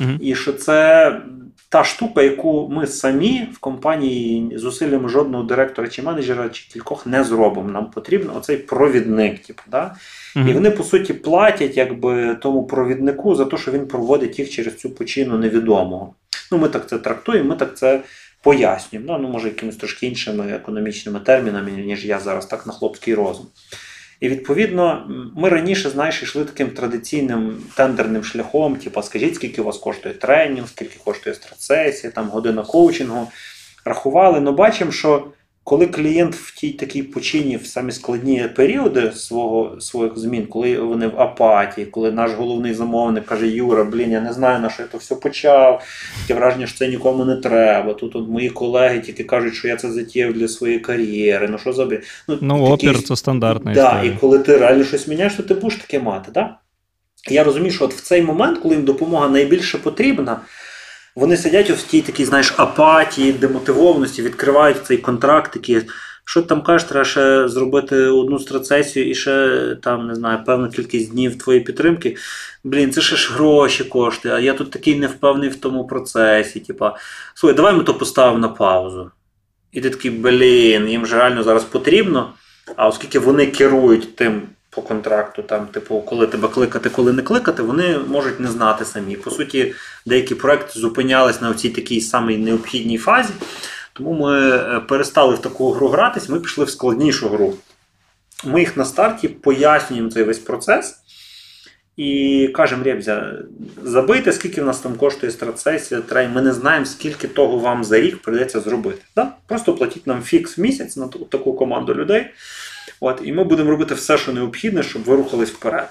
Mm-hmm. 0.00 0.18
І 0.20 0.34
що 0.34 0.52
це 0.52 1.20
та 1.68 1.84
штука, 1.84 2.22
яку 2.22 2.68
ми 2.72 2.86
самі 2.86 3.48
в 3.54 3.58
компанії 3.58 4.58
зусиллями 4.58 5.08
жодного 5.08 5.44
директора 5.44 5.88
чи 5.88 6.02
менеджера 6.02 6.48
чи 6.48 6.72
кількох 6.72 7.06
не 7.06 7.24
зробимо. 7.24 7.70
Нам 7.70 7.90
потрібен 7.90 8.30
оцей 8.36 8.56
провідник. 8.56 9.38
Типу, 9.38 9.62
да? 9.70 9.94
Mm-hmm. 10.36 10.50
І 10.50 10.52
вони, 10.52 10.70
по 10.70 10.84
суті, 10.84 11.14
платять 11.14 11.76
якби 11.76 12.34
тому 12.34 12.66
провіднику 12.66 13.34
за 13.34 13.44
те, 13.44 13.56
що 13.56 13.72
він 13.72 13.86
проводить 13.86 14.38
їх 14.38 14.50
через 14.50 14.76
цю 14.76 14.90
почину 14.90 15.38
невідомого. 15.38 16.14
Ну, 16.52 16.58
Ми 16.58 16.68
так 16.68 16.88
це 16.88 16.98
трактуємо, 16.98 17.48
ми 17.48 17.56
так 17.56 17.76
це 17.76 18.00
пояснюємо. 18.42 19.12
Ну, 19.12 19.18
ну 19.18 19.28
може, 19.28 19.48
якимись 19.48 19.76
трошки 19.76 20.06
іншими 20.06 20.46
економічними 20.52 21.20
термінами, 21.20 21.70
ніж 21.70 22.04
я 22.04 22.20
зараз 22.20 22.46
так 22.46 22.66
на 22.66 22.72
хлопський 22.72 23.14
розум. 23.14 23.46
І 24.20 24.28
відповідно, 24.28 25.10
ми 25.36 25.48
раніше, 25.48 25.90
знаєш, 25.90 26.22
йшли 26.22 26.44
таким 26.44 26.70
традиційним 26.70 27.62
тендерним 27.76 28.24
шляхом, 28.24 28.76
типу, 28.76 29.02
скажіть, 29.02 29.34
скільки 29.34 29.62
у 29.62 29.64
вас 29.64 29.78
коштує 29.78 30.14
тренінг, 30.14 30.68
скільки 30.68 30.96
коштує 31.04 31.34
страцесія, 31.34 32.12
там 32.12 32.28
година 32.28 32.62
коучингу. 32.62 33.28
Рахували, 33.84 34.38
але 34.38 34.52
бачимо, 34.52 34.92
що 34.92 35.26
коли 35.64 35.86
клієнт 35.86 36.34
в 36.34 36.54
тій 36.54 36.70
такій 36.70 37.02
почині 37.02 37.56
в 37.56 37.66
самі 37.66 37.92
складні 37.92 38.48
періоди 38.56 39.12
свого 39.12 39.80
своїх 39.80 40.18
змін, 40.18 40.46
коли 40.46 40.78
вони 40.78 41.06
в 41.06 41.20
апатії, 41.20 41.86
коли 41.86 42.12
наш 42.12 42.30
головний 42.32 42.74
замовник 42.74 43.24
каже: 43.24 43.48
Юра, 43.48 43.84
блін, 43.84 44.10
я 44.10 44.20
не 44.20 44.32
знаю, 44.32 44.60
на 44.60 44.70
що 44.70 44.82
я 44.82 44.88
то 44.88 44.98
все 44.98 45.14
почав. 45.14 45.82
Таке 46.22 46.34
враження, 46.34 46.66
що 46.66 46.78
це 46.78 46.88
нікому 46.88 47.24
не 47.24 47.36
треба. 47.36 47.94
Тут 47.94 48.16
от 48.16 48.28
мої 48.28 48.50
колеги 48.50 49.00
тільки 49.00 49.24
кажуть, 49.24 49.54
що 49.54 49.68
я 49.68 49.76
це 49.76 49.92
затіяв 49.92 50.32
для 50.32 50.48
своєї 50.48 50.80
кар'єри. 50.80 51.48
Ну 51.48 51.58
що 51.58 51.72
за 51.72 51.88
Ну, 52.28 52.38
ну 52.40 52.64
опір 52.64 53.02
це 53.02 53.16
стандартна 53.16 53.74
да, 53.74 53.88
історія. 53.88 54.12
І 54.12 54.16
коли 54.20 54.38
ти 54.38 54.56
реально 54.56 54.84
щось 54.84 55.08
міняєш, 55.08 55.34
то 55.34 55.42
ти 55.42 55.54
будеш 55.54 55.78
таке 55.78 56.00
мати. 56.00 56.30
Да? 56.34 56.56
Я 57.30 57.44
розумію, 57.44 57.72
що 57.72 57.84
от 57.84 57.94
в 57.94 58.00
цей 58.00 58.22
момент, 58.22 58.58
коли 58.58 58.74
їм 58.74 58.84
допомога 58.84 59.28
найбільше 59.28 59.78
потрібна. 59.78 60.40
Вони 61.16 61.36
сидять 61.36 61.70
в 61.70 61.82
тій 61.82 62.02
такій, 62.02 62.24
знаєш, 62.24 62.54
апатії, 62.56 63.32
демотивованості, 63.32 64.22
відкривають 64.22 64.86
цей 64.86 64.98
контракт, 64.98 65.52
такі, 65.52 65.82
що 66.24 66.42
ти 66.42 66.48
там 66.48 66.62
кажеш, 66.62 66.88
треба 66.88 67.04
ще 67.04 67.48
зробити 67.48 67.96
одну 67.96 68.38
страцесію 68.38 69.10
і 69.10 69.14
ще 69.14 69.76
там, 69.82 70.06
не 70.06 70.14
знаю, 70.14 70.44
певну 70.46 70.70
кількість 70.70 71.12
днів 71.12 71.38
твоєї 71.38 71.64
підтримки. 71.64 72.16
Блін, 72.64 72.92
це 72.92 73.00
ще 73.00 73.16
ж 73.16 73.32
гроші 73.32 73.84
коштує, 73.84 74.34
а 74.34 74.38
я 74.38 74.54
тут 74.54 74.70
такий 74.70 74.94
невпевний 74.98 75.48
в 75.48 75.56
тому 75.56 75.86
процесі. 75.86 76.60
Типа, 76.60 76.96
слухай, 77.34 77.56
давай 77.56 77.74
ми 77.74 77.84
то 77.84 77.94
поставимо 77.94 78.38
на 78.38 78.48
паузу. 78.48 79.10
І 79.72 79.80
ти 79.80 79.90
такий, 79.90 80.10
блін, 80.10 80.88
їм 80.88 81.06
же 81.06 81.16
реально 81.16 81.42
зараз 81.42 81.64
потрібно. 81.64 82.32
А 82.76 82.88
оскільки 82.88 83.18
вони 83.18 83.46
керують 83.46 84.16
тим 84.16 84.42
по 84.74 84.82
контракту, 84.82 85.42
там, 85.42 85.66
типу, 85.66 86.00
коли 86.00 86.26
тебе 86.26 86.48
кликати, 86.48 86.90
коли 86.90 87.12
не 87.12 87.22
кликати, 87.22 87.62
вони 87.62 87.98
можуть 87.98 88.40
не 88.40 88.48
знати 88.48 88.84
самі. 88.84 89.16
По 89.16 89.30
суті, 89.30 89.74
деякі 90.06 90.34
проекти 90.34 90.80
зупинялись 90.80 91.40
на 91.40 91.54
цій 91.54 91.68
такій 91.68 92.00
самій 92.00 92.36
необхідній 92.36 92.98
фазі. 92.98 93.32
Тому 93.92 94.12
ми 94.12 94.56
е, 94.56 94.80
перестали 94.80 95.34
в 95.34 95.38
таку 95.38 95.72
гру 95.72 95.88
гратись, 95.88 96.28
ми 96.28 96.40
пішли 96.40 96.64
в 96.64 96.70
складнішу 96.70 97.28
гру. 97.28 97.54
Ми 98.44 98.60
їх 98.60 98.76
на 98.76 98.84
старті 98.84 99.28
пояснюємо 99.28 100.10
цей 100.10 100.22
весь 100.22 100.38
процес. 100.38 100.98
І 101.96 102.48
кажемо, 102.54 102.84
Ребзя, 102.84 103.32
забийте, 103.82 104.32
скільки 104.32 104.62
в 104.62 104.64
нас 104.64 104.80
там 104.80 104.94
коштує 104.94 105.32
страцесія, 105.32 106.00
трей. 106.00 106.28
Ми 106.28 106.42
не 106.42 106.52
знаємо, 106.52 106.86
скільки 106.86 107.28
того 107.28 107.58
вам 107.58 107.84
за 107.84 108.00
рік 108.00 108.22
прийдеться 108.22 108.60
зробити. 108.60 109.02
Да? 109.16 109.32
Просто 109.46 109.74
платіть 109.74 110.06
нам 110.06 110.22
фікс 110.22 110.58
в 110.58 110.60
місяць 110.60 110.96
на 110.96 111.08
таку 111.08 111.52
команду 111.52 111.94
людей. 111.94 112.30
От, 113.00 113.20
І 113.24 113.32
ми 113.32 113.44
будемо 113.44 113.70
робити 113.70 113.94
все, 113.94 114.18
що 114.18 114.32
необхідне, 114.32 114.82
щоб 114.82 115.02
ви 115.02 115.16
рухались 115.16 115.50
вперед. 115.50 115.88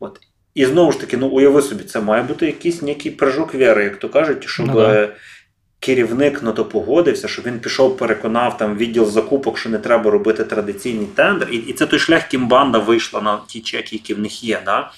От. 0.00 0.20
І 0.54 0.66
знову 0.66 0.92
ж 0.92 1.00
таки, 1.00 1.16
ну 1.16 1.28
уяви 1.28 1.62
собі, 1.62 1.84
це 1.84 2.00
має 2.00 2.22
бути 2.22 2.46
якийсь 2.46 2.82
некий 2.82 3.16
прыжок 3.16 3.54
віри, 3.54 3.84
як 3.84 3.96
то 3.96 4.08
кажуть, 4.08 4.44
щоб 4.48 4.66
ну, 4.66 4.74
да. 4.74 5.08
керівник 5.80 6.42
на 6.42 6.52
то 6.52 6.64
погодився, 6.64 7.28
щоб 7.28 7.46
він 7.46 7.60
пішов, 7.60 7.96
переконав 7.96 8.58
там 8.58 8.76
відділ 8.76 9.10
закупок, 9.10 9.58
що 9.58 9.68
не 9.70 9.78
треба 9.78 10.10
робити 10.10 10.44
традиційний 10.44 11.06
тендер. 11.06 11.48
І 11.50 11.56
і 11.56 11.72
це 11.72 11.86
той 11.86 11.98
шлях, 11.98 12.22
ким 12.22 12.48
банда 12.48 12.78
вийшла 12.78 13.20
на 13.20 13.38
ті 13.46 13.60
чеки, 13.60 13.96
які 13.96 14.14
в 14.14 14.18
них 14.18 14.44
є. 14.44 14.60
Да? 14.64 14.90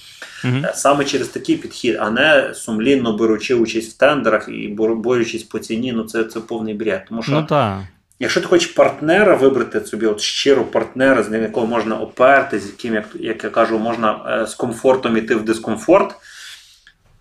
Угу. 0.44 0.56
Саме 0.74 1.04
через 1.04 1.28
такий 1.28 1.56
підхід, 1.56 1.96
а 2.00 2.10
не 2.10 2.54
сумлінно 2.54 3.12
беручи 3.12 3.54
участь 3.54 3.94
в 3.94 3.96
тендерах 3.96 4.48
і 4.48 4.68
борючись 4.78 5.42
по 5.42 5.58
ціні, 5.58 5.92
ну 5.92 6.04
це 6.04 6.24
це 6.24 6.40
повний 6.40 6.74
бред. 6.74 7.04
Тому 7.08 7.22
що 7.22 7.32
ну, 7.50 7.86
Якщо 8.22 8.40
ти 8.40 8.46
хочеш 8.46 8.66
партнера 8.66 9.34
вибрати 9.34 9.80
собі, 9.80 10.06
от 10.06 10.20
щиро 10.20 10.64
партнера, 10.64 11.22
з 11.22 11.30
ним 11.30 11.42
якого 11.42 11.66
можна 11.66 11.96
оперти, 11.96 12.58
з 12.58 12.66
яким, 12.66 12.94
як 12.94 13.04
як 13.14 13.44
я 13.44 13.50
кажу, 13.50 13.78
можна 13.78 14.40
е, 14.42 14.46
з 14.46 14.54
комфортом 14.54 15.16
іти 15.16 15.34
в 15.34 15.44
дискомфорт, 15.44 16.14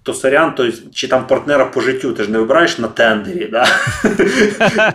то 0.03 0.13
сорян, 0.13 0.55
то, 0.55 0.71
чи 0.93 1.07
там 1.07 1.27
партнера 1.27 1.65
по 1.65 1.81
життю, 1.81 2.13
ти 2.13 2.23
ж 2.23 2.31
не 2.31 2.39
вибираєш 2.39 2.79
на 2.79 2.87
тендері. 2.87 3.49
Да? 3.51 3.65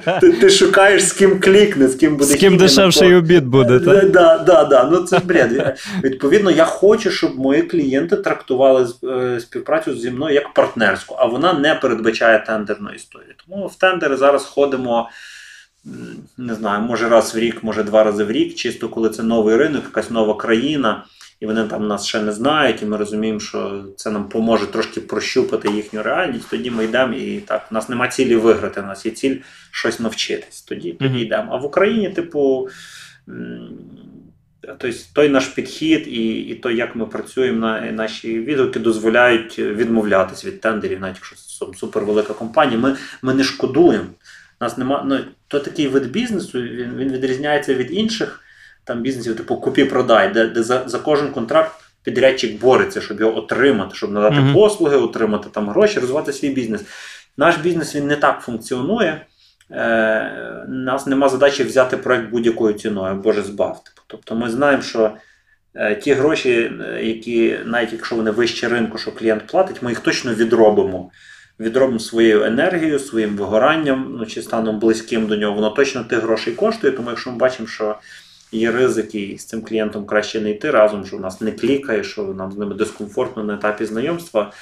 ти, 0.20 0.32
ти 0.32 0.50
шукаєш 0.50 1.04
з 1.04 1.12
ким 1.12 1.40
клікне, 1.40 1.88
з 1.88 1.94
ким 1.94 2.16
буде 2.16 2.34
З 2.34 2.36
ким 2.36 2.57
дешевший 2.57 3.14
обід 3.14 3.46
буде. 3.46 3.80
так? 3.80 4.11
Да, 4.11 4.38
да, 4.38 4.64
да. 4.64 4.88
Ну 4.92 4.98
це 4.98 5.18
бред. 5.18 5.78
Відповідно, 6.04 6.50
я 6.50 6.64
хочу, 6.64 7.11
щоб 7.11 7.38
мої 7.38 7.62
клієнти 7.62 8.16
трактували 8.16 8.88
е, 9.04 9.40
співпрацю 9.40 9.94
зі 9.96 10.11
мною 10.11 10.34
як 10.34 10.54
партнерську, 10.54 11.16
а 11.18 11.26
вона 11.26 11.52
не 11.52 11.74
передбачає 11.74 12.44
тендерної 12.46 12.96
історії. 12.96 13.34
Тому 13.46 13.66
в 13.66 13.74
тендери 13.74 14.16
зараз 14.16 14.44
ходимо. 14.44 15.09
Не 16.39 16.55
знаю, 16.55 16.82
може 16.82 17.09
раз 17.09 17.34
в 17.34 17.39
рік, 17.39 17.64
може 17.64 17.82
два 17.82 18.05
рази 18.05 18.24
в 18.24 18.30
рік, 18.30 18.55
чисто 18.55 18.89
коли 18.89 19.11
це 19.11 19.22
новий 19.22 19.57
ринок, 19.57 19.84
якась 19.84 20.11
нова 20.11 20.34
країна 20.34 21.05
і 21.41 21.47
вони 21.47 21.64
там 21.64 21.89
нас 21.89 22.07
ще 22.07 22.22
не 22.22 22.32
знають, 22.32 22.82
і 22.82 22.84
ми 22.84 22.97
розуміємо, 22.97 23.41
що 23.41 23.84
це 23.97 24.11
нам 24.11 24.28
поможе 24.28 24.66
трошки 24.66 25.01
прощупати 25.01 25.68
їхню 25.68 26.03
реальність. 26.03 26.51
Тоді 26.51 26.70
ми 26.70 26.84
йдемо 26.84 27.14
і 27.14 27.41
так. 27.41 27.66
У 27.70 27.74
нас 27.74 27.89
нема 27.89 28.09
цілі 28.09 28.37
виграти, 28.37 28.80
у 28.80 28.84
нас 28.84 29.07
є 29.07 29.12
ціль 29.12 29.37
щось 29.70 30.01
навчитись. 30.01 30.62
Тоді 30.62 30.93
тоді 30.93 31.20
йдемо. 31.20 31.49
А 31.53 31.57
в 31.57 31.64
Україні, 31.64 32.11
типу. 32.11 32.68
Тобто 34.61 34.89
той 35.12 35.28
наш 35.28 35.47
підхід 35.47 36.07
і 36.07 36.39
і 36.39 36.55
то, 36.55 36.70
як 36.70 36.97
ми 36.97 37.07
працюємо, 37.07 37.59
на 37.59 37.93
наші 37.93 38.41
відгуки 38.41 38.78
дозволяють 38.78 39.59
відмовлятись 39.59 40.45
від 40.45 40.61
тендерів, 40.61 41.01
навіть 41.01 41.16
якщо 41.16 41.37
це 41.37 41.78
супервелика 41.78 42.34
компанія. 42.34 42.78
Ми 42.78 42.97
ми 43.22 43.34
не 43.34 43.45
шкодуємо. 43.45 44.07
Нас 44.61 44.78
нема, 44.78 45.02
ну, 45.07 45.18
То 45.48 45.61
такий 45.61 45.88
вид 45.88 46.11
бізнесу 46.11 46.62
він, 46.62 46.96
він 46.96 47.12
відрізняється 47.12 47.74
від 47.74 47.92
інших 47.92 48.40
там 48.84 49.02
бізнесів, 49.02 49.36
типу 49.36 49.57
купі-продай, 49.57 50.32
де 50.32 50.46
де 50.46 50.62
за 50.62 50.82
за 50.86 50.98
кожен 50.98 51.30
контракт 51.30 51.72
підрядчик 52.02 52.61
бореться, 52.61 53.00
щоб 53.00 53.20
його 53.20 53.38
отримати, 53.38 53.94
щоб 53.94 54.12
надати 54.12 54.36
mm-hmm. 54.36 54.54
послуги, 54.54 54.96
отримати 54.96 55.48
там 55.52 55.68
гроші, 55.68 56.00
розвивати 56.00 56.32
свій 56.32 56.48
бізнес. 56.48 56.84
Наш 57.36 57.57
бізнес 57.57 57.94
він 57.94 58.07
не 58.07 58.16
так 58.16 58.40
функціонує. 58.40 59.26
Е, 59.70 60.66
Нас 60.68 61.07
нема 61.07 61.28
задачі 61.28 61.64
взяти 61.64 61.96
проект 61.96 62.30
будь-якою 62.30 62.74
ціною, 62.74 63.14
боже 63.14 63.42
збавте. 63.42 63.90
Тобто 64.07 64.34
ми 64.34 64.50
знаємо, 64.50 64.82
що 64.82 65.16
е, 65.74 65.94
ті 65.94 66.12
гроші, 66.12 66.72
е, 66.80 67.04
які, 67.04 67.59
навіть 67.64 67.92
якщо 67.92 68.16
вони 68.16 68.30
вище 68.30 68.68
ринку, 68.68 68.98
що 68.98 69.12
клієнт 69.12 69.46
платить, 69.46 69.82
ми 69.82 69.90
їх 69.90 70.00
точно 70.00 70.34
відробимо. 70.34 71.11
Відробимо 71.61 71.98
своєю 71.98 72.42
енергією, 72.42 72.98
своїм 72.98 73.36
вигоранням, 73.36 74.16
ну 74.18 74.26
чи 74.26 74.42
станом 74.42 74.78
близьким 74.78 75.26
до 75.26 75.36
нього, 75.36 75.54
воно 75.54 75.70
точно 75.70 76.04
тих 76.04 76.22
грошей 76.22 76.54
коштує. 76.54 76.92
Тому 76.92 77.11
якщо 77.11 77.30
ми 77.30 77.36
бачимо, 77.36 77.68
що 77.68 77.96
є 78.52 78.72
ризики, 78.72 79.20
і 79.20 79.38
з 79.38 79.44
цим 79.44 79.62
клієнтом 79.62 80.07
краще 80.07 80.40
не 80.40 80.50
йти 80.50 80.70
разом, 80.70 81.07
що 81.07 81.16
в 81.16 81.20
нас 81.20 81.40
не 81.40 81.52
клікає, 81.52 82.04
що 82.04 82.22
нам 82.22 82.52
з 82.52 82.57
ними 82.57 82.74
дискомфортно 82.74 83.44
на 83.44 83.54
етапі 83.54 83.84
знайомства. 83.84 84.52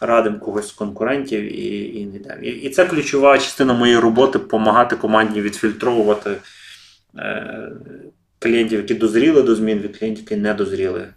Радимо 0.00 0.38
когось 0.38 0.68
з 0.68 0.72
конкурентів 0.72 1.60
і 1.60 2.00
і 2.00 2.06
не 2.06 2.16
йдемо. 2.16 2.42
І, 2.42 2.48
і 2.48 2.70
це 2.70 2.86
ключова 2.86 3.38
частина 3.38 3.72
моєї 3.72 3.98
роботи 3.98 4.38
допомагати 4.38 4.96
команді 4.96 5.40
відфільтровувати 5.40 6.30
е, 7.18 7.72
клієнтів, 8.38 8.78
які 8.78 8.94
дозріли 8.94 9.42
до 9.42 9.54
змін, 9.54 9.78
від 9.78 9.98
клієнтів, 9.98 10.24
які 10.30 10.42
не 10.42 10.54
дозріли. 10.54 11.08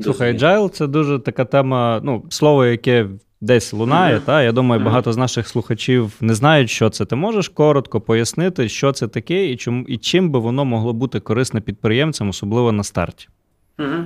Слухай, 0.00 0.38
Agile– 0.38 0.68
це 0.70 0.86
дуже 0.86 1.18
така 1.18 1.44
тема, 1.44 2.00
ну, 2.04 2.26
слово, 2.30 2.66
яке 2.66 3.08
десь 3.40 3.72
лунає. 3.72 4.16
Mm-hmm. 4.16 4.24
Та? 4.24 4.42
Я 4.42 4.52
думаю, 4.52 4.84
багато 4.84 5.12
з 5.12 5.16
наших 5.16 5.48
слухачів 5.48 6.12
не 6.20 6.34
знають, 6.34 6.70
що 6.70 6.90
це. 6.90 7.04
Ти 7.04 7.16
можеш 7.16 7.48
коротко 7.48 8.00
пояснити, 8.00 8.68
що 8.68 8.92
це 8.92 9.08
таке, 9.08 9.46
і 9.46 9.56
чим, 9.56 9.86
і 9.88 9.98
чим 9.98 10.30
би 10.30 10.38
воно 10.38 10.64
могло 10.64 10.92
бути 10.92 11.20
корисне 11.20 11.60
підприємцям, 11.60 12.28
особливо 12.28 12.72
на 12.72 12.84
старті. 12.84 13.28
Mm-hmm. 13.78 14.04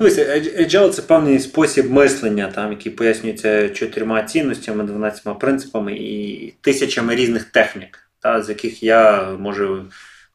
Agile– 0.00 0.88
це 0.90 1.02
певний 1.02 1.38
спосіб 1.38 1.90
мислення, 1.90 2.52
там, 2.54 2.70
який 2.70 2.92
пояснюється 2.92 3.68
чотирма 3.68 4.22
цінностями, 4.22 4.84
12 4.84 5.38
принципами 5.38 5.96
і 5.96 6.54
тисячами 6.60 7.14
різних 7.14 7.44
технік, 7.44 7.98
та, 8.20 8.42
з 8.42 8.48
яких 8.48 8.82
я 8.82 9.30
можу 9.38 9.82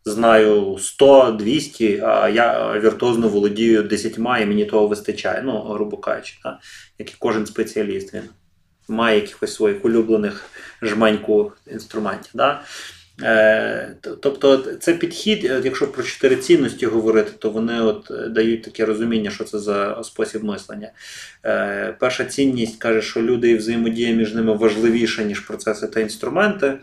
знаю 0.07 0.77
100, 0.79 1.31
200, 1.31 2.01
а 2.05 2.29
я 2.29 2.79
віртуозно 2.79 3.29
володію 3.29 3.83
10 3.83 4.17
і 4.17 4.19
мені 4.21 4.65
того 4.65 4.87
вистачає. 4.87 5.41
Ну, 5.45 5.61
грубо 5.61 5.97
кажучи, 5.97 6.37
так? 6.43 6.57
як 6.99 7.11
і 7.11 7.15
кожен 7.19 7.45
спеціаліст, 7.45 8.13
він 8.13 8.23
має 8.87 9.15
якихось 9.15 9.53
своїх 9.53 9.85
улюблених 9.85 10.45
жменьку 10.81 11.51
інструментів. 11.71 12.31
Е, 13.23 13.95
Тобто 14.21 14.57
це 14.57 14.93
підхід, 14.93 15.45
е, 15.45 15.61
якщо 15.63 15.91
про 15.91 16.03
чотири 16.03 16.35
цінності 16.35 16.85
говорити, 16.85 17.31
то 17.39 17.49
вони 17.49 17.81
от 17.81 18.11
дають 18.29 18.63
таке 18.63 18.85
розуміння, 18.85 19.31
що 19.31 19.43
це 19.43 19.59
за 19.59 20.03
спосіб 20.03 20.43
мислення. 20.43 20.91
Е, 21.45 21.95
Перша 21.99 22.25
цінність 22.25 22.79
каже, 22.79 23.01
що 23.01 23.21
люди 23.21 23.49
і 23.49 23.55
взаємодія 23.55 24.15
між 24.15 24.33
ними 24.33 24.53
важливіша, 24.53 25.23
ніж 25.23 25.39
процеси 25.39 25.87
та 25.87 25.99
інструменти. 25.99 26.77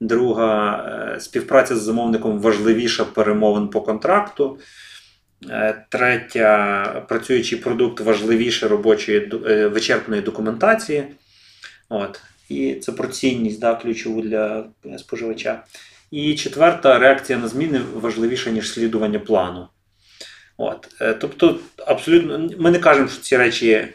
Друга 0.00 0.78
е, 1.16 1.20
співпраця 1.20 1.76
з 1.76 1.82
замовником 1.82 2.38
важливіша 2.38 3.04
перемовин 3.04 3.68
по 3.68 3.80
контракту. 3.80 4.58
Е, 5.50 5.86
третя 5.88 7.04
працюючий 7.08 7.58
продукт 7.58 8.00
важливіше 8.00 8.68
робочої 8.68 9.30
е, 9.46 9.68
вичерпної 9.68 10.22
документації. 10.22 11.04
От. 11.88 12.20
І 12.48 12.74
це 12.74 12.92
про 12.92 13.08
цінність 13.08 13.60
да, 13.60 13.74
ключову 13.74 14.22
для 14.22 14.64
споживача. 14.98 15.64
І 16.10 16.34
четверта 16.34 16.98
реакція 16.98 17.38
на 17.38 17.48
зміни 17.48 17.80
важливіша, 17.94 18.50
ніж 18.50 18.72
слідування 18.72 19.18
плану. 19.18 19.68
От. 20.56 20.88
Тобто, 21.20 21.58
абсолютно, 21.86 22.50
ми 22.58 22.70
не 22.70 22.78
кажемо, 22.78 23.08
що 23.08 23.22
ці 23.22 23.36
речі 23.36 23.88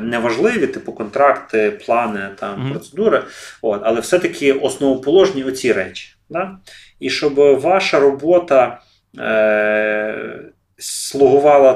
неважливі, 0.00 0.66
типу 0.66 0.92
контракти, 0.92 1.70
плани, 1.70 2.28
там, 2.38 2.60
mm-hmm. 2.60 2.70
процедури, 2.70 3.22
От, 3.62 3.80
але 3.84 4.00
все-таки 4.00 4.52
основоположні 4.52 5.44
оці 5.44 5.72
речі. 5.72 6.14
Да? 6.30 6.58
І 7.00 7.10
щоб 7.10 7.34
ваша 7.34 8.00
робота 8.00 8.80
е, 9.18 10.40
слугувала 10.78 11.72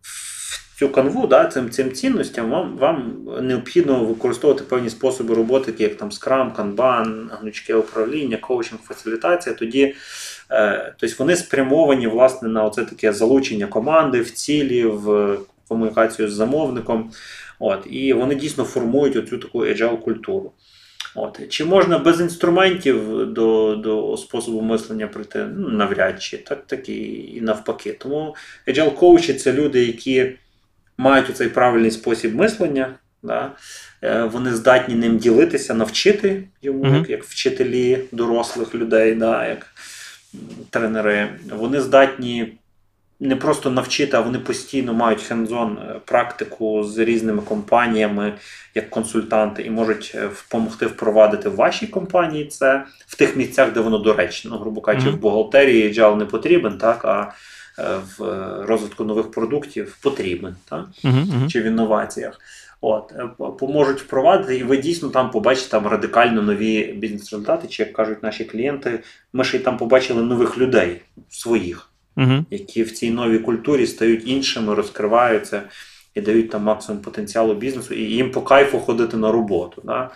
в 0.00 0.78
цю 0.78 0.88
канву, 0.88 1.26
да, 1.26 1.46
цим 1.46 1.70
цим 1.70 1.92
цінностям, 1.92 2.50
вам 2.50 2.76
вам 2.76 3.26
необхідно 3.40 4.04
використовувати 4.04 4.64
певні 4.64 4.90
способи 4.90 5.34
роботи, 5.34 5.72
такі 5.72 5.82
як 5.82 5.96
там 5.96 6.10
Scrum, 6.10 6.54
Kanban, 6.56 7.28
гнучке 7.40 7.74
управління, 7.74 8.36
коучинг, 8.36 8.80
фасилітація. 8.80 9.54
Тоді 9.54 9.94
е, 10.50 10.94
тобто 10.98 11.16
вони 11.18 11.36
спрямовані 11.36 12.06
власне 12.06 12.48
на 12.48 12.64
оце 12.64 12.84
таке 12.84 13.12
залучення 13.12 13.66
команди 13.66 14.20
в 14.20 14.30
цілі. 14.30 14.84
в 14.84 15.38
комунікацію 15.68 16.30
з 16.30 16.32
замовником. 16.32 17.10
От, 17.58 17.86
І 17.90 18.12
вони 18.12 18.34
дійсно 18.34 18.64
формують 18.64 19.16
оцю 19.16 19.38
таку 19.38 19.64
agile 19.64 20.00
культуру. 20.00 20.52
От. 21.14 21.48
Чи 21.48 21.64
можна 21.64 21.98
без 21.98 22.20
інструментів 22.20 23.26
до 23.32 23.76
до 23.76 24.16
способу 24.16 24.60
мислення 24.60 25.06
прийти? 25.06 25.48
Ну, 25.56 25.68
навряд 25.68 26.22
чи, 26.22 26.38
так 26.38 26.66
так 26.66 26.88
і, 26.88 27.32
і 27.34 27.40
навпаки. 27.40 27.92
Тому 27.92 28.36
agile 28.66 28.94
коучі 28.94 29.34
це 29.34 29.52
люди, 29.52 29.84
які 29.84 30.32
мають 30.96 31.36
цей 31.36 31.48
правильний 31.48 31.90
спосіб 31.90 32.34
мислення. 32.34 32.94
Да? 33.22 33.52
Е, 34.02 34.22
вони 34.22 34.54
здатні 34.54 34.94
ним 34.94 35.18
ділитися, 35.18 35.74
навчити 35.74 36.42
йому, 36.62 36.84
mm-hmm. 36.84 36.98
як 36.98 37.10
як 37.10 37.24
вчителі 37.24 38.04
дорослих 38.12 38.74
людей, 38.74 39.14
да? 39.14 39.48
як 39.48 39.66
тренери. 40.70 41.28
Вони 41.50 41.80
здатні 41.80 42.58
не 43.20 43.36
просто 43.36 43.70
навчити, 43.70 44.16
а 44.16 44.20
вони 44.20 44.38
постійно 44.38 44.94
мають 44.94 45.22
хендзон 45.22 45.78
е, 45.78 46.00
практику 46.04 46.84
з 46.84 46.98
різними 46.98 47.42
компаніями 47.42 48.34
як 48.74 48.90
консультанти 48.90 49.62
і 49.62 49.70
можуть 49.70 50.16
допомогти 50.50 50.86
е, 50.86 50.88
впровадити 50.88 51.48
в 51.48 51.54
вашій 51.54 51.86
компанії 51.86 52.46
це 52.46 52.84
в 53.06 53.16
тих 53.16 53.36
місцях, 53.36 53.72
де 53.72 53.80
воно 53.80 53.98
доречно. 53.98 54.50
Ну, 54.50 54.58
грубо 54.58 54.80
кажучи, 54.80 55.08
mm-hmm. 55.08 55.16
в 55.16 55.20
бухгалтерії 55.20 55.94
джал 55.94 56.18
не 56.18 56.24
потрібен, 56.24 56.78
так 56.78 57.04
а 57.04 57.32
е, 57.78 57.82
в 58.18 58.22
розвитку 58.66 59.04
нових 59.04 59.30
продуктів 59.30 59.98
потрібен, 60.02 60.56
так? 60.68 60.86
Mm-hmm. 61.04 61.48
чи 61.48 61.60
в 61.60 61.64
інноваціях. 61.64 62.40
От, 62.80 63.12
Поможуть 63.58 64.00
впровадити, 64.00 64.56
і 64.56 64.62
ви 64.62 64.76
дійсно 64.76 65.08
там 65.08 65.30
побачите 65.30 65.68
там 65.68 65.86
радикально 65.86 66.42
нові 66.42 66.84
бізнес-результати, 66.84 67.68
чи 67.68 67.82
як 67.82 67.92
кажуть 67.92 68.22
наші 68.22 68.44
клієнти, 68.44 69.00
ми 69.32 69.44
ще 69.44 69.56
й 69.56 69.60
там 69.60 69.76
побачили 69.76 70.22
нових 70.22 70.58
людей 70.58 71.00
своїх 71.28 71.87
угу. 72.18 72.44
які 72.50 72.82
в 72.82 72.92
цій 72.92 73.10
новій 73.10 73.38
культурі 73.38 73.86
стають 73.86 74.28
іншими, 74.28 74.74
розкриваються 74.74 75.62
і 76.14 76.20
дають 76.20 76.50
там 76.50 76.62
максимум 76.62 77.02
потенціалу 77.02 77.54
бізнесу, 77.54 77.94
і 77.94 78.00
їм 78.00 78.30
по 78.30 78.42
кайфу 78.42 78.78
ходити 78.78 79.16
на 79.16 79.32
роботу. 79.32 79.82
Да? 79.84 80.10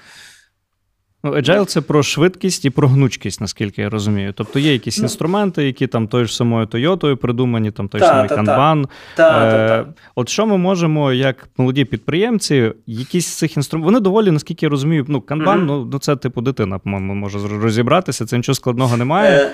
Ну, 1.25 1.35
Agile– 1.35 1.65
це 1.67 1.81
про 1.81 2.03
швидкість 2.03 2.65
і 2.65 2.71
про 2.71 2.89
гнучкість, 2.89 3.41
наскільки 3.41 3.83
я 3.83 3.91
розумію. 3.91 4.33
Тобто 4.37 4.59
є 4.59 4.73
якісь 4.73 4.99
ну, 4.99 5.03
інструменти, 5.03 5.65
які 5.65 5.87
там 5.87 6.09
тою 6.09 6.27
ж 6.27 6.37
самою 6.37 6.67
Тойотою 6.67 7.17
придумані, 7.17 7.71
там 7.71 7.89
той 7.89 8.01
та, 8.01 8.07
самий 8.07 8.29
та, 8.29 8.37
Kanban. 8.37 8.87
Та, 9.17 9.47
е, 9.47 9.87
От 10.15 10.29
що 10.29 10.47
ми 10.47 10.57
можемо, 10.57 11.13
як 11.13 11.49
молоді 11.57 11.85
підприємці, 11.85 12.73
якісь 12.87 13.27
з 13.27 13.35
цих 13.35 13.57
інструментів. 13.57 13.87
Вони 13.87 14.01
доволі, 14.01 14.31
наскільки 14.31 14.67
я 14.67 14.71
розумію, 14.71 15.05
ну, 15.09 15.19
Kanban, 15.19 15.45
mm-hmm. 15.45 15.65
ну, 15.65 15.89
ну 15.93 15.99
це 15.99 16.17
типу 16.17 16.41
дитина, 16.41 16.79
по-моєму, 16.79 17.15
може 17.15 17.39
розібратися, 17.63 18.27
це 18.27 18.37
нічого 18.37 18.55
складного 18.55 18.97
немає. 18.97 19.51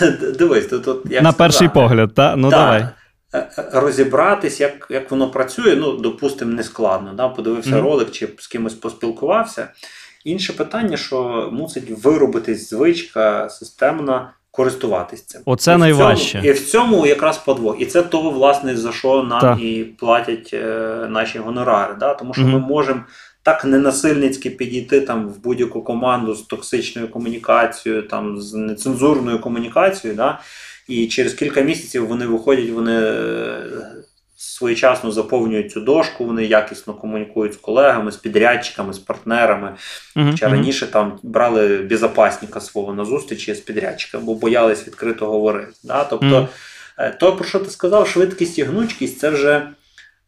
Е, 0.00 0.10
Дивись, 0.38 0.66
тут, 0.66 0.84
тут 0.84 0.98
як 1.10 1.22
на 1.22 1.32
перший 1.32 1.68
погляд, 1.68 2.14
та? 2.14 2.36
ну 2.36 2.50
давай. 2.50 2.86
е, 3.34 3.48
розібратись, 3.72 4.60
як 4.60 4.86
як 4.90 5.10
воно 5.10 5.30
працює, 5.30 5.76
ну, 5.76 5.92
допустимо, 5.96 6.52
не 6.52 6.62
складно. 6.62 7.12
Да? 7.16 7.28
Подивився 7.28 7.70
mm-hmm. 7.70 7.82
ролик 7.82 8.10
чи 8.10 8.28
з 8.38 8.46
кимось 8.46 8.74
поспілкувався. 8.74 9.68
Інше 10.24 10.52
питання, 10.52 10.96
що 10.96 11.48
мусить 11.52 12.04
виробитись 12.04 12.70
звичка 12.70 13.48
системна 13.48 14.32
користуватись 14.52 15.22
цим. 15.22 15.42
Оце 15.44 15.74
і 15.74 15.76
найважче. 15.76 16.38
В 16.38 16.42
цьому, 16.42 16.48
і 16.48 16.52
в 16.52 16.66
цьому 16.66 17.06
якраз 17.06 17.38
подвох. 17.38 17.76
І 17.80 17.86
це 17.86 18.02
того, 18.02 18.30
власне, 18.30 18.76
за 18.76 18.92
що 18.92 19.22
нам 19.22 19.40
так. 19.40 19.60
і 19.60 19.84
платять 19.98 20.50
е, 20.52 21.06
наші 21.10 21.38
гонорари. 21.38 21.94
Да? 22.00 22.14
Тому 22.14 22.34
що 22.34 22.42
mm-hmm. 22.42 22.52
ми 22.52 22.58
можемо 22.58 23.00
так 23.42 23.64
ненасильницьки 23.64 24.50
підійти 24.50 25.00
там 25.00 25.28
в 25.28 25.42
будь-яку 25.42 25.82
команду 25.82 26.34
з 26.34 26.42
токсичною 26.42 27.08
комунікацією, 27.08 28.02
там 28.02 28.40
з 28.40 28.54
нецензурною 28.54 29.38
комунікацією. 29.38 30.16
Да? 30.16 30.40
І 30.88 31.06
через 31.06 31.34
кілька 31.34 31.60
місяців 31.60 32.06
вони 32.06 32.26
виходять, 32.26 32.70
вони 32.70 33.00
е, 33.02 33.62
своєчасно 34.42 35.12
заповнюють 35.12 35.72
цю 35.72 35.80
дошку, 35.80 36.24
вони 36.24 36.44
якісно 36.44 36.94
комунікують 36.94 37.54
з 37.54 37.56
колегами, 37.56 38.12
з 38.12 38.16
підрядчиками, 38.16 38.92
з 38.92 38.98
партнерами. 38.98 39.74
Uh-huh, 40.16 40.30
Хоча 40.30 40.48
раніше 40.48 40.86
там 40.86 41.18
брали 41.22 41.78
безопасника 41.78 42.60
свого 42.60 42.94
на 42.94 43.04
зустрічі 43.04 43.54
з 43.54 43.60
підрядчиком, 43.60 44.24
бо 44.24 44.34
боялись 44.34 44.86
відкрито 44.86 45.26
говорити. 45.26 45.72
Да? 45.84 46.04
Тобто, 46.04 46.48
uh-huh. 46.98 47.18
то, 47.18 47.36
про 47.36 47.44
що 47.44 47.58
ти 47.58 47.70
сказав, 47.70 48.08
швидкість 48.08 48.58
і 48.58 48.62
гнучкість 48.62 49.18
це 49.18 49.30
вже 49.30 49.68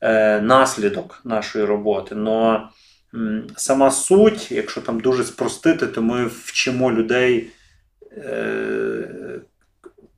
е, 0.01 0.41
наслідок 0.41 1.21
нашої 1.25 1.65
роботи. 1.65 2.15
Но 2.15 2.69
м, 3.15 3.47
сама 3.57 3.91
суть, 3.91 4.53
якщо 4.53 4.81
там 4.81 5.01
дуже 5.01 5.25
спростити, 5.25 5.87
то 5.87 6.03
ми 6.03 6.27
вчимо 6.27 6.93
людей. 6.93 7.51
Е, 8.17 9.41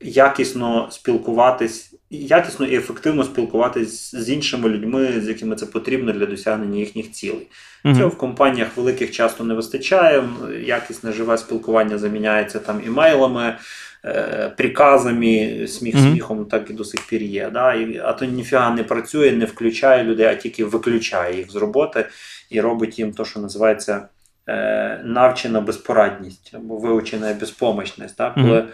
Якісно 0.00 0.88
спілкуватись 0.90 1.95
якісно 2.10 2.66
і 2.66 2.76
ефективно 2.76 3.24
спілкуватись 3.24 4.14
з 4.14 4.30
іншими 4.30 4.68
людьми, 4.68 5.20
з 5.20 5.28
якими 5.28 5.56
це 5.56 5.66
потрібно 5.66 6.12
для 6.12 6.26
досягнення 6.26 6.78
їхніх 6.78 7.12
цілей. 7.12 7.46
Mm-hmm. 7.84 7.96
Цього 7.96 8.08
в 8.08 8.18
компаніях 8.18 8.76
великих 8.76 9.10
часто 9.10 9.44
не 9.44 9.54
вистачає. 9.54 10.28
Якісне 10.60 11.12
живе 11.12 11.38
спілкування 11.38 11.98
заміняється 11.98 12.58
там 12.58 12.80
імейлами, 12.86 13.56
е, 14.04 14.52
приказами, 14.56 15.64
сміх 15.68 15.94
mm-hmm. 15.94 16.10
сміхом, 16.10 16.44
так 16.44 16.70
і 16.70 16.72
до 16.72 16.84
сих 16.84 17.06
пір 17.06 17.22
є. 17.22 17.50
Да? 17.50 17.74
І, 17.74 17.98
А 18.04 18.12
то 18.12 18.24
ніфіга 18.24 18.70
не 18.70 18.84
працює, 18.84 19.32
не 19.32 19.44
включає 19.44 20.04
людей, 20.04 20.26
а 20.26 20.34
тільки 20.34 20.64
виключає 20.64 21.36
їх 21.36 21.50
з 21.50 21.56
роботи 21.56 22.06
і 22.50 22.60
робить 22.60 22.98
їм 22.98 23.12
те, 23.12 23.24
що 23.24 23.40
називається 23.40 24.08
е, 24.48 25.00
навчена 25.04 25.60
безпорадність 25.60 26.52
або 26.54 26.76
вивчена 26.76 27.34
безпомощність. 27.40 28.16
Да? 28.16 28.30
Коли 28.30 28.46
mm-hmm. 28.46 28.66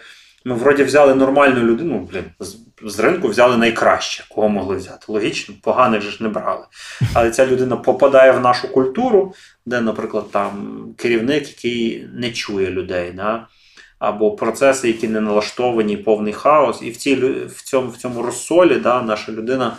Ми 0.44 0.54
вроді 0.54 0.84
взяли 0.84 1.14
нормальну 1.14 1.60
людину, 1.60 2.08
блін, 2.12 2.24
з 2.82 3.00
ринку 3.00 3.28
взяли 3.28 3.56
найкраще, 3.56 4.24
кого 4.30 4.48
могли 4.48 4.76
взяти. 4.76 5.04
Логічно, 5.08 5.54
поганих 5.62 6.02
ж 6.02 6.22
не 6.22 6.28
брали. 6.28 6.64
Але 7.14 7.30
ця 7.30 7.46
людина 7.46 7.76
попадає 7.76 8.32
в 8.32 8.40
нашу 8.40 8.72
культуру, 8.72 9.34
де, 9.66 9.80
наприклад, 9.80 10.30
там 10.30 10.84
керівник, 10.98 11.48
який 11.48 12.08
не 12.14 12.30
чує 12.30 12.70
людей, 12.70 13.12
да? 13.16 13.46
або 14.02 14.30
процеси, 14.30 14.88
які 14.88 15.08
не 15.08 15.20
налаштовані, 15.20 15.96
повний 15.96 16.32
хаос. 16.32 16.82
І 16.82 16.90
в 16.90 16.96
цій, 16.96 17.14
в 17.46 17.62
цьому 17.62 17.90
в 17.90 17.96
цьому 17.96 18.22
розсолі 18.22 18.76
да, 18.76 19.02
наша 19.02 19.32
людина, 19.32 19.76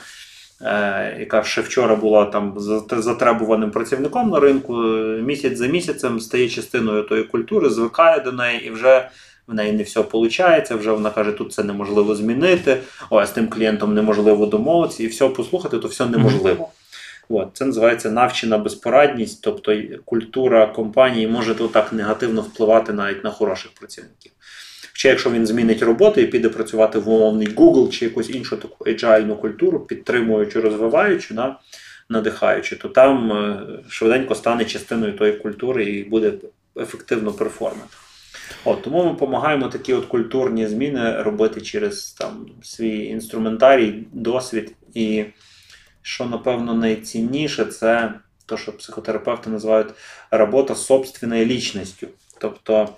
е, 0.62 1.18
яка 1.20 1.44
ще 1.44 1.62
вчора 1.62 1.96
була 1.96 2.26
там 2.26 2.54
затребуваним 2.92 3.72
працівником 3.72 4.30
на 4.30 4.40
ринку, 4.40 4.74
місяць 5.22 5.58
за 5.58 5.68
місяцем 5.68 6.20
стає 6.20 6.50
частиною 6.50 7.04
тої 7.04 7.24
культури, 7.24 7.70
звикає 7.70 8.20
до 8.20 8.32
неї 8.32 8.68
і 8.68 8.70
вже 8.70 9.10
в 9.48 9.54
неї 9.54 9.74
не 9.74 9.84
все 9.84 10.00
виходить, 10.00 10.72
вже 10.72 10.92
вона 10.92 11.10
каже, 11.10 11.32
тут 11.32 11.54
це 11.54 11.64
неможливо 11.64 12.16
змінити, 12.16 12.78
о, 13.10 13.18
а 13.18 13.26
з 13.26 13.32
тим 13.32 13.48
клієнтом 13.48 13.94
неможливо 13.94 14.46
домовитися, 14.46 15.04
і 15.04 15.08
все 15.08 15.30
послухати, 15.30 15.80
то 15.80 15.88
все 15.88 16.06
неможливо. 16.06 16.70
От, 17.30 17.50
Це 17.54 17.66
називається 17.66 18.12
навчена 18.12 18.58
безпорадність, 18.58 19.42
тобто 19.42 19.82
культура 20.06 20.68
компанії 20.68 21.28
може 21.28 21.56
так 21.56 21.94
негативно 21.94 22.42
впливати 22.42 22.94
навіть 22.94 23.24
на 23.24 23.32
хороших 23.32 23.72
працівників. 23.72 24.32
Хоча, 24.92 25.10
якщо 25.10 25.32
він 25.32 25.48
змінить 25.48 25.82
роботу 25.82 26.22
і 26.22 26.28
піде 26.28 26.50
працювати 26.50 27.00
в 27.00 27.10
умовний 27.10 27.48
Google 27.48 27.90
чи 27.90 28.06
якусь 28.06 28.30
іншу 28.30 28.58
таку 28.58 28.86
agile 28.86 29.40
культуру, 29.40 29.80
підтримуючи, 29.80 30.60
розвиваючи, 30.60 31.34
да, 31.34 31.60
надихаючи, 32.10 32.76
то 32.76 32.90
там 32.90 33.32
е, 33.32 33.62
швиденько 33.90 34.36
стане 34.36 34.66
частиною 34.66 35.14
тої 35.14 35.34
культури 35.34 35.86
і 35.86 36.04
буде 36.04 36.34
ефективно 36.78 37.32
перформати. 37.32 37.96
От, 38.66 38.82
Тому 38.82 39.04
ми 39.04 39.12
допомагаємо 39.12 39.68
такі 39.68 39.94
от 39.94 40.06
культурні 40.06 40.68
зміни 40.68 41.22
робити 41.22 41.62
через 41.62 42.12
там, 42.12 42.46
свій 42.64 43.06
інструментарій, 43.06 44.08
досвід. 44.12 44.76
І 44.94 45.26
що, 46.02 46.26
напевно, 46.26 46.74
найцінніше, 46.74 47.66
це 47.66 48.14
те, 48.46 48.58
що 48.58 48.78
психотерапевти 48.78 49.50
називають 49.50 49.94
робота 50.32 50.76
собственною 50.76 51.46
лічністю. 51.46 52.08
Тобто 52.40 52.90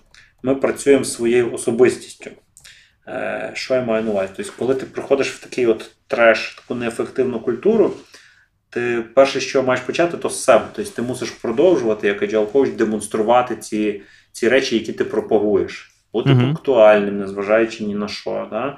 ми 0.44 0.56
працюємо 0.56 1.06
своєю 1.06 1.54
особистістю. 1.54 2.30
Е, 3.08 3.52
Що 3.54 3.74
я 3.74 3.82
маю 3.82 4.04
на 4.04 4.12
увазі? 4.12 4.34
Тобто, 4.38 4.52
коли 4.60 4.76
ти 4.76 4.86
приходиш 4.86 5.32
в 5.32 5.44
такий 5.44 5.66
от 5.66 5.92
треш, 6.08 6.56
таку 6.56 6.76
неефективну 6.76 7.40
культуру, 7.40 7.94
ти 8.70 9.04
перше, 9.16 9.40
що 9.40 9.64
маєш 9.64 9.82
почати, 9.82 10.18
то 10.18 10.30
з 10.30 10.44
себе. 10.44 10.66
Тобто 10.74 10.92
ти 10.92 11.02
мусиш 11.02 11.30
продовжувати, 11.30 12.08
як 12.08 12.22
agile 12.24 12.52
coach, 12.52 12.76
демонструвати 12.76 13.56
ці 13.56 14.02
ці 14.36 14.50
речі, 14.50 14.76
які 14.76 14.94
ти 14.94 15.04
пропагуєш. 15.04 15.92
Бути 16.14 16.30
угу. 16.30 16.42
пунктуальним, 16.42 17.20
незважаючи 17.20 17.84
ні 17.84 17.96
на 17.96 18.08
що. 18.08 18.48
Да? 18.52 18.78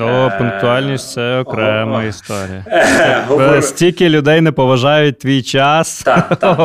О, 0.00 0.04
е, 0.04 0.38
пунктуальність 0.38 1.12
це 1.12 1.38
окрема 1.38 1.98
о, 1.98 2.02
історія. 2.02 2.64
Е, 3.40 3.62
Стільки 3.62 4.08
людей 4.08 4.40
не 4.40 4.52
поважають 4.52 5.18
твій 5.18 5.42
час. 5.42 6.02
Так, 6.04 6.28
так, 6.28 6.56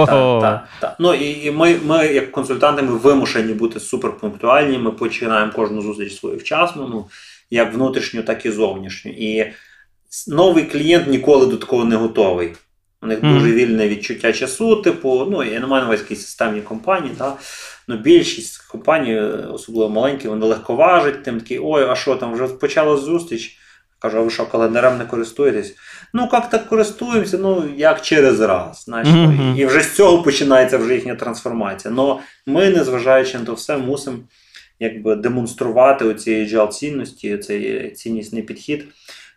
так. 0.41 0.67
так, 0.79 0.95
Ну 0.99 1.13
і 1.13 1.45
і 1.45 1.51
ми, 1.51 1.75
ми, 1.85 2.07
як 2.07 2.31
консультанти, 2.31 2.81
ми 2.81 2.91
вимушені 2.97 3.53
бути 3.53 3.79
суперпунктуальні. 3.79 4.77
Ми 4.77 4.91
починаємо 4.91 5.51
кожну 5.51 5.81
зустріч 5.81 6.15
свою 6.15 6.38
вчасно, 6.38 6.88
ну, 6.91 7.05
як 7.49 7.73
внутрішню, 7.73 8.23
так 8.23 8.45
і 8.45 8.51
зовнішню. 8.51 9.11
І 9.11 9.51
новий 10.27 10.63
клієнт 10.63 11.07
ніколи 11.07 11.45
до 11.45 11.57
такого 11.57 11.85
не 11.85 11.95
готовий. 11.95 12.53
У 13.07 13.09
них 13.09 13.23
mm. 13.23 13.33
дуже 13.33 13.51
вільне 13.51 13.89
відчуття 13.89 14.33
часу, 14.33 14.75
типу, 14.75 15.27
ну, 15.31 15.43
я 15.43 15.59
не 15.59 15.67
маю 15.67 15.81
на 15.81 15.87
увазі 15.87 16.03
якісь 16.03 16.21
системні 16.21 16.61
компанії. 16.61 17.13
Да? 17.17 17.33
Ну, 17.87 17.97
Більшість 17.97 18.57
компаній, 18.57 19.19
особливо 19.53 19.89
маленькі, 19.89 20.27
вони 20.27 20.45
легковажать, 20.45 21.23
тим 21.23 21.39
такі, 21.39 21.59
ой, 21.63 21.85
а 21.89 21.95
що 21.95 22.15
там, 22.15 22.33
вже 22.33 22.47
почала 22.47 22.97
зустріч. 22.97 23.57
Кажу, 23.99 24.17
а 24.17 24.21
ви 24.21 24.29
що 24.29 24.45
календарем 24.45 24.97
не 24.97 25.05
користуєтесь? 25.05 25.75
Ну, 26.13 26.29
як 26.33 26.49
так 26.49 26.67
користуємося? 26.67 27.37
Ну, 27.37 27.63
як 27.77 28.01
через 28.01 28.39
раз. 28.39 28.83
Знаєш, 28.83 29.07
mm-hmm. 29.07 29.57
І 29.57 29.65
вже 29.65 29.79
з 29.79 29.95
цього 29.95 30.23
починається 30.23 30.77
вже 30.77 30.95
їхня 30.95 31.15
трансформація. 31.15 31.93
Но 31.93 32.19
ми, 32.45 32.69
незважаючи 32.69 33.37
на 33.37 33.45
то 33.45 33.53
все, 33.53 33.77
мусимо 33.77 34.17
якби 34.79 35.15
демонструвати 35.15 36.05
оці 36.05 36.31
agile 36.31 36.67
цінності, 36.67 37.37
цей 37.37 37.91
ціннісний 37.91 38.43
підхід 38.43 38.85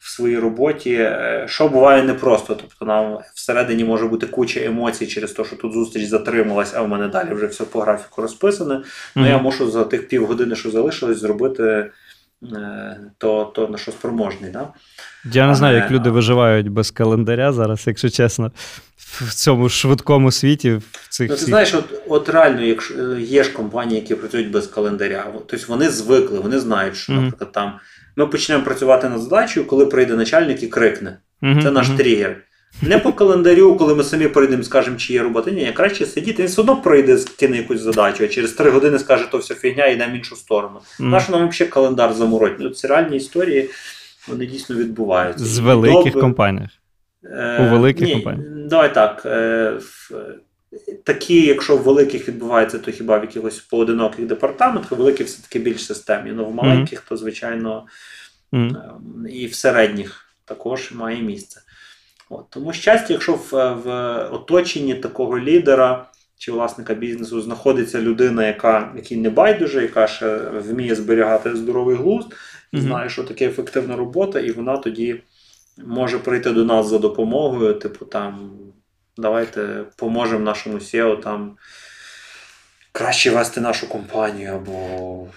в 0.00 0.10
своїй 0.10 0.38
роботі, 0.38 0.94
е, 0.94 1.44
що 1.48 1.68
буває 1.68 2.02
непросто. 2.02 2.54
Тобто 2.54 2.84
нам 2.84 3.18
всередині 3.34 3.84
може 3.84 4.06
бути 4.06 4.26
куча 4.26 4.60
емоцій 4.60 5.06
через 5.06 5.32
те, 5.32 5.44
що 5.44 5.56
тут 5.56 5.72
зустріч 5.72 6.08
затрималась, 6.08 6.74
а 6.74 6.82
в 6.82 6.88
мене 6.88 7.08
далі 7.08 7.34
вже 7.34 7.46
все 7.46 7.64
по 7.64 7.80
графіку 7.80 8.22
розписане. 8.22 8.74
Mm-hmm. 8.74 8.82
Ну 9.14 9.28
я 9.28 9.38
мушу 9.38 9.70
за 9.70 9.84
тих 9.84 10.08
півгодини, 10.08 10.56
що 10.56 10.70
залишилось, 10.70 11.18
зробити 11.18 11.90
е, 12.42 13.00
то, 13.18 13.52
то 13.54 13.68
на 13.68 13.78
що 13.78 13.92
спроможний. 13.92 14.50
Да? 14.50 14.68
Я 15.32 15.48
не 15.48 15.54
знаю, 15.54 15.76
як 15.76 15.90
люди 15.90 16.10
виживають 16.10 16.68
без 16.68 16.90
календаря 16.90 17.52
зараз, 17.52 17.86
якщо 17.86 18.10
чесно, 18.10 18.52
в 18.96 19.34
цьому 19.34 19.68
швидкому 19.68 20.30
світі. 20.30 20.72
в 20.92 21.08
цих 21.08 21.30
ну, 21.30 21.36
Ти 21.36 21.44
знаєш, 21.44 21.74
от 21.74 22.02
от 22.08 22.28
реально, 22.28 22.62
якщо 22.62 22.94
е, 22.94 23.20
є 23.20 23.44
ж 23.44 23.52
компанії, 23.52 24.00
які 24.00 24.14
працюють 24.14 24.50
без 24.50 24.66
календаря, 24.66 25.32
тобто 25.46 25.66
вони 25.68 25.90
звикли, 25.90 26.38
вони 26.38 26.58
знають, 26.58 26.96
що, 26.96 27.12
наприклад, 27.12 27.52
там 27.52 27.72
ми 28.20 28.26
почнемо 28.26 28.64
працювати 28.64 29.08
над 29.08 29.20
задачею, 29.20 29.66
коли 29.66 29.86
прийде 29.86 30.14
начальник 30.14 30.62
і 30.62 30.66
крикне. 30.66 31.18
Mm-hmm. 31.42 31.62
Це 31.62 31.70
наш 31.70 31.88
тригер. 31.88 32.36
Не 32.82 32.98
по 32.98 33.12
календарю, 33.12 33.76
коли 33.76 33.94
ми 33.94 34.04
самі 34.04 34.28
прийдемо 34.28 34.62
і 34.62 34.64
скажемо, 34.64 34.96
чи 34.96 35.12
є 35.12 35.22
робота. 35.22 35.50
Ні, 35.50 35.72
краще 35.74 36.06
сидіти, 36.06 36.42
він 36.42 36.48
все 36.48 36.60
одно 36.60 36.76
пройде, 36.76 37.18
кине 37.38 37.56
якусь 37.56 37.80
задачу, 37.80 38.24
а 38.24 38.28
через 38.28 38.52
три 38.52 38.70
години 38.70 38.98
скаже, 38.98 39.24
то 39.30 39.38
все 39.38 39.54
фігня, 39.54 39.86
і 39.86 39.94
йде 39.94 40.06
в 40.06 40.12
іншу 40.12 40.36
сторону. 40.36 40.78
Mm-hmm. 40.78 41.04
Наш 41.04 41.28
нам 41.28 41.48
взагалі 41.48 41.72
календар 41.72 42.12
замороть. 42.12 42.56
Ну, 42.58 42.70
Ці 42.70 42.86
реальні 42.86 43.16
історії 43.16 43.70
вони 44.28 44.46
дійсно 44.46 44.76
відбуваються. 44.76 45.44
З 45.44 45.58
великих 45.58 46.04
Добре. 46.04 46.20
компаніях. 46.20 46.70
Е, 47.24 47.66
У 47.66 47.70
великих 47.70 48.06
ні, 48.06 48.12
компаніях. 48.12 48.46
Давай 48.68 48.94
так. 48.94 49.22
Е, 49.26 49.72
в, 49.78 50.10
Такі, 51.04 51.46
якщо 51.46 51.76
в 51.76 51.82
великих 51.82 52.28
відбувається, 52.28 52.78
то 52.78 52.90
хіба 52.90 53.18
в 53.18 53.22
якихось 53.22 53.58
поодиноких 53.58 54.26
департаментах, 54.26 54.98
великі 54.98 55.24
все-таки 55.24 55.58
більш 55.58 55.86
системні. 55.86 56.32
Ну 56.32 56.46
в 56.46 56.54
маленьких, 56.54 57.00
то 57.00 57.16
звичайно 57.16 57.86
mm-hmm. 58.52 59.26
і 59.26 59.46
в 59.46 59.54
середніх 59.54 60.34
також 60.44 60.92
має 60.92 61.22
місце. 61.22 61.60
От. 62.30 62.50
Тому 62.50 62.72
щастя, 62.72 63.12
якщо 63.12 63.32
в, 63.32 63.74
в 63.74 63.88
оточенні 64.32 64.94
такого 64.94 65.38
лідера 65.38 66.06
чи 66.38 66.52
власника 66.52 66.94
бізнесу 66.94 67.40
знаходиться 67.40 68.00
людина, 68.00 68.46
яка 68.46 68.92
якій 68.96 69.16
не 69.16 69.30
байдуже, 69.30 69.82
яка 69.82 70.06
ще 70.06 70.36
вміє 70.36 70.94
зберігати 70.94 71.56
здоровий 71.56 71.96
глузд, 71.96 72.28
mm-hmm. 72.28 72.80
знає, 72.80 73.08
що 73.08 73.24
таке 73.24 73.46
ефективна 73.46 73.96
робота, 73.96 74.40
і 74.40 74.50
вона 74.50 74.76
тоді 74.76 75.22
може 75.84 76.18
прийти 76.18 76.50
до 76.50 76.64
нас 76.64 76.88
за 76.88 76.98
допомогою, 76.98 77.74
типу 77.74 78.04
там, 78.04 78.50
давайте 79.20 79.84
поможемо 79.96 80.44
нашому 80.44 80.78
SEO 80.78 81.22
там 81.22 81.58
краще 82.92 83.30
вести 83.30 83.60
нашу 83.60 83.88
компанію. 83.88 84.52
або... 84.54 84.72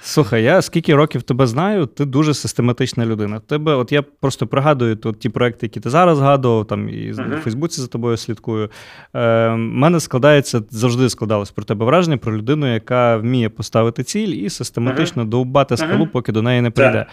Слухай, 0.01 0.43
я 0.43 0.61
скільки 0.61 0.95
років 0.95 1.21
тебе 1.21 1.47
знаю, 1.47 1.85
ти 1.85 2.05
дуже 2.05 2.33
систематична 2.33 3.05
людина. 3.05 3.39
Тебе, 3.39 3.75
от 3.75 3.91
я 3.91 4.01
просто 4.01 4.47
пригадую 4.47 4.95
тут 4.95 5.19
ті 5.19 5.29
проекти, 5.29 5.65
які 5.65 5.79
ти 5.79 5.89
зараз 5.89 6.17
згадував, 6.17 6.65
там 6.67 6.89
і 6.89 6.93
uh-huh. 6.93 7.39
в 7.39 7.41
Фейсбуці 7.41 7.81
за 7.81 7.87
тобою 7.87 8.17
слідкую. 8.17 8.69
Е, 9.13 9.49
мене 9.55 9.99
складається 9.99 10.61
завжди 10.69 11.09
складалось 11.09 11.51
про 11.51 11.65
тебе 11.65 11.85
враження 11.85 12.17
про 12.17 12.37
людину, 12.37 12.73
яка 12.73 13.17
вміє 13.17 13.49
поставити 13.49 14.03
ціль 14.03 14.27
і 14.27 14.49
систематично 14.49 15.23
uh-huh. 15.23 15.29
довбати 15.29 15.77
скалу, 15.77 16.07
поки 16.07 16.31
до 16.31 16.41
неї 16.41 16.61
не 16.61 16.69
прийде. 16.69 17.05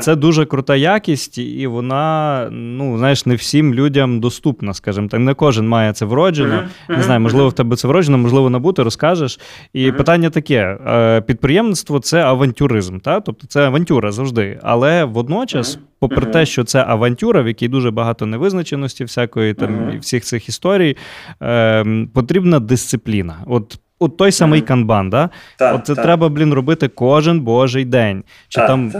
Це 0.00 0.16
дуже 0.16 0.46
крута 0.46 0.76
якість, 0.76 1.38
і 1.38 1.66
вона, 1.66 2.48
ну 2.50 2.98
знаєш, 2.98 3.26
не 3.26 3.34
всім 3.34 3.74
людям 3.74 4.20
доступна, 4.20 4.74
скажімо 4.74 5.08
так. 5.08 5.20
Не 5.20 5.34
кожен 5.34 5.68
має 5.68 5.92
це 5.92 6.04
вроджено. 6.04 6.62
Не 6.88 7.02
знаю, 7.02 7.20
можливо, 7.20 7.48
в 7.48 7.52
тебе 7.52 7.76
це 7.76 7.88
вроджено, 7.88 8.18
можливо, 8.18 8.50
набути, 8.50 8.82
розкажеш. 8.82 9.40
І 9.72 9.81
uh-huh. 9.90 9.96
питання 9.96 10.30
таке: 10.30 10.78
е, 10.86 11.20
підприємництво 11.20 11.98
це 11.98 12.22
авантюризм, 12.22 12.98
та? 12.98 13.20
тобто 13.20 13.46
це 13.46 13.66
авантюра 13.66 14.12
завжди. 14.12 14.58
Але 14.62 15.04
водночас, 15.04 15.78
попри 15.98 16.26
те, 16.26 16.46
що 16.46 16.64
це 16.64 16.84
авантюра, 16.88 17.42
в 17.42 17.46
якій 17.46 17.68
дуже 17.68 17.90
багато 17.90 18.26
невизначеності, 18.26 19.04
всякої 19.04 19.54
там 19.54 19.90
і 19.94 19.98
всіх 19.98 20.24
цих 20.24 20.48
історій, 20.48 20.96
е, 21.42 22.06
потрібна 22.14 22.60
дисципліна. 22.60 23.36
От 23.46 23.78
От 24.02 24.16
той 24.16 24.32
самий 24.32 24.60
mm-hmm. 24.60 24.66
канбан, 24.66 25.10
да? 25.10 25.30
Та, 25.56 25.74
От 25.74 25.86
це 25.86 25.94
та. 25.94 26.02
треба, 26.02 26.28
блін, 26.28 26.54
робити 26.54 26.88
кожен 26.88 27.40
божий 27.40 27.84
день. 27.84 28.24
Чи 28.48 28.60
та, 28.60 28.66
там 28.66 28.92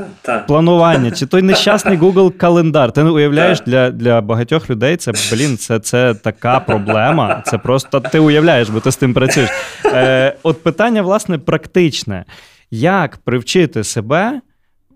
планування, 0.47 1.11
чи 1.11 1.27
той 1.27 1.43
нещасний 1.53 1.99
Google 1.99 2.33
календар. 2.37 2.93
Ти 2.93 3.05
не 3.05 3.11
уявляєш, 3.11 3.61
для 3.61 3.91
для 3.91 4.21
багатьох 4.21 4.71
людей 4.71 4.97
це, 4.97 5.13
блін, 5.33 5.57
це 5.57 5.79
це 5.79 6.15
така 6.15 6.61
проблема. 6.61 7.43
Це 7.47 7.59
просто 7.59 8.01
ти 8.01 8.19
уявляєш, 8.19 8.69
бо 8.69 8.81
ти 8.81 8.91
з 8.91 8.97
тим 8.97 9.15
працюєш. 9.15 9.51
Е, 9.85 10.37
От 10.43 10.63
питання, 10.63 11.03
власне, 11.03 11.39
практичне. 11.39 12.25
Як 12.71 13.17
привчити 13.17 13.85
себе 13.85 14.41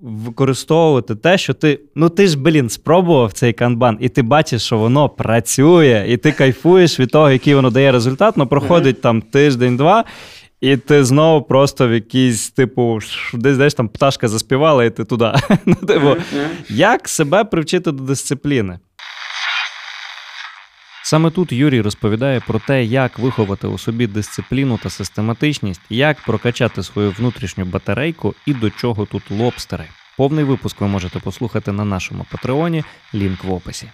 використовувати 0.01 1.15
те, 1.15 1.39
що 1.39 1.55
ти. 1.55 1.81
Ну 1.95 2.09
ти 2.09 2.27
ж, 2.27 2.39
блін, 2.39 2.69
спробував 2.69 3.33
цей 3.33 3.53
канбан, 3.53 3.99
і 4.01 4.09
ти 4.09 4.23
бачиш, 4.23 4.63
що 4.63 4.79
воно 4.79 5.09
працює, 5.09 6.07
і 6.09 6.17
ти 6.17 6.33
кайфуєш 6.33 7.01
від 7.01 7.11
того, 7.11 7.31
який 7.31 7.55
воно 7.55 7.71
дає 7.71 7.93
результат, 7.93 8.37
ну 8.37 8.47
проходить 8.47 9.01
там 9.01 9.23
тиждень-два. 9.23 10.05
І 10.61 10.77
ти 10.77 11.05
знову 11.05 11.43
просто 11.43 11.89
в 11.89 11.93
якийсь, 11.93 12.51
типу, 12.51 12.99
десь 13.35 13.55
знаєш, 13.55 13.75
там 13.75 13.89
пташка 13.89 14.29
заспівала, 14.29 14.85
і 14.85 14.91
ти 14.91 15.05
туди. 15.05 15.33
Типу, 15.87 16.17
Як 16.69 17.09
себе 17.09 17.45
привчити 17.45 17.93
до 17.93 18.03
дисципліни? 18.03 18.79
Саме 21.09 21.31
тут 21.31 21.53
Юрій 21.53 21.81
розповідає 21.81 22.41
про 22.41 22.59
те, 22.59 22.85
як 22.85 23.19
виховати 23.19 23.67
у 23.67 23.79
собі 23.79 24.07
дисципліну 24.07 24.79
та 24.83 24.91
систематичність, 24.91 25.81
як 25.91 26.21
прокачати 26.21 26.83
свою 26.83 27.11
внутрішню 27.11 27.65
батарейку 27.65 28.35
і 28.47 28.55
до 28.55 28.71
чого 28.71 29.07
тут 29.07 29.31
лобстери. 29.31 29.85
Повний 30.17 30.45
випуск 30.45 30.81
ви 30.81 30.87
можете 30.87 31.19
послухати 31.19 31.73
на 31.73 31.85
нашому 31.85 32.27
патреоні, 32.31 32.85
лінк 33.15 33.45
в 33.45 33.53
описі. 33.53 33.91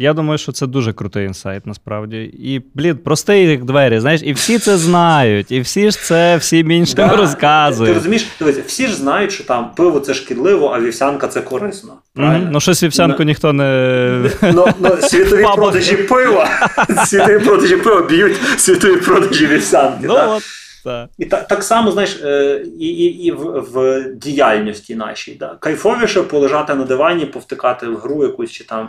Я 0.00 0.12
думаю, 0.12 0.38
що 0.38 0.52
це 0.52 0.66
дуже 0.66 0.92
крутий 0.92 1.26
інсайт, 1.26 1.66
насправді. 1.66 2.16
І, 2.22 2.62
блін, 2.74 2.96
простий 2.96 3.46
як 3.46 3.64
двері, 3.64 4.00
знаєш, 4.00 4.20
і 4.24 4.32
всі 4.32 4.58
це 4.58 4.76
знають, 4.76 5.52
і 5.52 5.60
всі 5.60 5.90
ж 5.90 5.98
це 5.98 6.36
всім 6.36 6.70
іншим 6.70 7.08
да. 7.08 7.16
розказують. 7.16 7.92
Ти 7.92 7.94
розумієш, 7.94 8.26
дивіться, 8.40 8.62
всі 8.66 8.86
ж 8.86 8.94
знають, 8.94 9.32
що 9.32 9.44
там 9.44 9.70
пиво 9.76 10.00
це 10.00 10.14
шкідливо, 10.14 10.72
а 10.74 10.80
вівсянка 10.80 11.28
це 11.28 11.40
корисно. 11.40 11.92
Mm-hmm. 12.16 12.48
Ну, 12.50 12.60
щось 12.60 12.82
вівсянку 12.82 13.22
no. 13.22 13.26
ніхто 13.26 13.52
не. 13.52 14.30
Ну, 14.42 14.66
ну, 14.80 14.96
Світові 15.00 15.46
продажі 15.54 15.96
пива, 15.96 16.48
світові 17.06 17.44
продажі 17.44 17.76
пива 17.76 18.00
б'ють 18.00 18.36
світові 18.56 18.96
продажі 18.96 19.46
вівсянки. 19.46 20.06
Ну, 20.06 20.14
от. 20.16 20.42
Так. 20.84 21.10
І 21.18 21.24
так 21.24 21.48
так 21.48 21.62
само, 21.62 21.92
знаєш, 21.92 22.20
е, 22.24 22.64
і 22.78 22.86
і, 22.86 23.24
і 23.24 23.32
в, 23.32 23.64
в 23.72 24.04
діяльності 24.14 24.94
нашій. 24.94 25.34
Да? 25.34 25.56
Кайфовіше 25.60 26.22
полежати 26.22 26.74
на 26.74 26.84
дивані, 26.84 27.26
повтикати 27.26 27.86
в 27.86 27.96
гру 27.96 28.22
якусь 28.22 28.50
чи 28.50 28.64
там 28.64 28.88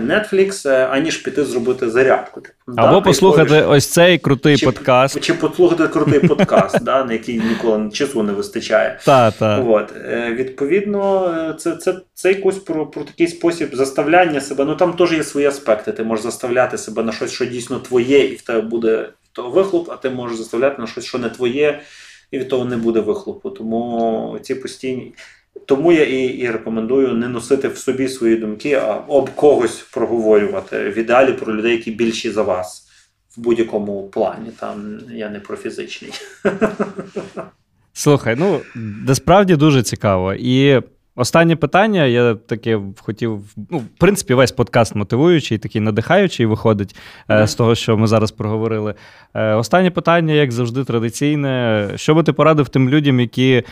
Netflix, 0.00 0.68
е, 0.68 0.86
аніж 0.86 1.16
піти 1.16 1.44
зробити 1.44 1.90
зарядку. 1.90 2.42
Або 2.76 2.94
да, 2.94 3.00
послухати 3.00 3.62
ось 3.62 3.86
цей 3.86 4.18
крутий 4.18 4.56
чи, 4.56 4.66
подкаст. 4.66 5.20
Чи 5.20 5.34
послухати 5.34 5.88
крутий 5.88 6.20
подкаст, 6.28 6.82
да, 6.82 7.04
на 7.04 7.12
який 7.12 7.40
ніколи 7.40 7.90
часу 7.90 8.22
не 8.22 8.32
вистачає. 8.32 8.98
Та, 9.04 9.30
та. 9.30 9.60
От. 9.60 9.92
Е, 9.96 10.32
відповідно, 10.32 11.54
це 11.58 11.76
це, 11.76 11.94
це 12.14 12.32
якось 12.32 12.58
про 12.58 12.86
про 12.86 13.02
такий 13.02 13.28
спосіб 13.28 13.74
заставляння 13.74 14.40
себе. 14.40 14.64
Ну 14.64 14.74
там 14.74 14.92
теж 14.92 15.12
є 15.12 15.24
свої 15.24 15.46
аспекти. 15.46 15.92
Ти 15.92 16.04
можеш 16.04 16.24
заставляти 16.24 16.78
себе 16.78 17.02
на 17.02 17.12
щось, 17.12 17.32
що 17.32 17.44
дійсно 17.44 17.78
твоє, 17.78 18.18
і 18.18 18.34
в 18.34 18.42
тебе 18.42 18.60
буде 18.60 19.08
того 19.32 19.50
вихлоп, 19.50 19.90
а 19.90 19.96
ти 19.96 20.10
можеш 20.10 20.38
заставляти 20.38 20.80
на 20.80 20.86
щось, 20.86 21.04
що 21.04 21.18
не 21.18 21.28
твоє, 21.28 21.80
і 22.30 22.38
від 22.38 22.48
того 22.48 22.64
не 22.64 22.76
буде 22.76 23.00
вихлопу. 23.00 23.50
Тому 23.50 24.38
ці 24.42 24.54
постійні. 24.54 25.12
Тому 25.66 25.92
я 25.92 26.04
і 26.04 26.24
і 26.24 26.50
рекомендую 26.50 27.14
не 27.14 27.28
носити 27.28 27.68
в 27.68 27.76
собі 27.76 28.08
свої 28.08 28.36
думки, 28.36 28.72
а 28.72 28.94
об 29.08 29.30
когось 29.30 29.76
проговорювати. 29.76 30.90
В 30.90 30.98
ідеалі 30.98 31.32
про 31.32 31.56
людей, 31.56 31.72
які 31.72 31.90
більші 31.90 32.30
за 32.30 32.42
вас 32.42 32.88
в 33.36 33.40
будь-якому 33.40 34.08
плані. 34.08 34.50
Там 34.60 35.00
я 35.10 35.30
не 35.30 35.40
про 35.40 35.56
фізичний. 35.56 36.12
Слухай, 37.92 38.36
ну 38.38 38.60
насправді 39.06 39.56
дуже 39.56 39.82
цікаво. 39.82 40.34
І 40.34 40.82
останнє 41.16 41.56
питання, 41.56 42.04
я 42.04 42.34
таке 42.34 42.80
хотів. 43.00 43.40
Ну, 43.70 43.78
в 43.78 43.98
принципі, 43.98 44.34
весь 44.34 44.52
подкаст 44.52 44.94
мотивуючий, 44.94 45.58
такий 45.58 45.80
надихаючий 45.80 46.46
виходить 46.46 46.96
mm-hmm. 47.28 47.46
з 47.46 47.54
того, 47.54 47.74
що 47.74 47.96
ми 47.96 48.06
зараз 48.06 48.30
проговорили. 48.30 48.94
Е, 49.34 49.54
останнє 49.54 49.90
питання, 49.90 50.34
як 50.34 50.52
завжди, 50.52 50.84
традиційне. 50.84 51.88
Що 51.96 52.14
би 52.14 52.22
ти 52.22 52.32
порадив 52.32 52.68
тим 52.68 52.88
людям, 52.88 53.20
які 53.20 53.62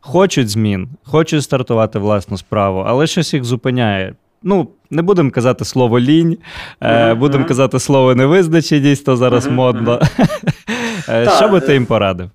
хочуть 0.00 0.48
змін, 0.48 0.88
хочуть 1.04 1.42
стартувати 1.42 1.98
власну 1.98 2.38
справу, 2.38 2.84
але 2.86 3.06
щось 3.06 3.34
їх 3.34 3.44
зупиняє. 3.44 4.14
Ну, 4.42 4.68
не 4.90 5.02
будемо 5.02 5.30
казати 5.30 5.64
слово 5.64 6.00
лінь, 6.00 6.38
uh-huh, 6.80 7.16
будемо 7.16 7.44
казати 7.44 7.78
слово 7.78 8.14
невизначеність, 8.14 9.04
то 9.04 9.16
зараз 9.16 9.46
модно. 9.46 10.00
Та, 11.06 11.30
Що 11.30 11.48
би 11.48 11.60
ти 11.60 11.72
їм 11.72 11.86
порадив? 11.86 12.30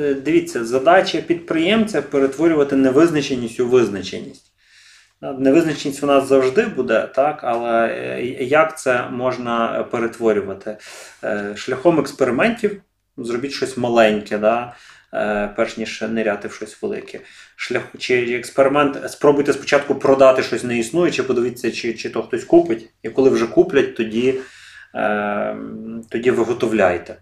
Е, 0.00 0.14
дивіться, 0.14 0.64
задача 0.64 1.20
підприємця 1.20 2.02
перетворювати 2.02 2.76
невизначеність 2.76 3.60
у 3.60 3.68
визначеність. 3.68 4.52
Невизначеність 5.38 6.02
у 6.02 6.06
нас 6.06 6.28
завжди 6.28 6.66
буде, 6.66 7.08
так, 7.14 7.44
але 7.44 7.86
е, 7.88 8.44
як 8.44 8.78
це 8.78 9.04
можна 9.10 9.84
перетворювати? 9.90 10.76
Шляхом 11.54 12.00
експериментів, 12.00 12.80
зробіть 13.16 13.52
щось 13.52 13.76
маленьке. 13.76 14.38
Да? 14.38 14.72
Е, 15.14 15.50
перш 15.56 15.76
ніж 15.76 16.04
ниряти 16.10 16.48
в 16.48 16.52
щось 16.52 16.82
велике. 16.82 17.20
Шлях 17.56 17.82
чи 17.98 18.14
експеримент. 18.14 19.10
Спробуйте 19.10 19.52
спочатку 19.52 19.94
продати 19.94 20.42
щось 20.42 20.64
неіснуюче, 20.64 21.22
подивіться, 21.22 21.70
чи 21.70 21.94
чи 21.94 22.10
то 22.10 22.22
хтось 22.22 22.44
купить. 22.44 22.88
І 23.02 23.08
коли 23.08 23.30
вже 23.30 23.46
куплять, 23.46 23.96
тоді 23.96 24.34
е, 24.94 25.56
тоді 26.08 26.30
виготовляйте. 26.30 27.16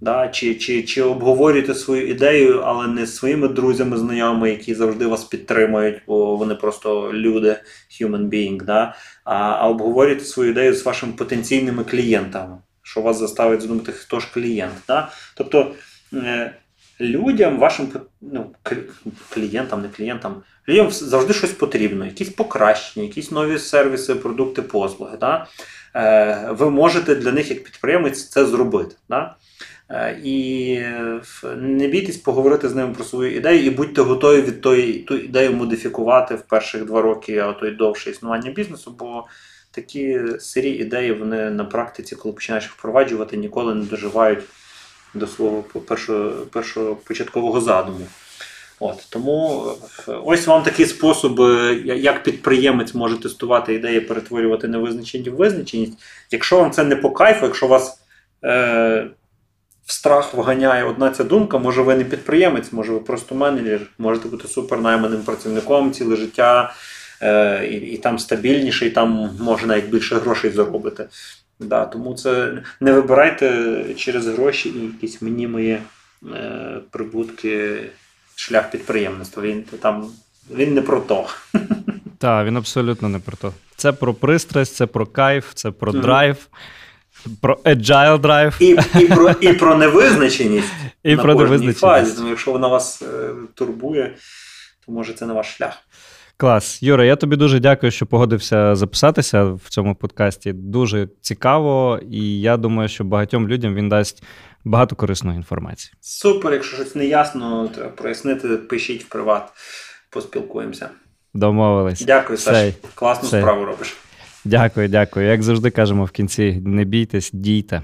Да? 0.00 0.28
Чи 0.28 0.54
чи, 0.54 0.82
чи 0.82 1.02
обговорюєте 1.02 1.74
свою 1.74 2.08
ідею, 2.08 2.60
але 2.64 2.86
не 2.86 3.06
з 3.06 3.16
своїми 3.16 3.48
друзями, 3.48 3.96
знайомими, 3.96 4.50
які 4.50 4.74
завжди 4.74 5.06
вас 5.06 5.24
підтримують, 5.24 6.02
бо 6.06 6.36
вони 6.36 6.54
просто 6.54 7.12
люди, 7.12 7.56
human 8.00 8.28
being, 8.28 8.64
да? 8.64 8.94
а 9.24 9.34
а 9.34 9.68
обговорюєте 9.68 10.24
свою 10.24 10.50
ідею 10.50 10.74
з 10.74 10.84
вашими 10.84 11.12
потенційними 11.12 11.84
клієнтами, 11.84 12.58
що 12.82 13.00
вас 13.00 13.18
заставить 13.18 13.60
задумати, 13.60 13.92
хто 13.92 14.20
ж 14.20 14.28
клієнт. 14.34 14.74
Да? 14.88 15.08
Тобто. 15.34 15.74
Е, 16.14 16.52
людям, 17.00 17.58
вашим 17.58 17.88
ну, 18.20 18.50
клієнтам, 19.28 19.82
не 19.82 19.88
клієнтам, 19.88 20.42
людям 20.68 20.90
завжди 20.90 21.32
щось 21.32 21.52
потрібно, 21.52 22.04
якісь 22.04 22.28
покращення, 22.28 23.06
якісь 23.06 23.30
нові 23.30 23.58
сервіси, 23.58 24.14
продукти, 24.14 24.62
послуги. 24.62 25.16
Да? 25.20 25.46
Е, 25.94 26.48
ви 26.50 26.70
можете 26.70 27.14
для 27.14 27.32
них, 27.32 27.50
як 27.50 27.64
підприємець, 27.64 28.28
це 28.28 28.46
зробити. 28.46 28.96
Да? 29.08 29.34
Е, 29.90 30.20
і 30.24 30.78
не 31.56 31.88
бійтесь 31.88 32.16
поговорити 32.16 32.68
з 32.68 32.74
ними 32.74 32.94
про 32.94 33.04
свою 33.04 33.36
ідею, 33.36 33.64
і 33.64 33.70
будьте 33.70 34.02
готові 34.02 34.42
від 34.42 34.60
тої 34.60 34.92
ту 34.92 35.16
ідею 35.16 35.52
модифікувати 35.52 36.34
в 36.34 36.42
перших 36.42 36.84
два 36.84 37.02
роки, 37.02 37.38
а 37.38 37.52
то 37.52 37.66
й 37.66 37.70
довше 37.70 38.10
існування 38.10 38.50
бізнесу. 38.50 38.96
бо 38.98 39.24
Такі 39.70 40.20
сирі 40.38 40.70
ідеї 40.70 41.12
вони 41.12 41.50
на 41.50 41.64
практиці, 41.64 42.16
коли 42.16 42.34
починаєш 42.34 42.68
впроваджувати, 42.68 43.36
ніколи 43.36 43.74
не 43.74 43.84
доживають 43.84 44.44
до 45.16 45.26
свого 45.26 45.62
першого, 45.62 46.30
першого 46.30 46.96
початкового 46.96 47.60
задуму. 47.60 48.06
От, 48.80 49.06
Тому 49.10 49.66
ось 50.06 50.46
вам 50.46 50.62
такий 50.62 50.86
спосіб, 50.86 51.40
е, 51.40 51.74
як 51.84 52.22
підприємець 52.22 52.94
може 52.94 53.20
тестувати 53.20 53.74
ідеї, 53.74 54.00
перетворювати 54.00 54.68
невизначеність 54.68 55.30
в 55.30 55.34
визначеність. 55.34 55.98
Якщо 56.30 56.56
вам 56.60 56.70
це 56.70 56.84
не 56.84 56.96
по 56.96 57.10
кайфу, 57.10 57.46
якщо 57.46 57.66
вас 57.66 58.00
е, 58.44 59.06
в 59.86 59.92
страх 59.92 60.34
вганяє 60.34 60.84
одна 60.84 61.10
ця 61.10 61.24
думка. 61.24 61.58
Може, 61.58 61.82
ви 61.82 61.94
не 61.94 62.04
підприємець, 62.04 62.72
може, 62.72 62.92
ви 62.92 63.00
просто 63.00 63.34
менеджер, 63.34 63.80
можете 63.98 64.28
бути 64.28 64.48
супернайманим 64.48 65.22
працівником 65.22 65.92
ціле 65.92 66.16
життя, 66.16 66.74
е, 67.22 67.66
і, 67.66 67.74
і 67.74 67.96
там 67.98 68.18
стабільніше, 68.18 68.86
і 68.86 68.90
там 68.90 69.30
може 69.40 69.66
навіть 69.66 69.86
більше 69.86 70.16
грошей 70.16 70.50
заробити. 70.50 71.08
Да, 71.60 71.84
тому 71.84 72.14
це 72.14 72.62
не 72.80 72.92
вибирайте 72.92 73.84
через 73.96 74.26
гроші 74.26 74.68
і 74.68 74.86
якісь 74.86 75.22
мнімої 75.22 75.78
е, 76.34 76.80
прибутки 76.90 77.82
шлях 78.34 78.70
підприємництва. 78.70 79.42
Він 79.42 79.62
там 79.62 80.06
він 80.50 80.74
не 80.74 80.82
про 80.82 81.00
то. 81.00 81.26
Так, 82.18 82.46
він 82.46 82.56
абсолютно 82.56 83.08
не 83.08 83.18
про 83.18 83.36
то. 83.36 83.52
Це 83.76 83.92
про 83.92 84.14
пристрасть, 84.14 84.74
це 84.74 84.86
про 84.86 85.06
кайф, 85.06 85.52
це 85.54 85.70
про 85.70 85.92
драйв, 85.92 86.36
про 87.40 87.54
agile 87.64 88.18
драйв. 88.18 88.56
І, 88.60 88.76
і, 89.00 89.06
про, 89.06 89.30
і 89.40 89.52
про 89.52 89.76
невизначеність 89.76 90.72
І 91.02 91.16
на 91.16 91.22
про 91.22 91.34
невизначеність. 91.34 91.80
фазі. 91.80 92.22
Якщо 92.28 92.52
вона 92.52 92.68
вас 92.68 93.02
е, 93.02 93.30
турбує, 93.54 94.14
то 94.86 94.92
може 94.92 95.12
це 95.12 95.26
не 95.26 95.32
ваш 95.32 95.56
шлях. 95.56 95.78
Клас. 96.38 96.82
Юра, 96.82 97.04
я 97.04 97.16
тобі 97.16 97.36
дуже 97.36 97.60
дякую, 97.60 97.92
що 97.92 98.06
погодився 98.06 98.74
записатися 98.74 99.44
в 99.44 99.68
цьому 99.68 99.94
подкасті. 99.94 100.52
Дуже 100.52 101.08
цікаво, 101.20 102.00
і 102.10 102.40
я 102.40 102.56
думаю, 102.56 102.88
що 102.88 103.04
багатьом 103.04 103.48
людям 103.48 103.74
він 103.74 103.88
дасть 103.88 104.22
багато 104.64 104.96
корисної 104.96 105.36
інформації. 105.36 105.94
Супер, 106.00 106.52
якщо 106.52 106.76
щось 106.76 106.94
не 106.94 107.06
ясно, 107.06 107.68
треба 107.68 107.90
прояснити, 107.90 108.48
пишіть 108.48 109.04
в 109.04 109.08
приват, 109.08 109.52
поспілкуємося. 110.10 110.88
Домовились. 111.34 112.04
Дякую. 112.04 112.38
Саш. 112.38 112.74
Класну 112.94 113.28
Все. 113.28 113.40
справу 113.40 113.64
робиш. 113.64 113.96
Дякую, 114.44 114.88
дякую. 114.88 115.26
Як 115.26 115.42
завжди 115.42 115.70
кажемо 115.70 116.04
в 116.04 116.10
кінці, 116.10 116.62
не 116.64 116.84
бійтесь, 116.84 117.30
дійте. 117.32 117.82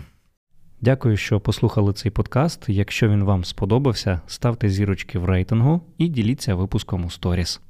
Дякую, 0.80 1.16
що 1.16 1.40
послухали 1.40 1.92
цей 1.92 2.10
подкаст. 2.10 2.64
Якщо 2.68 3.08
він 3.08 3.24
вам 3.24 3.44
сподобався, 3.44 4.20
ставте 4.26 4.68
зірочки 4.68 5.18
в 5.18 5.24
рейтингу 5.24 5.80
і 5.98 6.08
діліться 6.08 6.54
випуском 6.54 7.04
у 7.04 7.10
сторіс. 7.10 7.60